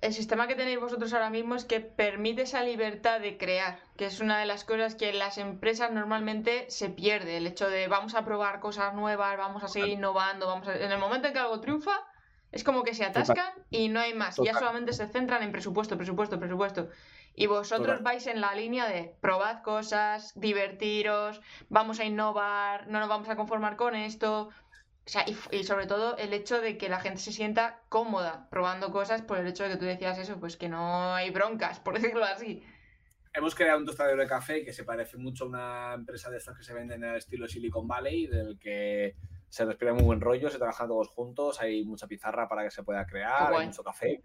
el, 0.02 0.14
sistema 0.14 0.48
que 0.48 0.56
tenéis 0.56 0.80
vosotros 0.80 1.14
ahora 1.14 1.30
mismo 1.30 1.56
es 1.56 1.66
que 1.66 1.80
permite 1.80 2.44
esa 2.44 2.62
libertad 2.62 3.20
de 3.20 3.38
crear, 3.38 3.80
que 3.98 4.06
es 4.06 4.20
una 4.20 4.40
de 4.40 4.46
las 4.46 4.64
cosas 4.64 4.96
que 4.96 5.10
en 5.10 5.18
las 5.18 5.38
empresas 5.38 5.92
normalmente 5.92 6.70
se 6.70 6.90
pierde, 6.90 7.38
el 7.38 7.48
hecho 7.48 7.70
de 7.70 7.88
vamos 7.88 8.16
a 8.16 8.26
probar 8.26 8.60
cosas 8.60 8.94
nuevas, 8.94 9.38
vamos 9.38 9.64
a 9.64 9.68
seguir 9.68 9.94
innovando, 9.94 10.48
vamos 10.48 10.68
en 10.68 10.92
el 10.92 11.00
momento 11.00 11.28
en 11.28 11.34
que 11.34 11.40
algo 11.40 11.62
triunfa, 11.62 12.06
es 12.52 12.64
como 12.64 12.84
que 12.84 12.94
se 12.94 13.06
atascan 13.06 13.54
y 13.72 13.90
no 13.90 14.00
hay 14.00 14.14
más, 14.14 14.38
ya 14.44 14.54
solamente 14.54 14.94
se 14.94 15.08
centran 15.08 15.42
en 15.42 15.52
presupuesto, 15.52 15.98
presupuesto, 15.98 16.40
presupuesto. 16.40 16.90
Y 17.36 17.48
vosotros 17.48 18.04
vais 18.04 18.28
en 18.28 18.42
la 18.42 18.54
línea 18.54 18.88
de 18.88 19.16
probad 19.20 19.64
cosas, 19.64 20.34
divertiros, 20.40 21.42
vamos 21.70 22.00
a 22.00 22.06
innovar, 22.06 22.88
no 22.88 23.00
nos 23.00 23.10
vamos 23.10 23.30
a 23.30 23.36
conformar 23.36 23.76
con 23.76 23.96
esto, 23.96 24.50
o 25.06 25.10
sea, 25.10 25.26
y, 25.52 25.64
sobre 25.64 25.86
todo 25.86 26.16
el 26.18 26.34
hecho 26.34 26.62
de 26.62 26.78
que 26.78 26.88
la 26.88 27.00
gente 27.00 27.20
se 27.20 27.34
sienta 27.34 27.82
cómoda 27.90 28.48
probando 28.50 28.92
cosas 28.92 29.22
por 29.22 29.38
el 29.38 29.48
hecho 29.48 29.64
de 29.64 29.72
que 29.72 29.78
tú 29.78 29.86
decías 29.86 30.18
eso, 30.18 30.40
pues 30.40 30.56
que 30.56 30.70
no 30.70 31.14
hay 31.14 31.30
broncas, 31.30 31.80
por 31.82 32.00
decirlo 32.00 32.24
así. 32.24 32.64
Hemos 33.34 33.56
creado 33.56 33.80
un 33.80 33.86
tostadero 33.86 34.22
de 34.22 34.28
café 34.28 34.64
que 34.64 34.72
se 34.72 34.84
parece 34.84 35.18
mucho 35.18 35.46
a 35.46 35.48
una 35.48 35.94
empresa 35.96 36.30
de 36.30 36.38
estas 36.38 36.56
que 36.56 36.64
se 36.64 36.74
venden 36.74 37.04
en 37.04 37.10
el 37.12 37.18
estilo 37.18 37.48
Silicon 37.48 37.88
Valley, 37.88 38.28
del 38.28 38.60
que 38.60 39.16
se 39.50 39.66
respira 39.66 39.94
muy 39.94 40.04
buen 40.04 40.22
rollo, 40.22 40.50
se 40.50 40.58
trabajan 40.58 40.88
todos 40.88 41.10
juntos, 41.10 41.60
hay 41.60 41.84
mucha 41.84 42.08
pizarra 42.08 42.48
para 42.48 42.64
que 42.64 42.72
se 42.72 42.84
pueda 42.84 43.06
crear, 43.06 43.54
hay 43.54 43.68
mucho 43.68 43.84
café, 43.84 44.22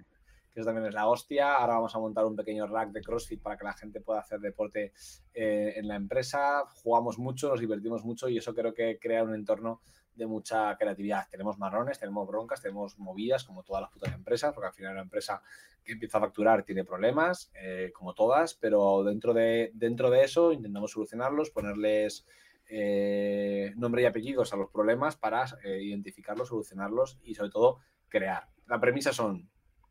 también 0.64 0.86
es 0.86 0.94
la 0.94 1.09
hostia. 1.09 1.54
Ahora 1.54 1.74
vamos 1.74 1.94
a 1.94 1.98
montar 1.98 2.24
un 2.24 2.36
pequeño 2.36 2.66
rack 2.66 2.90
de 2.90 3.02
CrossFit 3.02 3.42
para 3.42 3.56
que 3.56 3.64
la 3.64 3.72
gente 3.72 4.00
pueda 4.00 4.20
hacer 4.20 4.40
deporte 4.40 4.92
eh, 5.34 5.74
en 5.76 5.88
la 5.88 5.96
empresa. 5.96 6.64
Jugamos 6.82 7.18
mucho, 7.18 7.48
nos 7.48 7.61
divertimos 7.61 8.04
mucho 8.04 8.28
y 8.28 8.38
eso 8.38 8.54
creo 8.54 8.74
que 8.74 8.98
crea 8.98 9.24
un 9.24 9.34
entorno 9.34 9.80
de 10.14 10.26
mucha 10.26 10.76
creatividad. 10.76 11.28
Tenemos 11.30 11.59
marrones, 11.59 11.98
tenemos 11.98 12.26
broncas, 12.26 12.61
tenemos 12.61 12.98
movidas, 12.98 13.44
como 13.44 13.62
todas 13.62 13.82
las 13.82 13.90
putas 13.90 14.12
empresas, 14.14 14.52
porque 14.52 14.66
al 14.68 14.74
final 14.74 14.92
una 14.92 15.02
empresa 15.02 15.42
que 15.84 15.92
empieza 15.92 16.18
a 16.18 16.22
facturar 16.22 16.64
tiene 16.64 16.84
problemas, 16.84 17.50
eh, 17.54 17.92
como 17.94 18.14
todas, 18.14 18.54
pero 18.54 19.04
dentro 19.04 19.32
de, 19.32 19.70
dentro 19.74 20.11
de 20.11 20.24
eso 20.24 20.52
intentamos 20.52 20.90
solucionarlos, 20.90 21.50
ponerles 21.50 22.26
eh, 22.68 23.72
nombre 23.76 24.02
y 24.02 24.06
apellidos 24.06 24.52
a 24.52 24.56
los 24.56 24.70
problemas 24.70 25.16
para 25.16 25.44
identificarlos, 25.64 26.48
solucionarlos 26.48 27.18
y 27.22 27.34
sobre 27.34 27.50
todo 27.50 27.78
crear. 28.09 28.48
La 28.66 28.80
premisa 28.80 29.12
son 29.12 29.48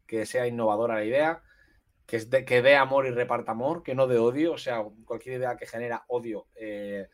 que 0.08 0.26
sea 0.26 0.48
innovadora 0.48 0.96
la 0.96 1.06
idea, 1.06 1.44
que, 2.06 2.18
es 2.18 2.26
que 2.28 2.62
dé 2.62 2.76
amor 2.76 3.06
y 3.06 3.12
reparta 3.12 3.52
amor, 3.52 3.84
que 3.84 3.96
no 3.96 4.08
de 4.08 4.18
odio, 4.18 4.54
o 4.54 4.58
sea, 4.58 4.84
cualquier 5.06 5.40
idea 5.40 5.58
que 5.58 5.66
genera 5.68 6.06
odio, 6.08 6.48
que 6.56 7.10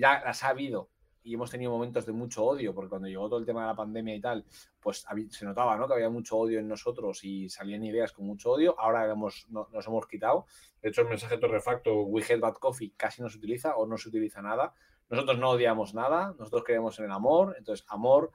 ya 0.00 0.22
las 0.24 0.44
ha 0.44 0.48
habido 0.48 0.90
y 1.22 1.34
hemos 1.34 1.50
tenido 1.50 1.70
momentos 1.70 2.06
de 2.06 2.12
mucho 2.12 2.44
odio, 2.44 2.74
porque 2.74 2.88
cuando 2.88 3.08
llegó 3.08 3.28
todo 3.28 3.38
el 3.38 3.46
tema 3.46 3.62
de 3.62 3.66
la 3.68 3.76
pandemia 3.76 4.14
y 4.14 4.20
tal, 4.20 4.44
pues 4.80 5.06
se 5.30 5.44
notaba 5.44 5.76
¿no? 5.76 5.86
que 5.86 5.94
había 5.94 6.08
mucho 6.08 6.36
odio 6.36 6.58
en 6.58 6.68
nosotros 6.68 7.22
y 7.24 7.48
salían 7.48 7.84
ideas 7.84 8.12
con 8.12 8.26
mucho 8.26 8.52
odio. 8.52 8.78
Ahora 8.78 9.10
hemos, 9.10 9.46
nos 9.50 9.86
hemos 9.86 10.06
quitado. 10.06 10.46
De 10.80 10.88
hecho, 10.88 11.02
el 11.02 11.08
mensaje 11.08 11.36
torrefacto, 11.36 12.02
We 12.02 12.22
Hate 12.22 12.40
Bad 12.40 12.54
Coffee, 12.54 12.94
casi 12.96 13.20
no 13.22 13.28
se 13.28 13.38
utiliza 13.38 13.76
o 13.76 13.86
no 13.86 13.98
se 13.98 14.08
utiliza 14.08 14.40
nada. 14.40 14.72
Nosotros 15.10 15.38
no 15.38 15.50
odiamos 15.50 15.92
nada, 15.92 16.34
nosotros 16.38 16.64
creemos 16.64 16.98
en 16.98 17.06
el 17.06 17.10
amor. 17.10 17.54
Entonces, 17.58 17.84
amor, 17.88 18.32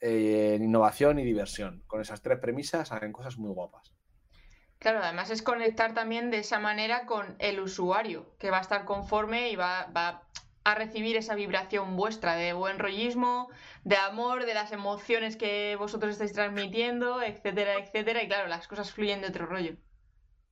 eh, 0.00 0.58
innovación 0.60 1.18
y 1.18 1.24
diversión. 1.24 1.82
Con 1.86 2.00
esas 2.00 2.22
tres 2.22 2.38
premisas 2.38 2.88
salen 2.88 3.12
cosas 3.12 3.36
muy 3.38 3.50
guapas. 3.50 3.94
Claro, 4.78 5.00
además 5.02 5.30
es 5.30 5.42
conectar 5.42 5.92
también 5.92 6.30
de 6.30 6.38
esa 6.38 6.58
manera 6.58 7.04
con 7.04 7.36
el 7.38 7.60
usuario, 7.60 8.34
que 8.38 8.50
va 8.50 8.58
a 8.58 8.62
estar 8.62 8.86
conforme 8.86 9.50
y 9.50 9.56
va, 9.56 9.86
va 9.94 10.22
a 10.64 10.74
recibir 10.74 11.16
esa 11.16 11.34
vibración 11.34 11.96
vuestra 11.96 12.34
de 12.34 12.54
buen 12.54 12.78
rollismo, 12.78 13.48
de 13.84 13.96
amor, 13.96 14.46
de 14.46 14.54
las 14.54 14.72
emociones 14.72 15.36
que 15.36 15.76
vosotros 15.76 16.12
estáis 16.12 16.32
transmitiendo, 16.32 17.22
etcétera, 17.22 17.74
etcétera. 17.74 18.22
Y 18.22 18.28
claro, 18.28 18.48
las 18.48 18.68
cosas 18.68 18.90
fluyen 18.92 19.20
de 19.20 19.28
otro 19.28 19.46
rollo. 19.46 19.76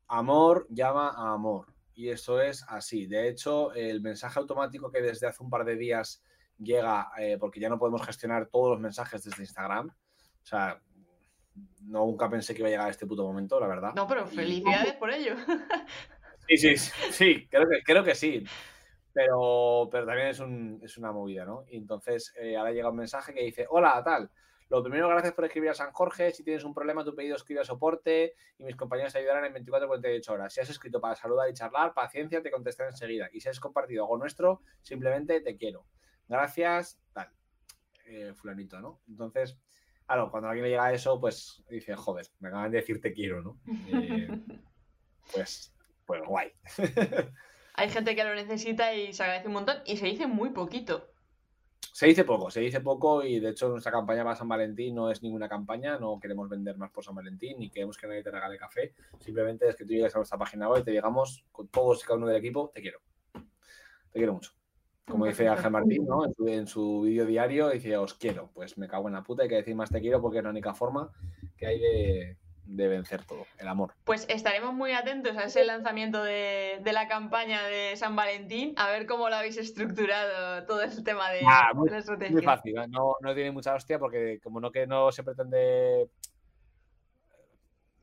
Amor 0.08 0.66
llama 0.70 1.08
a 1.08 1.32
amor. 1.32 1.74
Y 1.94 2.10
eso 2.10 2.40
es 2.40 2.64
así. 2.68 3.06
De 3.06 3.28
hecho, 3.28 3.72
el 3.72 4.00
mensaje 4.00 4.38
automático 4.38 4.90
que 4.90 5.02
desde 5.02 5.26
hace 5.26 5.42
un 5.42 5.50
par 5.50 5.64
de 5.64 5.76
días 5.76 6.22
llega, 6.58 7.10
eh, 7.18 7.36
porque 7.38 7.60
ya 7.60 7.68
no 7.68 7.78
podemos 7.78 8.04
gestionar 8.04 8.46
todos 8.46 8.70
los 8.70 8.80
mensajes 8.80 9.22
desde 9.24 9.42
Instagram. 9.42 9.88
O 9.88 10.46
sea, 10.46 10.80
nunca 11.82 12.28
pensé 12.28 12.54
que 12.54 12.60
iba 12.60 12.68
a 12.68 12.70
llegar 12.70 12.86
a 12.88 12.90
este 12.90 13.06
puto 13.06 13.24
momento, 13.24 13.58
la 13.58 13.66
verdad. 13.66 13.92
No, 13.94 14.06
pero 14.06 14.26
felicidades 14.26 14.94
por 14.94 15.10
ello. 15.10 15.34
Sí, 16.48 16.56
sí, 16.56 16.76
sí, 17.10 17.46
creo 17.50 17.68
que, 17.68 17.82
creo 17.84 18.02
que 18.02 18.14
sí 18.14 18.42
pero, 19.18 19.88
pero 19.90 20.06
también 20.06 20.28
es, 20.28 20.38
un, 20.38 20.80
es 20.80 20.96
una 20.96 21.10
movida, 21.10 21.44
¿no? 21.44 21.64
Y 21.68 21.76
entonces 21.76 22.32
eh, 22.36 22.56
ahora 22.56 22.70
llega 22.70 22.88
un 22.88 22.96
mensaje 22.96 23.34
que 23.34 23.42
dice, 23.42 23.66
hola, 23.68 24.00
tal, 24.04 24.30
lo 24.68 24.80
primero, 24.80 25.08
gracias 25.08 25.32
por 25.32 25.44
escribir 25.44 25.70
a 25.70 25.74
San 25.74 25.90
Jorge. 25.90 26.30
Si 26.30 26.44
tienes 26.44 26.62
un 26.62 26.72
problema, 26.72 27.04
tu 27.04 27.16
pedido 27.16 27.34
escribe 27.34 27.62
a 27.62 27.64
soporte 27.64 28.34
y 28.58 28.62
mis 28.62 28.76
compañeros 28.76 29.12
te 29.12 29.18
ayudarán 29.18 29.44
en 29.46 29.54
24 29.54 29.88
48 29.88 30.32
horas. 30.32 30.52
Si 30.52 30.60
has 30.60 30.70
escrito 30.70 31.00
para 31.00 31.16
saludar 31.16 31.50
y 31.50 31.52
charlar, 31.52 31.94
paciencia, 31.94 32.40
te 32.42 32.52
contestaré 32.52 32.90
enseguida. 32.90 33.28
Y 33.32 33.40
si 33.40 33.48
has 33.48 33.58
compartido 33.58 34.04
algo 34.04 34.18
nuestro, 34.18 34.60
simplemente 34.82 35.40
te 35.40 35.56
quiero. 35.56 35.84
Gracias, 36.28 37.00
tal. 37.12 37.30
Eh, 38.04 38.32
fulanito, 38.34 38.80
¿no? 38.80 39.00
Entonces, 39.08 39.58
claro, 40.06 40.30
cuando 40.30 40.48
a 40.48 40.50
alguien 40.50 40.64
le 40.64 40.70
llega 40.70 40.92
eso, 40.92 41.18
pues 41.18 41.64
dice, 41.70 41.96
joder, 41.96 42.26
me 42.40 42.48
acaban 42.48 42.70
de 42.70 42.78
decir 42.78 43.00
te 43.00 43.12
quiero, 43.12 43.42
¿no? 43.42 43.58
Eh, 43.88 44.28
pues, 45.32 45.74
pues 46.06 46.22
guay. 46.26 46.52
hay 47.74 47.90
gente 47.90 48.14
que 48.14 48.24
lo 48.24 48.34
necesita 48.34 48.94
y 48.94 49.12
se 49.12 49.22
agradece 49.22 49.48
un 49.48 49.54
montón 49.54 49.76
y 49.86 49.96
se 49.96 50.06
dice 50.06 50.26
muy 50.26 50.50
poquito. 50.50 51.10
Se 51.92 52.06
dice 52.06 52.24
poco, 52.24 52.50
se 52.50 52.60
dice 52.60 52.80
poco 52.80 53.24
y 53.24 53.40
de 53.40 53.50
hecho 53.50 53.68
nuestra 53.68 53.90
campaña 53.90 54.22
para 54.22 54.36
San 54.36 54.48
Valentín 54.48 54.94
no 54.94 55.10
es 55.10 55.22
ninguna 55.22 55.48
campaña, 55.48 55.98
no 55.98 56.20
queremos 56.20 56.48
vender 56.48 56.76
más 56.76 56.90
por 56.90 57.04
San 57.04 57.14
Valentín 57.14 57.58
ni 57.58 57.70
queremos 57.70 57.96
que 57.96 58.06
nadie 58.06 58.22
te 58.22 58.30
regale 58.30 58.56
café, 58.56 58.94
simplemente 59.18 59.68
es 59.68 59.74
que 59.74 59.84
tú 59.84 59.94
llegues 59.94 60.14
a 60.14 60.18
nuestra 60.18 60.38
página 60.38 60.68
web 60.68 60.82
y 60.82 60.84
te 60.84 60.90
digamos 60.92 61.44
con 61.50 61.66
todos 61.68 62.02
y 62.02 62.06
cada 62.06 62.18
uno 62.18 62.28
del 62.28 62.36
equipo, 62.36 62.70
te 62.72 62.82
quiero, 62.82 63.00
te 63.32 64.18
quiero 64.18 64.34
mucho. 64.34 64.52
Como 65.08 65.26
dice 65.26 65.48
Ángel 65.48 65.70
Martín, 65.70 66.06
¿no? 66.06 66.24
En 66.24 66.34
su, 66.34 66.48
en 66.48 66.66
su 66.66 67.00
vídeo 67.02 67.26
diario 67.26 67.70
dice, 67.70 67.96
os 67.96 68.14
quiero, 68.14 68.50
pues 68.54 68.76
me 68.78 68.88
cago 68.88 69.08
en 69.08 69.14
la 69.14 69.22
puta, 69.22 69.42
hay 69.42 69.48
que 69.48 69.56
decir 69.56 69.74
más 69.74 69.90
te 69.90 70.00
quiero 70.00 70.20
porque 70.20 70.38
es 70.38 70.44
la 70.44 70.50
única 70.50 70.74
forma 70.74 71.10
que 71.56 71.66
hay 71.66 71.78
de, 71.78 72.36
de 72.68 72.88
vencer 72.88 73.24
todo, 73.24 73.46
el 73.58 73.66
amor. 73.66 73.94
Pues 74.04 74.26
estaremos 74.28 74.74
muy 74.74 74.92
atentos 74.92 75.36
a 75.36 75.44
ese 75.44 75.64
lanzamiento 75.64 76.22
de, 76.22 76.80
la 76.84 77.08
campaña 77.08 77.62
de 77.64 77.96
San 77.96 78.14
Valentín, 78.14 78.74
a 78.76 78.90
ver 78.90 79.06
cómo 79.06 79.28
lo 79.28 79.36
habéis 79.36 79.56
estructurado 79.56 80.64
todo 80.66 80.82
el 80.82 81.02
tema 81.02 81.30
de, 81.30 81.40
ah, 81.46 81.72
muy, 81.74 81.90
Muy 82.30 82.42
fácil, 82.42 82.74
no, 82.88 83.34
tiene 83.34 83.50
mucha 83.50 83.74
hostia 83.74 83.98
porque 83.98 84.38
como 84.42 84.60
no 84.60 84.70
que 84.70 84.86
no 84.86 85.10
se 85.10 85.22
pretende 85.24 86.08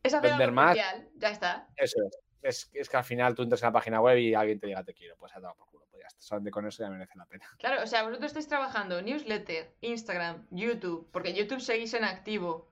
es 0.03 0.21
vender 0.21 0.51
más, 0.51 0.75
ya 0.75 1.29
está. 1.29 1.67
Eso 1.77 1.97
es. 2.07 2.24
Es. 2.41 2.65
que 2.65 2.97
al 2.97 3.03
final 3.03 3.35
tú 3.35 3.43
entras 3.43 3.61
en 3.61 3.67
la 3.67 3.73
página 3.73 4.01
web 4.01 4.17
y 4.17 4.33
alguien 4.33 4.59
te 4.59 4.67
diga 4.67 4.83
te 4.83 4.93
quiero, 4.93 5.15
pues 5.17 5.31
ya 5.33 5.39
te 5.39 5.47
por 5.57 5.67
culo, 5.67 5.85
pues 5.91 6.03
ya 6.03 6.07
está, 6.07 6.51
con 6.51 6.65
eso 6.65 6.83
ya 6.83 6.89
merece 6.89 7.17
la 7.17 7.25
pena. 7.25 7.45
Claro, 7.57 7.83
o 7.83 7.87
sea, 7.87 8.03
vosotros 8.03 8.27
estáis 8.27 8.47
trabajando 8.47 9.01
newsletter, 9.01 9.73
Instagram, 9.81 10.47
YouTube, 10.51 11.09
porque 11.11 11.33
YouTube 11.33 11.61
seguís 11.61 11.93
en 11.93 12.03
activo, 12.03 12.69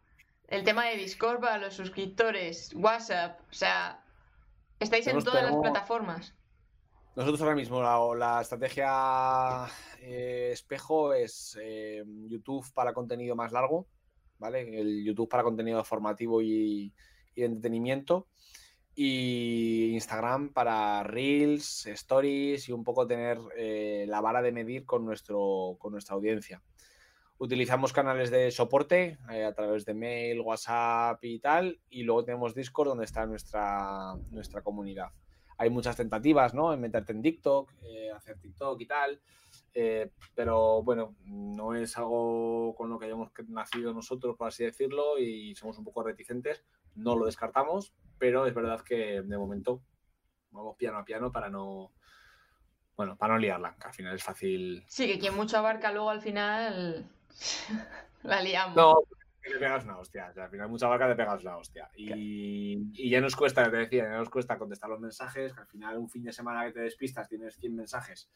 el 0.48 0.64
tema 0.64 0.86
de 0.86 0.98
Discord 0.98 1.40
para 1.40 1.58
los 1.58 1.74
suscriptores, 1.74 2.74
WhatsApp, 2.76 3.40
o 3.50 3.54
sea, 3.54 4.04
Estáis 4.84 5.08
en 5.08 5.24
todas 5.24 5.44
las 5.44 5.56
plataformas. 5.56 6.36
Nosotros 7.16 7.42
ahora 7.42 7.56
mismo 7.56 7.82
la, 8.16 8.42
estrategia 8.42 9.66
eh, 10.02 10.50
espejo 10.52 11.14
es 11.14 11.58
eh, 11.62 12.04
YouTube 12.28 12.66
para 12.74 12.94
contenido 12.94 13.36
más 13.36 13.54
largo, 13.54 13.88
¿vale? 14.40 14.80
El 14.80 15.06
YouTube 15.06 15.30
para 15.30 15.44
contenido 15.44 15.84
formativo 15.86 16.42
y, 16.42 16.94
entretenimiento. 17.36 18.28
Y 18.96 19.92
Instagram 19.94 20.54
para 20.54 21.04
Reels, 21.04 21.88
Stories 21.88 22.70
y 22.70 22.72
un 22.72 22.84
poco 22.84 23.08
tener 23.08 23.40
eh, 23.58 24.06
la 24.08 24.22
vara 24.22 24.42
de 24.42 24.52
medir 24.52 24.86
con, 24.86 25.06
nuestro, 25.06 25.78
con 25.80 25.92
nuestra 25.94 26.16
audiencia. 26.16 26.62
Utilizamos 27.40 27.92
canales 27.92 28.30
de 28.30 28.52
soporte 28.52 29.18
a 29.28 29.52
través 29.54 29.86
de 29.86 29.94
mail, 29.94 30.42
WhatsApp 30.42 31.24
y 31.24 31.40
tal. 31.40 31.80
Y 31.90 32.04
luego 32.04 32.24
tenemos 32.24 32.54
Discord 32.54 32.90
donde 32.90 33.06
está 33.06 33.26
nuestra, 33.26 34.16
nuestra 34.30 34.62
comunidad 34.62 35.12
hay 35.58 35.70
muchas 35.70 35.96
tentativas, 35.96 36.54
¿no? 36.54 36.74
En 36.74 36.82
meterte 36.82 37.14
en 37.14 37.22
TikTok, 37.22 37.72
eh, 37.84 38.12
hacer 38.12 38.38
TikTok 38.40 38.80
y 38.82 38.86
tal. 38.86 39.22
Eh, 39.74 40.12
pero 40.36 40.84
bueno, 40.84 41.16
no 41.26 41.74
es 41.76 41.98
algo 41.98 42.74
con 42.76 42.90
lo 42.90 43.00
que 43.00 43.06
hayamos 43.06 43.32
nacido 43.48 43.94
nosotros, 43.94 44.36
por 44.36 44.48
así 44.48 44.64
decirlo, 44.64 45.18
y 45.18 45.56
somos 45.56 45.78
un 45.78 45.84
poco 45.84 46.04
reticentes. 46.04 46.64
No 46.96 47.16
lo 47.16 47.26
descartamos, 47.26 47.94
pero 48.18 48.46
es 48.46 48.54
verdad 48.54 48.82
que 48.82 49.22
de 49.22 49.38
momento 49.38 49.82
vamos 50.52 50.76
piano 50.78 50.98
a 50.98 51.06
piano 51.06 51.32
para 51.32 51.50
no. 51.50 51.92
Bueno, 52.96 53.18
para 53.18 53.34
no 53.34 53.40
liarla, 53.40 53.76
que 53.80 53.88
al 53.88 53.94
final 53.94 54.16
es 54.16 54.24
fácil. 54.24 54.84
Sí, 54.88 55.08
que 55.08 55.18
quien 55.18 55.36
mucho 55.36 55.58
abarca 55.58 55.92
luego 55.92 56.12
al 56.12 56.22
final 56.22 57.10
la 58.24 58.42
liamos. 58.42 58.76
No, 58.76 59.00
te 59.42 59.60
pegas 59.60 59.84
una 59.84 59.98
hostia. 59.98 60.32
al 60.36 60.50
final, 60.50 60.70
mucha 60.70 60.88
vaca 60.88 61.08
te 61.08 61.16
pegas 61.16 61.44
la 61.44 61.58
hostia. 61.58 61.90
Y, 61.96 63.10
ya 63.10 63.20
nos 63.20 63.36
cuesta, 63.36 63.70
te 63.70 63.78
decía, 63.78 64.04
ya 64.04 64.18
nos 64.18 64.30
cuesta 64.30 64.58
contestar 64.58 64.90
los 64.90 65.00
mensajes. 65.00 65.58
al 65.58 65.68
final, 65.68 65.98
un 65.98 66.10
fin 66.10 66.24
de 66.24 66.32
semana 66.32 66.66
que 66.66 66.72
te 66.72 66.80
despistas, 66.82 67.28
tienes 67.28 67.56
100 67.58 67.76
mensajes 67.76 68.30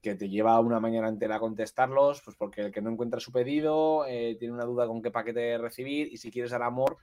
que 0.00 0.14
te 0.14 0.30
lleva 0.30 0.58
una 0.60 0.80
mañana 0.80 1.08
entera 1.08 1.36
a 1.36 1.40
contestarlos, 1.40 2.22
pues 2.22 2.34
porque 2.34 2.62
el 2.62 2.72
que 2.72 2.80
no 2.80 2.90
encuentra 2.90 3.20
su 3.20 3.32
pedido 3.32 4.06
eh, 4.06 4.34
tiene 4.38 4.54
una 4.54 4.64
duda 4.64 4.86
con 4.86 5.02
qué 5.02 5.10
paquete 5.10 5.58
recibir 5.58 6.10
y 6.10 6.16
si 6.16 6.30
quieres 6.30 6.52
dar 6.52 6.62
amor, 6.62 6.96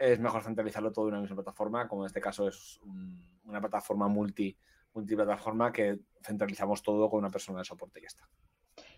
es 0.00 0.18
mejor 0.18 0.42
centralizarlo 0.42 0.92
todo 0.92 1.08
en 1.08 1.14
una 1.14 1.20
misma 1.20 1.36
plataforma, 1.36 1.86
como 1.86 2.02
en 2.02 2.06
este 2.06 2.22
caso 2.22 2.48
es 2.48 2.80
una 3.44 3.60
plataforma 3.60 4.08
multi, 4.08 4.56
multiplataforma 4.94 5.70
que 5.70 5.98
centralizamos 6.22 6.82
todo 6.82 7.10
con 7.10 7.18
una 7.18 7.30
persona 7.30 7.58
de 7.58 7.66
soporte 7.66 8.00
y 8.00 8.02
ya 8.02 8.08
está. 8.08 8.26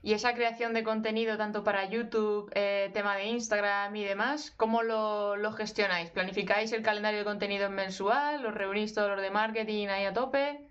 Y 0.00 0.12
esa 0.12 0.32
creación 0.34 0.74
de 0.74 0.84
contenido, 0.84 1.36
tanto 1.36 1.64
para 1.64 1.88
YouTube, 1.88 2.50
eh, 2.54 2.90
tema 2.94 3.16
de 3.16 3.24
Instagram 3.24 3.94
y 3.96 4.04
demás, 4.04 4.52
¿cómo 4.56 4.84
lo, 4.84 5.52
gestionáis? 5.52 6.10
¿Planificáis 6.10 6.72
el 6.72 6.82
calendario 6.82 7.18
de 7.18 7.24
contenido 7.24 7.68
mensual? 7.68 8.40
¿Los 8.40 8.54
reunís 8.54 8.94
todos 8.94 9.10
los 9.10 9.20
de 9.20 9.30
marketing 9.32 9.88
ahí 9.88 10.04
a 10.04 10.12
tope? 10.12 10.68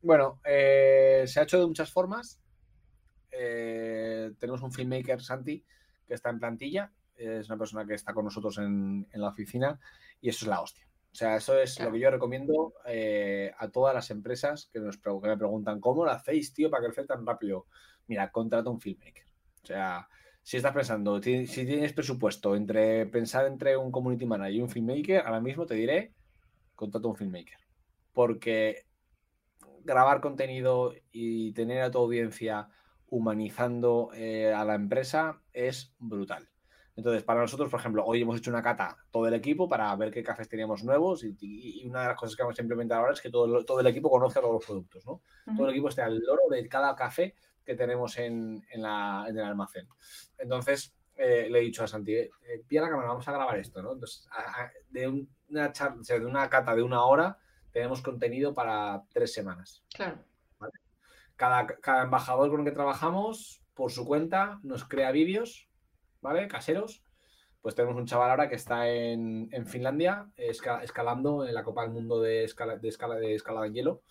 Bueno, 0.00 0.40
eh, 0.44 1.24
se 1.26 1.38
ha 1.38 1.42
hecho 1.42 1.60
de 1.60 1.66
muchas 1.66 1.92
formas. 1.92 2.40
Eh, 3.30 4.32
tenemos 4.38 4.62
un 4.62 4.72
filmmaker, 4.72 5.20
Santi, 5.20 5.62
que 6.06 6.14
está 6.14 6.30
en 6.30 6.40
plantilla. 6.40 6.90
Es 7.20 7.48
una 7.48 7.58
persona 7.58 7.86
que 7.86 7.94
está 7.94 8.14
con 8.14 8.24
nosotros 8.24 8.58
en, 8.58 9.06
la 9.12 9.28
oficina 9.28 9.78
y 10.20 10.28
eso 10.28 10.44
es 10.44 10.48
la 10.48 10.60
hostia. 10.60 10.86
O 11.12 11.14
sea, 11.14 11.36
eso 11.36 11.58
es 11.58 11.80
lo 11.80 11.90
que 11.90 11.98
yo 11.98 12.10
recomiendo 12.10 12.72
a 12.84 13.68
todas 13.68 13.94
las 13.94 14.10
empresas 14.10 14.70
que, 14.72 14.78
nos, 14.78 14.96
que 14.98 15.10
me 15.22 15.36
preguntan, 15.36 15.80
¿cómo 15.80 16.04
lo 16.04 16.12
hacéis, 16.12 16.54
tío, 16.54 16.70
para 16.70 16.84
crecer 16.84 17.06
tan 17.06 17.26
rápido? 17.26 17.66
mira, 18.10 18.30
contrata 18.32 18.68
un 18.68 18.80
filmmaker. 18.80 19.24
O 19.62 19.66
sea, 19.66 20.08
si 20.42 20.56
estás 20.56 20.74
pensando, 20.74 21.22
si 21.22 21.46
tienes 21.46 21.92
presupuesto 21.92 22.56
entre 22.56 23.06
pensar 23.06 23.46
entre 23.46 23.76
un 23.76 23.92
community 23.92 24.26
manager 24.26 24.54
y 24.54 24.60
un 24.60 24.68
filmmaker, 24.68 25.20
ahora 25.24 25.40
mismo 25.40 25.64
te 25.64 25.76
diré, 25.76 26.12
contrata 26.74 27.06
un 27.06 27.14
filmmaker. 27.14 27.58
Porque 28.12 28.84
grabar 29.84 30.20
contenido 30.20 30.92
y 31.12 31.52
tener 31.52 31.82
a 31.82 31.90
tu 31.92 31.98
audiencia 31.98 32.68
humanizando 33.06 34.10
eh, 34.14 34.52
a 34.52 34.64
la 34.64 34.74
empresa 34.74 35.40
es 35.52 35.94
brutal. 36.00 36.49
Entonces, 37.00 37.22
para 37.22 37.40
nosotros, 37.40 37.70
por 37.70 37.80
ejemplo, 37.80 38.04
hoy 38.04 38.20
hemos 38.20 38.36
hecho 38.36 38.50
una 38.50 38.62
cata 38.62 38.94
todo 39.10 39.26
el 39.26 39.32
equipo 39.32 39.66
para 39.66 39.96
ver 39.96 40.10
qué 40.10 40.22
cafés 40.22 40.50
teníamos 40.50 40.84
nuevos 40.84 41.24
y, 41.24 41.82
una 41.86 42.02
de 42.02 42.08
las 42.08 42.16
cosas 42.16 42.36
que 42.36 42.42
vamos 42.42 42.58
a 42.58 42.62
implementar 42.62 42.98
ahora 42.98 43.14
es 43.14 43.22
que 43.22 43.30
todo, 43.30 43.64
todo 43.64 43.80
el 43.80 43.86
equipo 43.86 44.10
conozca 44.10 44.38
todos 44.38 44.52
los 44.52 44.64
productos, 44.66 45.06
¿no? 45.06 45.22
Todo 45.56 45.64
el 45.64 45.72
equipo 45.72 45.88
esté 45.88 46.02
al 46.02 46.18
loro 46.18 46.42
de 46.50 46.68
cada 46.68 46.94
café 46.94 47.34
que 47.64 47.74
tenemos 47.74 48.18
en, 48.18 48.62
el 48.70 48.84
almacén. 48.84 49.88
Entonces, 50.36 50.94
eh, 51.16 51.48
le 51.50 51.60
he 51.60 51.62
dicho 51.62 51.82
a 51.82 51.86
Santi, 51.86 52.16
eh, 52.16 52.30
pilla 52.68 52.82
la 52.82 52.90
cámara, 52.90 53.08
vamos 53.08 53.26
a 53.26 53.32
grabar 53.32 53.56
esto, 53.56 53.80
¿no? 53.80 53.94
Entonces, 53.94 54.28
de, 54.90 55.08
una 55.48 55.72
de 56.06 56.26
una 56.26 56.50
cata 56.50 56.74
de 56.74 56.82
una 56.82 57.02
hora, 57.04 57.38
tenemos 57.72 58.02
contenido 58.02 58.52
para 58.52 59.04
tres 59.10 59.32
semanas. 59.32 59.82
Claro. 59.94 60.18
Cada, 61.36 61.66
cada, 61.66 62.02
embajador 62.02 62.50
con 62.50 62.60
el 62.60 62.66
que 62.66 62.72
trabajamos, 62.72 63.62
por 63.72 63.90
su 63.90 64.04
cuenta, 64.04 64.60
nos 64.62 64.84
crea 64.84 65.10
vídeos, 65.12 65.69
¿vale? 66.20 66.48
Caseros. 66.48 67.02
Pues 67.60 67.74
tenemos 67.74 67.96
un 67.96 68.06
chaval 68.06 68.30
ahora 68.30 68.48
que 68.48 68.54
está 68.54 68.88
en, 68.88 69.50
Finlandia 69.66 70.30
escalando 70.36 71.46
en 71.46 71.52
la 71.52 71.62
Copa 71.62 71.82
del 71.82 71.90
Mundo 71.90 72.20
de 72.20 72.44
escala 72.44 72.76
de, 72.76 72.88
escala, 72.88 73.16
de 73.16 73.34
escalada 73.34 73.66
en 73.66 73.74
hielo 73.74 74.02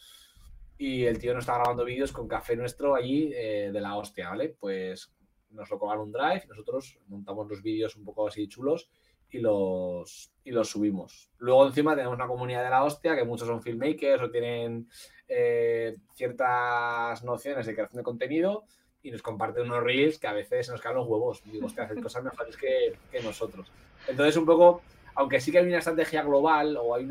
y 0.80 1.06
el 1.06 1.20
tío 1.20 1.34
nos 1.34 1.42
está 1.42 1.56
grabando 1.56 1.84
vídeos 1.84 2.14
con 2.14 2.28
café 2.28 2.56
nuestro 2.56 2.96
allí 2.96 3.32
eh, 3.36 3.70
de 3.72 3.82
la 3.82 3.98
hostia, 3.98 4.30
¿vale? 4.30 4.56
Pues 4.58 5.12
nos 5.50 5.70
lo 5.70 5.78
colgan 5.78 6.00
un 6.00 6.12
drive, 6.12 6.46
nosotros 6.48 6.98
montamos 7.08 7.50
los 7.50 7.62
vídeos 7.62 7.98
un 7.98 8.06
poco 8.06 8.28
así 8.28 8.48
chulos 8.48 8.90
y 9.30 9.40
los, 9.40 10.32
y 10.44 10.52
los 10.52 10.70
subimos. 10.70 11.32
Luego 11.38 11.68
encima 11.68 11.96
tenemos 11.96 12.16
una 12.16 12.28
comunidad 12.28 12.64
de 12.64 12.70
la 12.70 12.86
hostia, 12.86 13.16
que 13.16 13.26
muchos 13.26 13.48
son 13.48 13.62
filmmakers 13.62 14.24
o 14.24 14.32
tienen 14.32 14.88
eh, 15.28 15.98
ciertas 16.14 17.24
nociones 17.26 17.66
de 17.66 17.74
creación 17.74 17.98
de 17.98 18.04
contenido 18.04 18.64
y 19.04 19.12
nos 19.12 19.22
comparten 19.22 19.64
unos 19.64 19.84
reels 19.84 20.20
que 20.20 20.28
a 20.28 20.34
veces 20.34 20.70
nos 20.70 20.82
caen 20.82 20.96
los 20.96 21.08
huevos. 21.08 21.42
digo, 21.44 21.66
hostia, 21.66 21.84
hacen 21.84 22.02
cosas 22.02 22.24
mejores 22.24 22.58
que, 22.58 22.98
que 23.12 23.22
nosotros. 23.22 23.72
Entonces 24.08 24.36
un 24.38 24.46
poco 24.46 24.82
aunque 25.20 25.42
sí 25.42 25.52
que 25.52 25.58
hay 25.58 25.68
una 25.68 25.80
estrategia 25.80 26.24
global 26.24 26.78
o 26.78 26.96
hay 26.96 27.04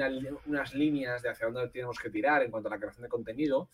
unas 0.47 0.75
líneas 0.75 1.21
de 1.21 1.29
hacia 1.29 1.47
dónde 1.49 1.69
tenemos 1.69 1.99
que 1.99 2.09
tirar 2.09 2.43
en 2.43 2.51
cuanto 2.51 2.69
a 2.69 2.71
la 2.71 2.79
creación 2.79 3.03
de 3.03 3.09
contenido, 3.11 3.69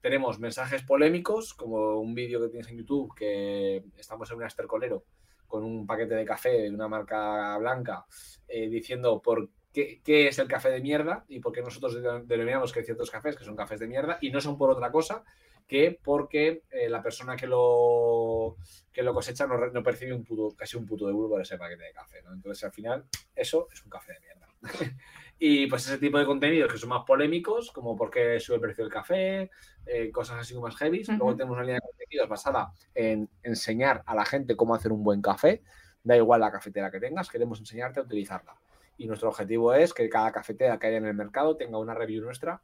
tenemos 0.00 0.40
mensajes 0.40 0.82
polémicos, 0.82 1.54
como 1.54 2.00
un 2.00 2.12
vídeo 2.12 2.40
que 2.40 2.48
tienes 2.48 2.68
en 2.68 2.78
YouTube, 2.78 3.14
que 3.14 3.84
estamos 3.96 4.28
en 4.30 4.38
un 4.38 4.42
estercolero 4.42 5.04
con 5.46 5.62
un 5.62 5.86
paquete 5.86 6.16
de 6.16 6.24
café 6.24 6.62
de 6.62 6.70
una 6.70 6.88
marca 6.88 7.56
blanca, 7.58 8.06
eh, 8.48 8.68
diciendo 8.68 9.22
por 9.22 9.50
qué, 9.72 10.00
qué, 10.02 10.26
es 10.26 10.38
el 10.40 10.48
café 10.48 10.70
de 10.70 10.80
mierda 10.80 11.24
y 11.28 11.38
por 11.38 11.52
qué 11.52 11.62
nosotros 11.62 11.94
denominamos 12.26 12.72
que 12.72 12.82
ciertos 12.82 13.10
cafés 13.10 13.36
que 13.36 13.44
son 13.44 13.54
cafés 13.54 13.78
de 13.78 13.86
mierda 13.86 14.18
y 14.20 14.30
no 14.30 14.40
son 14.40 14.58
por 14.58 14.70
otra 14.70 14.90
cosa 14.90 15.22
que 15.66 15.98
porque 16.02 16.62
eh, 16.70 16.88
la 16.88 17.02
persona 17.02 17.36
que 17.36 17.46
lo, 17.46 18.56
que 18.92 19.02
lo 19.02 19.12
cosecha 19.12 19.46
no, 19.46 19.82
percibe 19.82 20.14
un 20.14 20.24
puto, 20.24 20.56
casi 20.56 20.76
un 20.76 20.86
puto 20.86 21.08
euro 21.08 21.28
por 21.28 21.40
ese 21.40 21.58
paquete 21.58 21.84
de 21.84 21.92
café. 21.92 22.22
¿no? 22.22 22.32
Entonces, 22.32 22.62
al 22.64 22.72
final, 22.72 23.04
eso 23.34 23.68
es 23.72 23.82
un 23.82 23.90
café 23.90 24.12
de 24.12 24.20
mierda. 24.20 24.46
y 25.38 25.66
pues 25.66 25.86
ese 25.86 25.98
tipo 25.98 26.18
de 26.18 26.24
contenidos 26.24 26.72
que 26.72 26.78
son 26.78 26.90
más 26.90 27.04
polémicos, 27.04 27.72
como 27.72 27.96
por 27.96 28.10
qué 28.10 28.38
sube 28.38 28.56
el 28.56 28.62
precio 28.62 28.84
del 28.84 28.92
café, 28.92 29.50
eh, 29.86 30.10
cosas 30.12 30.38
así 30.38 30.56
más 30.58 30.76
heavy. 30.76 31.02
Luego 31.04 31.34
tenemos 31.36 31.56
una 31.56 31.64
línea 31.64 31.76
de 31.76 31.88
contenidos 31.88 32.28
basada 32.28 32.72
en 32.94 33.28
enseñar 33.42 34.02
a 34.06 34.14
la 34.14 34.24
gente 34.24 34.56
cómo 34.56 34.74
hacer 34.74 34.92
un 34.92 35.02
buen 35.02 35.20
café. 35.20 35.62
Da 36.04 36.16
igual 36.16 36.40
la 36.40 36.52
cafetera 36.52 36.90
que 36.92 37.00
tengas, 37.00 37.28
queremos 37.28 37.58
enseñarte 37.58 37.98
a 37.98 38.04
utilizarla. 38.04 38.54
Y 38.96 39.08
nuestro 39.08 39.28
objetivo 39.28 39.74
es 39.74 39.92
que 39.92 40.08
cada 40.08 40.30
cafetera 40.30 40.78
que 40.78 40.86
haya 40.86 40.98
en 40.98 41.06
el 41.06 41.14
mercado 41.14 41.56
tenga 41.56 41.78
una 41.78 41.94
review 41.94 42.22
nuestra 42.24 42.62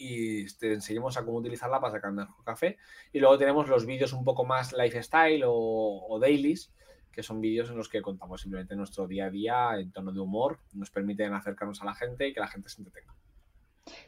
y 0.00 0.46
te 0.56 0.72
enseñemos 0.72 1.18
a 1.18 1.24
cómo 1.24 1.36
utilizarla 1.36 1.78
para 1.78 1.92
sacar 1.92 2.10
mejor 2.10 2.42
café. 2.42 2.78
Y 3.12 3.20
luego 3.20 3.36
tenemos 3.36 3.68
los 3.68 3.84
vídeos 3.84 4.14
un 4.14 4.24
poco 4.24 4.46
más 4.46 4.72
lifestyle 4.72 5.44
o, 5.44 5.52
o 5.52 6.18
dailies, 6.18 6.72
que 7.12 7.22
son 7.22 7.42
vídeos 7.42 7.68
en 7.68 7.76
los 7.76 7.90
que 7.90 8.00
contamos 8.00 8.40
simplemente 8.40 8.74
nuestro 8.74 9.06
día 9.06 9.26
a 9.26 9.30
día 9.30 9.78
en 9.78 9.92
tono 9.92 10.10
de 10.10 10.20
humor, 10.20 10.58
nos 10.72 10.90
permiten 10.90 11.34
acercarnos 11.34 11.82
a 11.82 11.84
la 11.84 11.94
gente 11.94 12.26
y 12.26 12.32
que 12.32 12.40
la 12.40 12.48
gente 12.48 12.70
se 12.70 12.80
entretenga. 12.80 13.14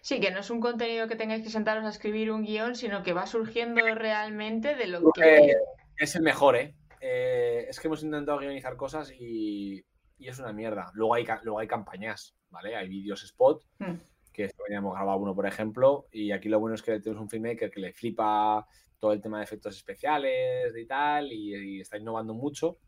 Sí, 0.01 0.19
que 0.19 0.31
no 0.31 0.41
es 0.41 0.49
un 0.49 0.61
contenido 0.61 1.09
que 1.09 1.17
tengáis 1.17 1.43
que 1.43 1.51
sentaros 1.51 1.85
a 1.85 1.91
escribir 1.91 2.33
un 2.33 2.43
guion, 2.43 2.75
sino 2.75 3.03
que 3.03 3.13
va 3.13 3.27
surgiendo 3.27 3.83
realmente 3.95 4.75
de 4.75 4.87
lo 4.87 5.13
que... 5.13 5.53
Es 5.99 6.17
el 6.17 6.23
mejor, 6.23 6.57
¿eh? 6.57 6.75
¿eh? 7.03 7.67
es 7.69 7.79
que 7.79 7.89
hemos 7.89 8.03
intentado 8.03 8.39
guionizar 8.39 8.77
cosas 8.77 9.13
y, 9.13 9.85
y, 10.19 10.29
es 10.29 10.39
una 10.39 10.55
mierda. 10.55 10.91
Luego 10.95 11.15
hay, 11.15 11.27
luego 11.43 11.59
hay 11.59 11.69
campañas, 11.69 12.35
¿vale? 12.49 12.77
Hay 12.77 12.89
vídeos 12.89 13.23
spot. 13.25 13.63
Hmm 13.79 13.97
que 14.33 14.51
veníamos 14.69 14.95
grabado 14.95 15.19
uno, 15.19 15.35
por 15.35 15.47
ejemplo, 15.47 16.07
y 16.11 16.33
aquí 16.33 16.49
lo 16.49 16.59
bueno 16.59 16.75
es 16.75 16.83
que 16.83 16.99
tenemos 17.01 17.23
un 17.23 17.29
filmmaker 17.29 17.71
que 17.71 17.81
le 17.81 17.93
flipa 17.93 18.67
todo 18.99 19.13
el 19.13 19.21
tema 19.21 19.39
de 19.39 19.45
efectos 19.45 19.77
especiales 19.77 20.75
y 20.77 20.87
tal, 20.87 21.33
y, 21.33 21.81
está 21.81 21.99
innovando 21.99 22.35
mucho. 22.35 22.79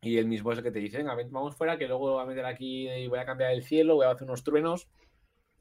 Y 0.00 0.16
él 0.16 0.26
mismo 0.26 0.52
es 0.52 0.58
el 0.58 0.64
que 0.64 0.70
te 0.70 0.78
dice, 0.78 0.98
venga, 0.98 1.14
vamos 1.30 1.56
fuera, 1.56 1.76
que 1.76 1.86
luego 1.86 2.12
voy 2.12 2.22
a 2.22 2.26
meter 2.26 2.46
aquí 2.46 2.88
y 2.88 3.08
voy 3.08 3.18
a 3.18 3.26
cambiar 3.26 3.52
el 3.52 3.62
cielo, 3.62 3.96
voy 3.96 4.06
a 4.06 4.10
hacer 4.10 4.26
unos 4.26 4.42
truenos 4.42 4.88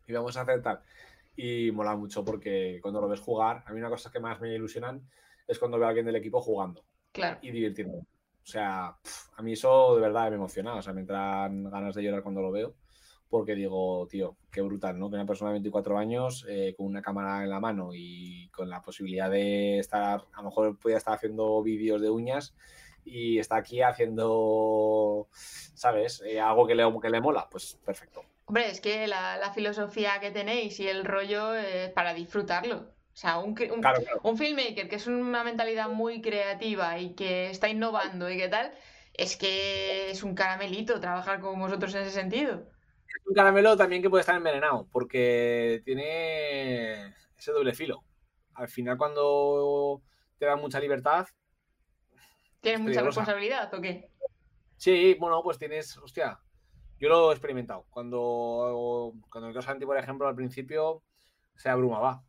y 0.08 0.14
vamos 0.14 0.38
a 0.38 0.42
hacer 0.42 0.62
tal. 0.62 0.80
Y 1.36 1.72
mola 1.72 1.96
mucho 1.96 2.24
porque 2.24 2.80
cuando 2.82 3.02
lo 3.02 3.10
ves 3.10 3.20
jugar, 3.20 3.64
a 3.66 3.74
mí 3.74 3.80
una 3.80 3.90
cosa 3.90 4.12
que 4.12 4.20
más 4.20 4.40
me 4.40 4.54
ilusionan 4.54 5.02
es 5.48 5.60
cuando 5.60 5.78
veo 5.78 5.88
a 5.88 5.90
alguien 5.90 6.06
del 6.06 6.16
equipo 6.16 6.40
jugando 6.40 6.86
y 7.42 7.52
divirtiendo. 7.52 7.98
O 7.98 8.46
sea, 8.46 8.96
a 9.36 9.42
mí 9.42 9.54
eso 9.54 9.96
de 9.96 10.02
verdad 10.02 10.30
me 10.30 10.36
emociona, 10.36 10.76
o 10.76 10.82
sea, 10.82 10.94
me 10.94 11.02
entran 11.02 11.70
ganas 11.70 11.96
de 11.96 12.04
llorar 12.04 12.24
cuando 12.24 12.42
lo 12.42 12.52
veo 12.52 12.76
porque 13.30 13.56
digo, 13.56 14.08
tío, 14.10 14.36
qué 14.52 14.62
brutal, 14.62 14.98
¿no? 15.00 15.10
Que 15.10 15.16
una 15.16 15.26
persona 15.26 15.52
de 15.52 15.56
24 15.56 15.98
años 15.98 16.46
eh, 16.50 16.74
con 16.76 16.88
una 16.88 17.02
cámara 17.02 17.44
en 17.44 17.50
la 17.50 17.60
mano 17.60 17.92
y 17.94 18.50
con 18.50 18.70
la 18.70 18.82
posibilidad 18.82 19.30
de 19.30 19.80
estar, 19.80 20.26
a 20.34 20.38
lo 20.38 20.50
mejor 20.50 20.78
podía 20.80 20.98
estar 20.98 21.14
haciendo 21.14 21.62
vídeos 21.62 22.02
de 22.02 22.10
uñas 22.10 22.56
y 23.06 23.38
está 23.38 23.58
aquí 23.58 23.82
haciendo, 23.82 25.28
¿sabes? 25.32 26.22
Eh, 26.26 26.40
algo 26.40 26.66
que 26.68 26.76
le, 26.76 26.84
que 27.02 27.10
le 27.10 27.22
mola, 27.22 27.48
pues 27.50 27.78
perfecto. 27.86 28.24
Hombre, 28.46 28.70
es 28.70 28.82
que 28.82 29.06
la, 29.08 29.52
filosofía 29.54 30.20
que 30.20 30.32
tenéis 30.32 30.80
y 30.80 30.88
el 30.88 31.06
rollo 31.06 31.54
es 31.54 31.92
para 31.92 32.16
disfrutarlo. 32.16 32.78
O 33.14 33.18
sea, 33.22 33.38
un, 33.38 33.56
un, 34.24 34.38
filmmaker 34.38 34.88
que 34.88 34.96
es 34.96 35.06
una 35.08 35.44
mentalidad 35.44 35.90
muy 35.90 36.22
creativa 36.22 36.98
y 37.00 37.14
que 37.16 37.50
está 37.50 37.68
innovando 37.68 38.30
y 38.30 38.38
qué 38.38 38.48
tal, 38.48 38.72
es 39.14 39.36
que 39.36 40.10
es 40.10 40.24
un 40.24 40.36
caramelito 40.36 41.00
trabajar 41.00 41.42
con 41.42 41.60
vosotros 41.60 41.94
en 41.96 42.04
ese 42.04 42.12
sentido. 42.12 42.66
Un 43.26 43.34
caramelo 43.34 43.78
también 43.78 44.02
que 44.02 44.10
puede 44.10 44.22
estar 44.22 44.36
envenenado, 44.36 44.88
porque 44.92 45.82
tiene 45.86 47.14
ese 47.38 47.52
doble 47.52 47.74
filo. 47.74 48.04
Al 48.56 48.68
final, 48.68 48.98
cuando 48.98 50.02
te 50.38 50.46
da 50.46 50.56
mucha 50.56 50.80
libertad, 50.80 51.28
¿Tienes 52.62 52.82
mucha 52.82 53.02
responsabilidad 53.02 53.74
o 53.74 53.82
qué? 53.82 54.12
Sí, 54.76 55.16
bueno, 55.20 55.42
pues 55.44 55.58
tienes, 55.58 55.98
hostia, 55.98 56.40
yo 57.00 57.10
lo 57.10 57.32
he 57.32 57.34
experimentado. 57.34 57.86
Cuando, 57.90 59.14
cuando 59.30 59.50
el 59.50 59.64
Santi, 59.64 59.86
por 59.86 59.98
ejemplo, 59.98 60.28
al 60.28 60.36
principio 60.36 61.04
se 61.56 61.70
abrumaba. 61.70 62.24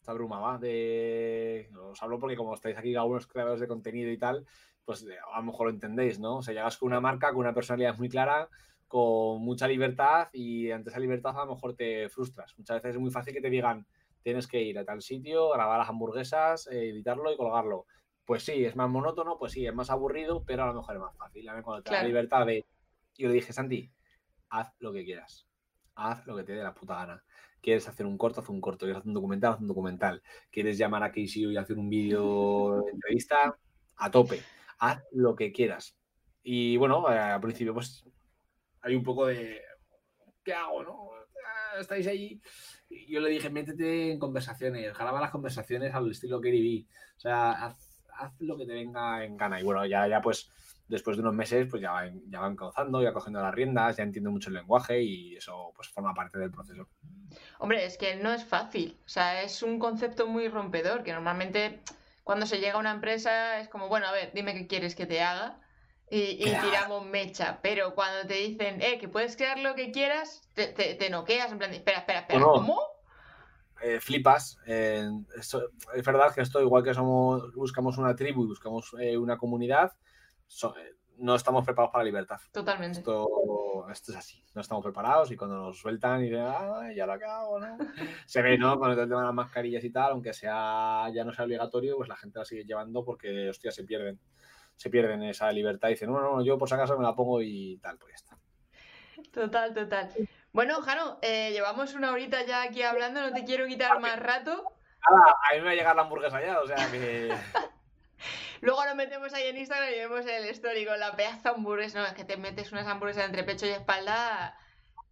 Se 0.00 0.10
abrumaba 0.10 0.58
de... 0.58 1.70
Os 1.90 2.02
hablo 2.02 2.18
porque 2.18 2.36
como 2.36 2.54
estáis 2.54 2.76
aquí 2.76 2.94
algunos 2.96 3.26
creadores 3.26 3.60
de 3.60 3.68
contenido 3.68 4.10
y 4.10 4.18
tal, 4.18 4.46
pues 4.84 5.02
eh, 5.02 5.18
a 5.32 5.38
lo 5.38 5.44
mejor 5.44 5.66
lo 5.66 5.72
entendéis, 5.72 6.18
¿no? 6.18 6.38
O 6.38 6.42
sea, 6.42 6.54
llegas 6.54 6.78
con 6.78 6.88
una 6.88 7.00
marca, 7.00 7.28
con 7.28 7.40
una 7.40 7.54
personalidad 7.54 7.98
muy 7.98 8.08
clara, 8.08 8.48
con 8.90 9.40
mucha 9.40 9.68
libertad 9.68 10.28
y 10.32 10.70
ante 10.72 10.90
esa 10.90 10.98
libertad 10.98 11.38
a 11.38 11.44
lo 11.44 11.54
mejor 11.54 11.74
te 11.74 12.08
frustras. 12.08 12.58
Muchas 12.58 12.82
veces 12.82 12.96
es 12.96 13.00
muy 13.00 13.10
fácil 13.10 13.32
que 13.32 13.40
te 13.40 13.48
digan, 13.48 13.86
tienes 14.22 14.48
que 14.48 14.60
ir 14.60 14.78
a 14.78 14.84
tal 14.84 15.00
sitio, 15.00 15.50
grabar 15.50 15.78
las 15.78 15.88
hamburguesas, 15.88 16.66
editarlo 16.66 17.32
y 17.32 17.36
colgarlo 17.36 17.86
pues 18.30 18.44
sí, 18.44 18.64
es 18.64 18.76
más 18.76 18.88
monótono, 18.88 19.36
pues 19.38 19.50
sí, 19.50 19.66
es 19.66 19.74
más 19.74 19.90
aburrido, 19.90 20.44
pero 20.44 20.62
a 20.62 20.66
lo 20.68 20.74
mejor 20.74 20.94
es 20.94 21.00
más 21.00 21.16
fácil. 21.16 21.50
Cuando 21.64 21.82
te 21.82 21.90
da 21.90 22.02
la 22.02 22.06
libertad 22.06 22.46
de. 22.46 22.64
Yo 23.18 23.26
le 23.26 23.34
dije, 23.34 23.52
Santi, 23.52 23.90
haz 24.50 24.72
lo 24.78 24.92
que 24.92 25.04
quieras. 25.04 25.48
Haz 25.96 26.24
lo 26.28 26.36
que 26.36 26.44
te 26.44 26.52
dé 26.52 26.62
la 26.62 26.72
puta 26.72 26.94
gana. 26.94 27.24
¿Quieres 27.60 27.88
hacer 27.88 28.06
un 28.06 28.16
corto? 28.16 28.40
Haz 28.40 28.48
un 28.48 28.60
corto. 28.60 28.86
¿Quieres 28.86 28.98
hacer 28.98 29.08
un 29.08 29.14
documental? 29.14 29.54
Haz 29.54 29.60
un 29.60 29.66
documental. 29.66 30.22
¿Quieres 30.48 30.78
llamar 30.78 31.02
a 31.02 31.08
Casey 31.08 31.44
y 31.46 31.56
hacer 31.56 31.76
un 31.76 31.90
vídeo 31.90 32.82
de 32.84 32.92
entrevista? 32.92 33.58
A 33.96 34.10
tope. 34.12 34.40
Haz 34.78 35.02
lo 35.10 35.34
que 35.34 35.50
quieras. 35.50 35.98
Y 36.44 36.76
bueno, 36.76 37.12
eh, 37.12 37.18
al 37.18 37.40
principio, 37.40 37.74
pues 37.74 38.04
hay 38.82 38.94
un 38.94 39.02
poco 39.02 39.26
de. 39.26 39.60
¿Qué 40.44 40.52
hago, 40.54 40.82
no? 40.82 41.10
Ah, 41.46 41.80
estáis 41.80 42.06
ahí. 42.06 42.40
Yo 43.08 43.20
le 43.20 43.30
dije, 43.30 43.50
métete 43.50 44.12
en 44.12 44.18
conversaciones, 44.18 44.96
graba 44.96 45.20
las 45.20 45.30
conversaciones 45.30 45.94
al 45.94 46.10
estilo 46.10 46.40
Kerry 46.40 46.88
O 47.16 47.20
sea, 47.20 47.52
haz 47.52 47.90
haz 48.20 48.32
lo 48.40 48.56
que 48.56 48.66
te 48.66 48.74
venga 48.74 49.24
en 49.24 49.36
gana. 49.36 49.60
Y 49.60 49.64
bueno, 49.64 49.84
ya, 49.86 50.06
ya 50.06 50.20
pues 50.20 50.50
después 50.88 51.16
de 51.16 51.22
unos 51.22 51.34
meses, 51.34 51.66
pues 51.70 51.82
ya 51.82 51.92
van, 51.92 52.20
ya 52.28 52.40
van 52.40 52.56
causando, 52.56 53.02
ya 53.02 53.12
cogiendo 53.12 53.40
las 53.40 53.54
riendas, 53.54 53.96
ya 53.96 54.02
entiendo 54.02 54.30
mucho 54.30 54.50
el 54.50 54.56
lenguaje 54.56 55.00
y 55.02 55.36
eso 55.36 55.72
pues 55.74 55.88
forma 55.88 56.14
parte 56.14 56.38
del 56.38 56.50
proceso. 56.50 56.88
Hombre, 57.58 57.84
es 57.84 57.96
que 57.96 58.16
no 58.16 58.32
es 58.32 58.44
fácil. 58.44 58.98
O 59.06 59.08
sea, 59.08 59.42
es 59.42 59.62
un 59.62 59.78
concepto 59.78 60.26
muy 60.26 60.48
rompedor, 60.48 61.02
que 61.02 61.12
normalmente 61.12 61.80
cuando 62.24 62.46
se 62.46 62.58
llega 62.58 62.74
a 62.74 62.80
una 62.80 62.92
empresa 62.92 63.60
es 63.60 63.68
como, 63.68 63.88
bueno, 63.88 64.06
a 64.06 64.12
ver, 64.12 64.32
dime 64.34 64.54
qué 64.54 64.66
quieres 64.66 64.94
que 64.94 65.06
te 65.06 65.22
haga. 65.22 65.60
Y, 66.12 66.38
tiramos 66.38 67.06
mecha, 67.06 67.60
pero 67.62 67.94
cuando 67.94 68.26
te 68.26 68.34
dicen, 68.34 68.82
eh, 68.82 68.98
que 68.98 69.08
puedes 69.08 69.36
crear 69.36 69.60
lo 69.60 69.76
que 69.76 69.92
quieras, 69.92 70.42
te, 70.54 70.66
te, 70.66 71.10
noqueas, 71.10 71.52
en 71.52 71.58
plan, 71.58 71.72
espera, 71.72 71.98
espera, 71.98 72.20
espera, 72.20 72.42
¿cómo? 72.42 72.80
Eh, 73.82 73.98
flipas. 74.00 74.58
es 74.66 76.04
verdad 76.04 76.34
que 76.34 76.42
esto, 76.42 76.60
igual 76.60 76.82
que 76.82 76.92
somos, 76.92 77.54
buscamos 77.54 77.96
una 77.96 78.14
tribu 78.14 78.44
y 78.44 78.48
buscamos 78.48 78.94
eh, 78.98 79.16
una 79.16 79.38
comunidad, 79.38 79.92
eh, 80.76 80.94
no 81.16 81.34
estamos 81.34 81.64
preparados 81.64 81.92
para 81.92 82.04
la 82.04 82.10
libertad. 82.10 82.40
Totalmente. 82.52 82.98
Esto, 82.98 83.86
esto, 83.90 84.12
es 84.12 84.18
así. 84.18 84.42
No 84.54 84.60
estamos 84.60 84.82
preparados 84.82 85.30
y 85.30 85.36
cuando 85.36 85.56
nos 85.56 85.78
sueltan 85.78 86.20
y 86.20 86.24
dicen, 86.24 86.44
ah, 86.46 86.90
ya 86.94 87.06
lo 87.06 87.12
acabo, 87.12 87.58
¿no? 87.60 87.78
Se 88.26 88.42
ve, 88.42 88.58
¿no? 88.58 88.78
Con 88.78 88.90
el 88.90 88.96
tema 88.96 89.20
de 89.20 89.26
las 89.26 89.34
mascarillas 89.34 89.84
y 89.84 89.90
tal, 89.90 90.12
aunque 90.12 90.32
sea 90.32 91.08
ya 91.14 91.24
no 91.24 91.32
sea 91.32 91.44
obligatorio, 91.44 91.96
pues 91.96 92.08
la 92.08 92.16
gente 92.16 92.38
la 92.38 92.44
sigue 92.44 92.64
llevando 92.64 93.04
porque, 93.04 93.48
hostia, 93.48 93.70
se 93.70 93.84
pierden. 93.84 94.18
Se 94.80 94.88
pierden 94.88 95.22
esa 95.24 95.52
libertad 95.52 95.88
y 95.88 95.90
dicen, 95.90 96.10
no, 96.10 96.22
no, 96.22 96.42
yo 96.42 96.56
por 96.56 96.66
si 96.66 96.74
acaso 96.74 96.96
me 96.96 97.04
la 97.04 97.14
pongo 97.14 97.42
y 97.42 97.76
tal, 97.82 97.98
pues 97.98 98.12
ya 98.12 98.16
está. 98.16 99.30
Total, 99.30 99.74
total. 99.74 100.08
Bueno, 100.52 100.80
Jano, 100.80 101.18
eh, 101.20 101.50
llevamos 101.52 101.92
una 101.92 102.12
horita 102.12 102.46
ya 102.46 102.62
aquí 102.62 102.82
hablando, 102.82 103.20
no 103.20 103.30
te 103.34 103.44
quiero 103.44 103.66
quitar 103.66 104.00
más 104.00 104.18
rato. 104.18 104.64
Nada, 105.06 105.34
a 105.50 105.54
mí 105.54 105.58
me 105.58 105.66
va 105.66 105.70
a 105.72 105.74
llegar 105.74 105.96
la 105.96 106.00
hamburguesa 106.00 106.40
ya, 106.42 106.60
o 106.60 106.66
sea 106.66 106.90
que. 106.90 107.28
Luego 108.62 108.82
nos 108.86 108.96
metemos 108.96 109.34
ahí 109.34 109.48
en 109.48 109.58
Instagram 109.58 109.90
y 109.90 109.98
vemos 109.98 110.24
el 110.24 110.44
story 110.44 110.86
con 110.86 110.98
la 110.98 111.14
pedazo 111.14 111.50
hamburguesa. 111.50 112.00
No, 112.00 112.06
es 112.06 112.14
que 112.14 112.24
te 112.24 112.38
metes 112.38 112.72
unas 112.72 112.86
hamburguesas 112.86 113.26
entre 113.26 113.44
pecho 113.44 113.66
y 113.66 113.70
espalda. 113.70 114.58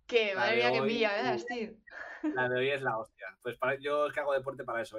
Que 0.07 0.35
madre 0.35 0.57
mía, 0.57 0.73
que 0.73 0.83
pilla, 0.83 1.13
¿verdad, 1.13 1.45
tío? 1.47 1.73
La 2.23 2.49
de 2.49 2.57
hoy 2.57 2.71
es 2.71 2.81
la 2.81 2.97
hostia. 2.97 3.27
Pues 3.43 3.59
para, 3.59 3.79
yo 3.79 4.07
es 4.07 4.15
que 4.15 4.21
hago 4.21 4.33
deporte 4.33 4.65
para 4.65 4.81
eso. 4.81 4.99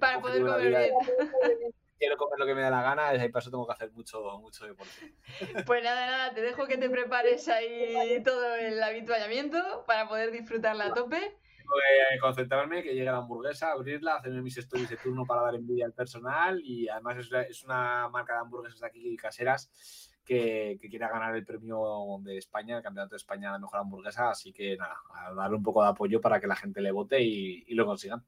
para 0.00 0.20
poder 0.20 0.42
comer 0.42 0.68
bien 0.68 0.94
quiero 2.00 2.16
comer 2.16 2.38
lo 2.38 2.46
que 2.46 2.54
me 2.54 2.62
da 2.62 2.70
la 2.70 2.82
gana, 2.82 3.14
y 3.14 3.28
para 3.28 3.40
eso 3.40 3.50
tengo 3.50 3.66
que 3.66 3.74
hacer 3.74 3.92
mucho, 3.92 4.38
mucho 4.40 4.66
deporte. 4.66 5.14
Pues 5.66 5.84
nada, 5.84 6.06
nada, 6.06 6.34
te 6.34 6.40
dejo 6.40 6.66
que 6.66 6.78
te 6.78 6.88
prepares 6.88 7.46
ahí 7.48 8.20
todo 8.24 8.54
el 8.56 8.82
habituallamiento 8.82 9.84
para 9.86 10.08
poder 10.08 10.32
disfrutarla 10.32 10.86
a 10.86 10.94
tope. 10.94 11.18
Tengo 11.18 11.80
que 12.10 12.18
concentrarme, 12.20 12.82
que 12.82 12.94
llegue 12.94 13.04
la 13.04 13.18
hamburguesa, 13.18 13.72
abrirla, 13.72 14.16
hacerme 14.16 14.42
mis 14.42 14.56
stories 14.56 14.88
de 14.88 14.96
turno 14.96 15.24
para 15.24 15.42
dar 15.42 15.54
envidia 15.54 15.84
al 15.84 15.92
personal 15.92 16.60
y 16.64 16.88
además 16.88 17.18
es 17.48 17.62
una 17.62 18.08
marca 18.08 18.32
de 18.32 18.40
hamburguesas 18.40 18.80
de 18.80 18.86
aquí 18.86 19.16
caseras 19.16 20.10
que, 20.24 20.78
que, 20.80 20.88
quiera 20.88 21.08
ganar 21.08 21.36
el 21.36 21.44
premio 21.44 22.18
de 22.22 22.38
España, 22.38 22.78
el 22.78 22.82
Campeonato 22.82 23.10
de 23.10 23.18
España 23.18 23.48
de 23.48 23.52
la 23.52 23.58
Mejor 23.58 23.80
Hamburguesa, 23.80 24.30
así 24.30 24.52
que 24.52 24.76
nada, 24.76 24.96
a 25.14 25.32
darle 25.34 25.58
un 25.58 25.62
poco 25.62 25.82
de 25.82 25.90
apoyo 25.90 26.20
para 26.20 26.40
que 26.40 26.46
la 26.46 26.56
gente 26.56 26.80
le 26.80 26.90
vote 26.90 27.20
y, 27.20 27.64
y 27.66 27.74
lo 27.74 27.86
consigan. 27.86 28.24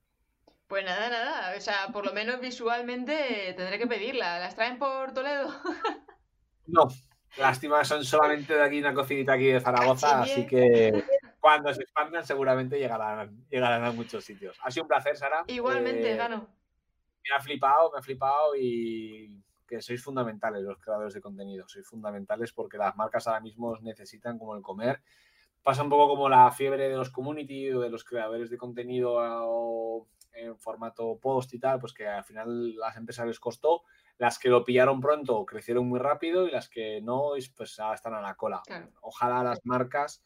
Pues 0.73 0.87
nada, 0.87 1.11
nada. 1.11 1.55
O 1.55 1.61
sea, 1.61 1.89
por 1.93 2.07
lo 2.07 2.15
menos 2.15 2.41
visualmente 2.41 3.53
tendré 3.59 3.79
que 3.79 3.87
pedirla. 3.87 4.39
¿Las 4.39 4.55
traen 4.55 4.79
por 4.79 5.13
Toledo? 5.13 5.51
no, 6.67 6.89
lástima, 7.37 7.85
son 7.85 8.03
solamente 8.07 8.55
de 8.55 8.63
aquí 8.63 8.79
una 8.79 8.95
cocinita 8.95 9.35
aquí 9.35 9.49
de 9.49 9.61
Zaragoza, 9.61 10.23
así 10.23 10.47
que 10.47 11.05
cuando 11.41 11.75
se 11.75 11.83
expandan 11.83 12.25
seguramente 12.25 12.79
llegarán, 12.79 13.45
llegarán 13.51 13.85
a 13.85 13.93
muchos 13.93 14.25
sitios. 14.25 14.59
Ha 14.63 14.71
sido 14.71 14.85
un 14.85 14.89
placer, 14.89 15.15
Sara. 15.15 15.45
Igualmente, 15.49 16.11
eh, 16.11 16.17
Gano. 16.17 16.49
Me 17.23 17.37
ha 17.37 17.41
flipado, 17.43 17.93
me 17.93 17.99
ha 17.99 18.03
flipado 18.03 18.57
y 18.57 19.45
que 19.69 19.83
sois 19.83 20.03
fundamentales 20.03 20.63
los 20.63 20.79
creadores 20.79 21.13
de 21.13 21.21
contenido. 21.21 21.69
Sois 21.69 21.87
fundamentales 21.87 22.51
porque 22.55 22.79
las 22.79 22.97
marcas 22.97 23.27
ahora 23.27 23.41
mismo 23.41 23.77
necesitan 23.83 24.39
como 24.39 24.57
el 24.57 24.63
comer. 24.63 25.03
Pasa 25.63 25.83
un 25.83 25.91
poco 25.91 26.09
como 26.09 26.31
la 26.31 26.51
fiebre 26.51 26.89
de 26.89 26.97
los 26.97 27.11
community 27.11 27.71
o 27.73 27.81
de 27.81 27.91
los 27.91 28.05
creadores 28.05 28.49
de 28.49 28.57
contenido 28.57 29.17
o 29.19 30.09
en 30.35 30.59
formato 30.59 31.19
post 31.21 31.55
y 31.55 31.59
tal, 31.59 31.79
pues 31.79 31.93
que 31.93 32.07
al 32.07 32.25
final 32.25 32.77
las 32.77 32.97
empresas 32.97 33.27
les 33.27 33.41
costó. 33.41 33.83
Las 34.19 34.39
que 34.39 34.49
lo 34.49 34.65
pillaron 34.65 35.01
pronto 35.01 35.45
crecieron 35.45 35.89
muy 35.89 35.99
rápido 35.99 36.47
y 36.47 36.51
las 36.51 36.69
que 36.69 37.01
no, 37.03 37.33
pues 37.57 37.77
ya 37.77 37.95
están 37.95 38.15
a 38.15 38.21
la 38.21 38.35
cola. 38.35 38.63
Ojalá 39.01 39.43
las 39.43 39.65
marcas 39.65 40.23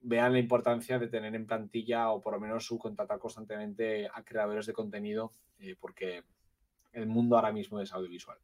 vean 0.00 0.32
la 0.32 0.38
importancia 0.38 0.98
de 0.98 1.08
tener 1.08 1.34
en 1.34 1.46
plantilla 1.46 2.10
o 2.10 2.20
por 2.20 2.34
lo 2.34 2.40
menos 2.40 2.66
subcontratar 2.66 3.18
constantemente 3.18 4.08
a 4.12 4.22
creadores 4.22 4.66
de 4.66 4.74
contenido, 4.74 5.32
eh, 5.58 5.76
porque 5.80 6.24
el 6.92 7.06
mundo 7.06 7.36
ahora 7.36 7.52
mismo 7.52 7.80
es 7.80 7.92
audiovisual 7.92 8.38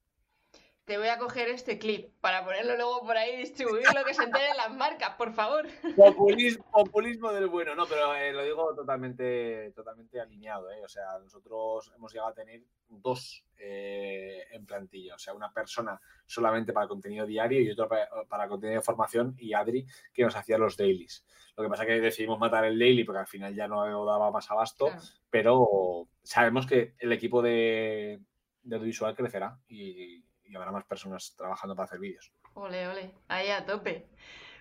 te 0.91 0.99
voy 0.99 1.07
a 1.07 1.19
coger 1.19 1.47
este 1.51 1.79
clip 1.79 2.11
para 2.21 2.45
ponerlo 2.45 2.75
luego 2.75 3.03
por 3.07 3.17
ahí 3.17 3.35
y 3.35 3.37
distribuirlo, 3.37 4.05
que 4.05 4.13
se 4.13 4.25
enteren 4.25 4.57
las 4.57 4.75
marcas, 4.75 5.11
por 5.11 5.33
favor. 5.33 5.65
Populismo, 6.73 7.33
del 7.33 7.47
bueno, 7.47 7.77
no, 7.77 7.87
pero 7.87 8.13
eh, 8.17 8.33
lo 8.33 8.43
digo 8.43 8.75
totalmente, 8.75 9.71
totalmente 9.71 10.21
alineado. 10.21 10.69
Eh. 10.73 10.83
O 10.85 10.89
sea, 10.89 11.17
nosotros 11.23 11.93
hemos 11.95 12.13
llegado 12.13 12.31
a 12.31 12.35
tener 12.35 12.63
dos 12.89 13.45
eh, 13.57 14.43
en 14.51 14.67
plantilla. 14.67 15.15
O 15.15 15.19
sea, 15.19 15.33
una 15.33 15.53
persona 15.53 16.01
solamente 16.27 16.73
para 16.73 16.89
contenido 16.89 17.25
diario 17.25 17.61
y 17.61 17.71
otra 17.71 17.87
para, 18.29 18.49
contenido 18.49 18.81
de 18.81 18.85
formación 18.85 19.37
y 19.39 19.55
Adri 19.55 19.87
que 20.13 20.25
nos 20.25 20.35
hacía 20.35 20.59
los 20.59 20.77
dailies. 20.77 21.25
Lo 21.57 21.63
que 21.63 21.71
pasa 21.71 21.85
es 21.85 21.87
que 21.87 22.01
decidimos 22.01 22.41
matar 22.41 22.65
el 22.65 22.77
daily 22.77 23.05
porque 23.05 23.21
al 23.21 23.29
final 23.29 23.55
ya 23.55 23.69
no 23.69 24.05
daba 24.05 24.33
más 24.33 24.51
abasto, 24.51 24.91
pero 25.31 26.09
sabemos 26.25 26.67
que 26.67 26.95
el 26.99 27.13
equipo 27.13 27.43
de, 27.43 28.19
de 28.65 28.75
audiovisual 28.75 29.15
crecerá 29.15 29.57
y 29.69 30.25
y 30.51 30.57
habrá 30.57 30.73
más 30.73 30.85
personas 30.85 31.35
trabajando 31.37 31.77
para 31.77 31.85
hacer 31.85 32.01
vídeos. 32.01 32.33
Ole, 32.55 32.89
ole, 32.89 33.15
ahí 33.29 33.51
a 33.51 33.65
tope. 33.65 34.09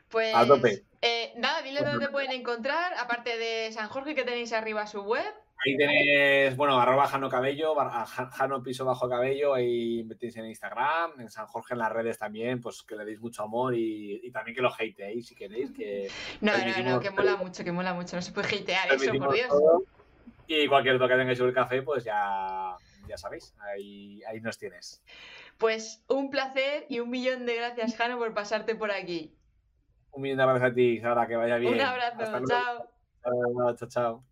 Pues 0.08 0.34
a 0.36 0.46
tope. 0.46 0.84
Eh, 1.02 1.34
nada, 1.38 1.62
dile 1.62 1.82
dónde 1.82 2.06
te 2.06 2.12
pueden 2.12 2.32
encontrar, 2.32 2.94
aparte 2.98 3.38
de 3.38 3.72
San 3.72 3.90
Jorge 3.90 4.16
que 4.16 4.24
tenéis 4.24 4.54
arriba 4.54 4.86
su 4.88 5.02
web. 5.02 5.34
Ahí 5.66 5.76
tenéis, 5.76 6.56
bueno, 6.56 6.80
arroba 6.80 7.06
Jano 7.06 7.30
Cabello, 7.30 7.76
Jano 7.76 8.64
Piso 8.64 8.86
Bajo 8.86 9.10
Cabello, 9.10 9.54
ahí 9.54 10.06
metéis 10.06 10.38
en 10.38 10.46
Instagram, 10.46 11.20
en 11.20 11.30
San 11.30 11.48
Jorge 11.48 11.74
en 11.74 11.80
las 11.80 11.92
redes 11.92 12.18
también, 12.18 12.62
pues 12.62 12.82
que 12.84 12.96
le 12.96 13.04
deis 13.04 13.20
mucho 13.20 13.44
amor 13.44 13.76
y, 13.76 14.32
también 14.32 14.56
que 14.56 14.62
lo 14.62 14.74
hateéis 14.74 15.28
si 15.28 15.36
queréis. 15.36 15.72
Que 15.72 16.10
no, 16.42 16.54
no, 16.58 16.92
no, 16.92 17.00
que 17.02 17.12
mola 17.12 17.36
mucho, 17.36 17.64
que 17.64 17.72
mola 17.74 17.94
mucho, 17.94 18.16
no 18.16 18.22
se 18.22 18.32
puede 18.32 18.48
hatear 18.48 18.94
eso, 18.94 19.14
por 19.16 19.34
Dios. 19.34 19.54
Y 20.48 20.68
cualquier 20.68 20.98
duda 20.98 21.10
que 21.10 21.16
tengáis 21.16 21.38
sobre 21.38 21.50
el 21.50 21.56
café, 21.56 21.82
pues 21.82 22.06
ya, 22.06 22.76
ya 23.08 23.18
sabéis, 23.18 23.54
ahí, 23.60 24.24
ahí 24.24 24.40
nos 24.40 24.58
tienes. 24.58 25.04
Pues 25.60 26.04
un 26.08 26.30
placer 26.30 26.86
y 26.88 27.00
un 27.02 27.10
millón 27.10 27.46
de 27.46 27.56
gracias, 27.58 27.96
Jano, 27.98 28.18
por 28.18 28.34
pasarte 28.34 28.76
por 28.76 28.92
aquí. 28.92 29.36
Un 30.12 30.22
millón 30.22 30.38
de 30.38 30.46
gracias 30.46 30.72
a 30.72 30.74
ti, 30.74 31.00
Sara, 31.02 31.28
que 31.28 31.36
vaya 31.36 31.58
bien. 31.58 31.74
Un 31.74 31.82
abrazo, 31.82 32.46
chao. 32.48 32.90
Chao, 33.76 33.90
chao. 33.90 34.24